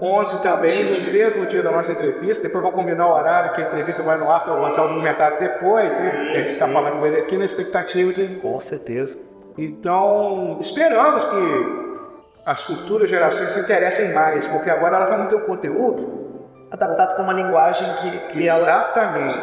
11 0.00 0.42
também, 0.42 0.84
no 0.84 1.12
mesmo 1.12 1.46
dia 1.46 1.62
da 1.62 1.70
nossa 1.70 1.92
entrevista. 1.92 2.42
Depois 2.44 2.62
vamos 2.62 2.78
combinar 2.78 3.06
o 3.06 3.12
horário 3.12 3.52
que 3.52 3.62
a 3.62 3.66
entrevista 3.66 4.02
vai 4.02 4.18
no 4.18 4.30
ar 4.30 4.42
para 4.42 4.54
lançar 4.54 4.84
o 4.84 4.88
documentário 4.88 5.38
depois. 5.38 5.98
Né? 6.00 6.10
A 6.10 6.36
gente 6.36 6.50
está 6.50 6.68
falando 6.68 6.98
com 6.98 7.06
ele 7.06 7.20
aqui 7.20 7.36
na 7.36 7.44
expectativa 7.44 8.12
de. 8.12 8.36
Com 8.36 8.58
certeza. 8.60 9.18
Então, 9.56 10.58
esperamos 10.60 11.24
que 11.24 11.84
as 12.44 12.62
futuras 12.62 13.08
gerações 13.08 13.52
se 13.52 13.60
interessem 13.60 14.12
mais, 14.12 14.46
porque 14.48 14.68
agora 14.68 14.96
elas 14.96 15.08
vão 15.08 15.26
ter 15.28 15.36
o 15.36 15.46
conteúdo 15.46 16.24
adaptado 16.70 17.14
com 17.14 17.22
uma 17.22 17.32
linguagem 17.32 17.86
que, 17.96 18.18
que 18.32 18.46
Exatamente. 18.46 19.38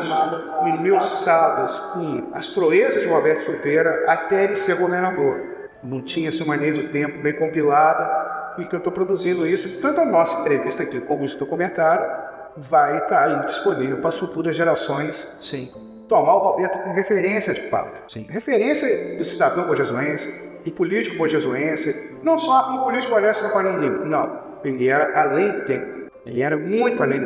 esmiuçadas 0.68 1.80
com 1.94 2.30
as 2.34 2.50
proezas 2.50 3.02
de 3.02 3.08
Roberto 3.08 3.40
Silveira 3.40 4.04
até 4.08 4.44
ele 4.44 4.56
ser 4.58 4.76
governador. 4.76 5.42
Não 5.82 6.02
tinha 6.02 6.30
esse 6.30 6.46
manejo 6.46 6.84
do 6.84 6.90
tempo 6.90 7.22
bem 7.24 7.34
compilada 7.34 8.31
e 8.58 8.66
que 8.66 8.76
eu 8.76 8.78
estou 8.78 8.92
produzindo 8.92 9.48
isso. 9.48 9.82
Tanto 9.82 10.02
a 10.02 10.06
nossa 10.06 10.42
entrevista 10.42 10.84
aqui 10.84 11.02
como 11.02 11.26
esse 11.26 11.38
documentário 11.38 12.10
vai 12.58 12.98
estar 12.98 13.24
aí 13.24 13.46
disponível 13.46 13.98
para 13.98 14.10
as 14.10 14.20
futuras 14.20 14.56
gerações. 14.56 15.38
Sim. 15.42 15.72
Tomar 16.08 16.36
o 16.36 16.40
Roberto 16.40 16.80
como 16.80 16.94
referência 16.94 17.54
de 17.54 17.70
fato. 17.70 18.12
Sim. 18.12 18.26
Referência 18.30 19.18
do 19.18 19.24
cidadão 19.24 19.68
bojesuense, 19.68 20.60
do 20.66 20.72
político 20.72 21.18
bojesuense, 21.18 22.18
não 22.22 22.38
só 22.38 22.64
como 22.64 22.84
político 22.84 23.16
honesto 23.16 23.50
para 23.50 23.72
ninguém. 23.72 24.08
Não. 24.08 24.52
Ele 24.64 24.88
era 24.88 25.20
além 25.20 25.52
do 25.52 25.66
tempo 25.66 26.02
ele 26.26 26.42
era 26.42 26.58
muito 26.58 27.02
além. 27.02 27.22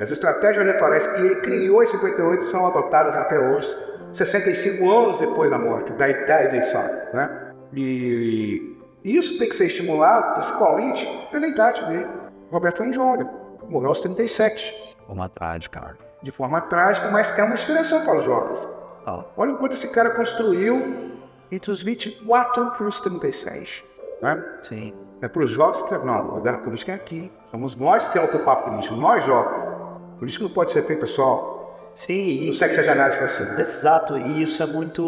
As 0.00 0.10
estratégias 0.10 0.62
eleitorais 0.62 1.06
que 1.06 1.20
ele 1.22 1.34
criou 1.36 1.82
em 1.82 1.86
58 1.86 2.44
são 2.44 2.66
adotadas 2.66 3.14
até 3.16 3.38
hoje, 3.38 3.68
65 4.12 4.90
anos 4.90 5.18
depois 5.18 5.50
da 5.50 5.58
morte, 5.58 5.92
da, 5.92 6.06
da 6.06 6.44
eleição. 6.44 6.82
Né? 7.12 7.52
E 7.74 8.76
isso 9.04 9.38
tem 9.38 9.48
que 9.48 9.56
ser 9.56 9.66
estimulado, 9.66 10.34
principalmente 10.34 11.06
pela 11.30 11.46
idade 11.46 11.84
dele. 11.86 12.08
Roberto 12.50 12.92
jovem, 12.92 13.28
morreu 13.68 13.90
aos 13.90 14.00
37. 14.00 14.96
De 14.98 15.06
forma 15.06 15.28
trágica. 15.28 15.96
De 16.22 16.30
forma 16.30 16.60
trágica, 16.62 17.10
mas 17.10 17.38
é 17.38 17.42
uma 17.42 17.54
inspiração 17.54 18.04
para 18.04 18.18
os 18.18 18.24
jovens. 18.24 18.68
Oh. 19.06 19.22
Olha 19.36 19.52
o 19.52 19.58
quanto 19.58 19.74
esse 19.74 19.94
cara 19.94 20.10
construiu 20.10 21.18
entre 21.50 21.70
os 21.70 21.82
24 21.82 22.72
e 22.80 22.82
os 22.84 23.00
36. 23.00 23.84
Né? 24.20 24.44
Sim. 24.62 24.94
É 25.20 25.28
para 25.28 25.42
os 25.42 25.50
jovens 25.50 25.82
que 25.82 25.98
não, 25.98 26.46
a 26.46 26.58
política 26.58 26.92
é 26.92 26.94
aqui. 26.94 27.32
Somos 27.50 27.76
nós 27.76 28.06
que 28.06 28.12
que 28.12 28.18
ocupar 28.18 28.58
a 28.58 28.62
política, 28.62 28.94
nós 28.94 29.24
jovens. 29.24 30.00
Política 30.18 30.44
não 30.44 30.50
pode 30.50 30.70
ser 30.70 30.82
feito, 30.82 31.00
pessoal. 31.00 31.57
Sim, 31.98 32.46
no 32.46 32.54
sexagenário 32.54 33.24
assim. 33.24 33.60
Exato, 33.60 34.16
e 34.16 34.40
isso 34.40 34.62
é 34.62 34.66
muito, 34.66 35.02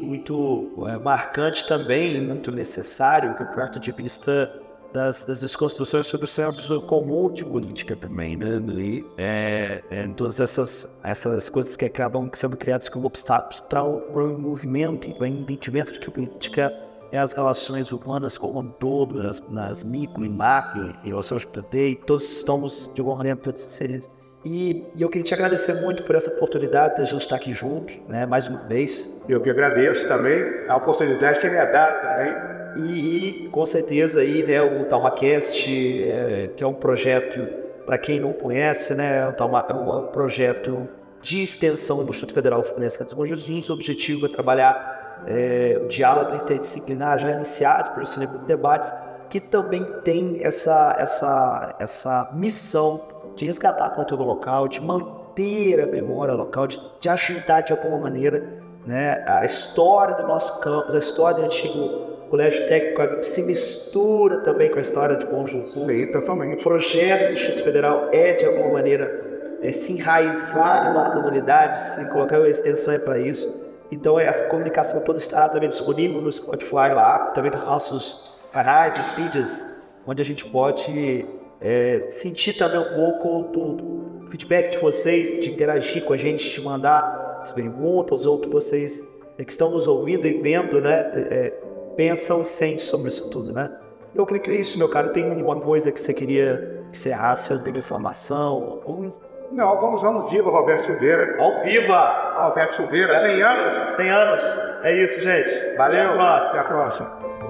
muito 0.00 0.72
é, 0.88 0.96
marcante 0.96 1.68
também, 1.68 2.18
muito 2.18 2.50
necessário, 2.50 3.36
que 3.36 3.44
ponto 3.44 3.78
de 3.78 3.92
vista 3.92 4.50
das, 4.90 5.26
das 5.26 5.42
desconstruções 5.42 6.06
sobre 6.06 6.24
o 6.24 6.26
senso 6.26 6.80
comum 6.86 7.30
de 7.30 7.44
política 7.44 7.94
também, 7.94 8.38
né? 8.38 8.58
E, 8.74 9.04
é, 9.18 9.82
é, 9.90 10.08
todas 10.16 10.40
essas, 10.40 10.98
essas 11.04 11.50
coisas 11.50 11.76
que 11.76 11.84
acabam 11.84 12.30
sendo 12.32 12.56
criadas 12.56 12.88
como 12.88 13.06
obstáculos 13.06 13.60
para 13.60 13.84
o 13.84 14.38
movimento 14.38 15.06
e 15.10 15.12
para 15.12 15.24
o 15.24 15.26
entendimento 15.26 15.92
de 15.92 16.00
que 16.00 16.10
política 16.10 16.72
é 17.12 17.18
as 17.18 17.34
relações 17.34 17.92
humanas 17.92 18.38
como 18.38 18.60
um 18.60 18.70
todo, 18.70 19.22
nas, 19.22 19.46
nas 19.50 19.84
micro 19.84 20.24
e 20.24 20.28
macro, 20.30 20.96
relações 21.04 21.44
que 21.44 21.58
eu 21.58 21.96
todos 22.06 22.24
estamos 22.24 22.94
de 22.94 23.00
alguma 23.02 23.18
maneira 23.18 23.38
todos 23.38 23.60
seres. 23.60 24.18
E, 24.44 24.86
e, 24.96 25.02
eu 25.02 25.08
queria 25.08 25.24
te 25.24 25.34
agradecer 25.34 25.82
muito 25.82 26.02
por 26.04 26.14
essa 26.14 26.30
oportunidade 26.36 26.96
de 26.96 27.02
a 27.02 27.04
gente 27.04 27.20
estar 27.20 27.36
aqui 27.36 27.52
junto, 27.52 27.92
né, 28.08 28.24
mais 28.24 28.48
uma 28.48 28.60
vez. 28.64 29.22
Eu 29.28 29.42
que 29.42 29.50
agradeço 29.50 30.08
também 30.08 30.42
a 30.66 30.76
oportunidade 30.76 31.40
que 31.40 31.48
me 31.48 31.56
é 31.56 31.70
dada 31.70 31.98
também. 32.00 32.60
E, 32.76 33.46
e, 33.46 33.48
com 33.48 33.66
certeza 33.66 34.20
aí, 34.20 34.42
né, 34.42 34.62
o 34.62 34.84
TalmaCast, 34.84 36.10
é, 36.10 36.50
que 36.56 36.64
é 36.64 36.66
um 36.66 36.74
projeto, 36.74 37.46
para 37.84 37.98
quem 37.98 38.20
não 38.20 38.32
conhece, 38.32 38.94
né, 38.94 39.28
o 39.28 39.32
Talma, 39.32 39.66
é 39.68 39.74
um 39.74 40.06
projeto 40.06 40.88
de 41.20 41.42
extensão 41.42 42.04
do 42.04 42.10
Instituto 42.10 42.32
Federal 42.32 42.62
Fluminense 42.62 43.02
dos 43.02 43.12
Bom 43.12 43.26
Jesus. 43.26 43.68
O 43.68 43.74
objetivo 43.74 44.24
é 44.24 44.28
trabalhar 44.28 45.00
é, 45.26 45.78
o 45.84 45.88
diálogo 45.88 46.36
interdisciplinar 46.36 47.18
já 47.18 47.32
iniciado 47.32 47.94
pelo 47.94 48.06
Cinema 48.06 48.38
Debates, 48.46 48.90
que 49.30 49.40
também 49.40 49.84
tem 50.04 50.40
essa, 50.42 50.96
essa, 50.98 51.76
essa 51.78 52.32
missão 52.34 53.00
de 53.36 53.46
resgatar 53.46 53.86
a 53.86 53.90
cultura 53.90 54.22
local, 54.22 54.66
de 54.68 54.80
manter 54.80 55.80
a 55.80 55.86
memória 55.86 56.34
local, 56.34 56.66
de, 56.66 56.80
de 57.00 57.08
ajudar 57.08 57.62
de 57.62 57.72
alguma 57.72 57.98
maneira 57.98 58.60
né, 58.84 59.24
a 59.26 59.44
história 59.44 60.16
do 60.16 60.24
nosso 60.24 60.60
campus, 60.60 60.94
a 60.94 60.98
história 60.98 61.38
do 61.38 61.44
antigo 61.44 62.10
colégio 62.28 62.68
técnico 62.68 63.24
se 63.24 63.42
mistura 63.42 64.40
também 64.40 64.70
com 64.70 64.78
a 64.78 64.82
história 64.82 65.16
de 65.16 65.26
Bom 65.26 65.46
Jesus. 65.46 65.86
Sim, 65.86 66.12
totalmente. 66.12 66.60
O 66.60 66.62
projeto 66.62 67.28
do 67.28 67.34
Instituto 67.34 67.64
Federal 67.64 68.08
é, 68.12 68.34
de 68.34 68.44
alguma 68.44 68.72
maneira, 68.72 69.58
é, 69.62 69.72
se 69.72 69.92
enraizar 69.92 70.94
na 70.94 71.10
comunidade, 71.10 71.82
se 71.82 72.10
colocar 72.12 72.38
uma 72.38 72.48
extensão 72.48 72.98
para 73.00 73.18
isso. 73.18 73.68
Então 73.90 74.18
essa 74.18 74.48
comunicação 74.48 75.04
toda 75.04 75.18
está 75.18 75.48
também 75.48 75.68
disponível 75.68 76.20
no 76.20 76.30
Spotify 76.30 76.94
lá, 76.94 77.32
também 77.34 77.50
nos 77.50 77.64
nossos 77.64 78.39
canais, 78.50 78.98
os 78.98 79.14
vídeos, 79.16 79.82
onde 80.06 80.20
a 80.20 80.24
gente 80.24 80.44
pode 80.46 81.26
é, 81.60 82.06
sentir 82.08 82.54
também 82.54 82.78
um 82.78 82.94
pouco 82.94 83.42
do, 83.52 84.28
feedback 84.30 84.70
de 84.70 84.78
vocês, 84.78 85.42
de 85.42 85.50
interagir 85.50 86.04
com 86.04 86.12
a 86.12 86.16
gente, 86.16 86.48
de 86.48 86.60
mandar 86.60 87.40
as 87.42 87.50
perguntas 87.50 88.24
ou 88.24 88.40
que 88.40 88.48
vocês 88.48 89.18
é, 89.38 89.44
que 89.44 89.50
estão 89.50 89.70
nos 89.70 89.86
ouvindo 89.86 90.26
e 90.26 90.40
vendo, 90.40 90.80
né, 90.80 91.10
é, 91.14 91.52
pensam 91.96 92.42
e 92.42 92.44
sentem 92.44 92.78
sobre 92.78 93.08
isso 93.08 93.30
tudo, 93.30 93.52
né? 93.52 93.70
Eu 94.14 94.26
creio 94.26 94.42
que 94.42 94.50
é 94.50 94.54
isso, 94.54 94.78
meu 94.78 94.88
caro. 94.88 95.12
Tem 95.12 95.28
alguma 95.30 95.60
coisa 95.60 95.92
que 95.92 96.00
você 96.00 96.12
queria 96.12 96.82
encerrar, 96.90 97.36
alguma 97.50 97.78
informação? 97.78 98.82
Ou 98.84 99.08
não, 99.52 99.80
vamos 99.80 100.04
ao 100.04 100.28
vivo, 100.28 100.50
Roberto 100.50 100.84
Silveira. 100.84 101.40
Ao 101.40 101.62
viva! 101.62 102.34
Roberto 102.36 102.72
Silveira, 102.72 103.16
100 103.16 103.42
anos. 103.42 103.74
100 103.96 104.10
anos. 104.10 104.44
É 104.84 105.02
isso, 105.02 105.20
gente. 105.20 105.76
Valeu. 105.76 106.00
Até 106.00 106.10
a 106.10 106.16
próxima. 106.16 106.50
Até 106.50 106.58
a 106.60 106.64
próxima. 106.64 107.49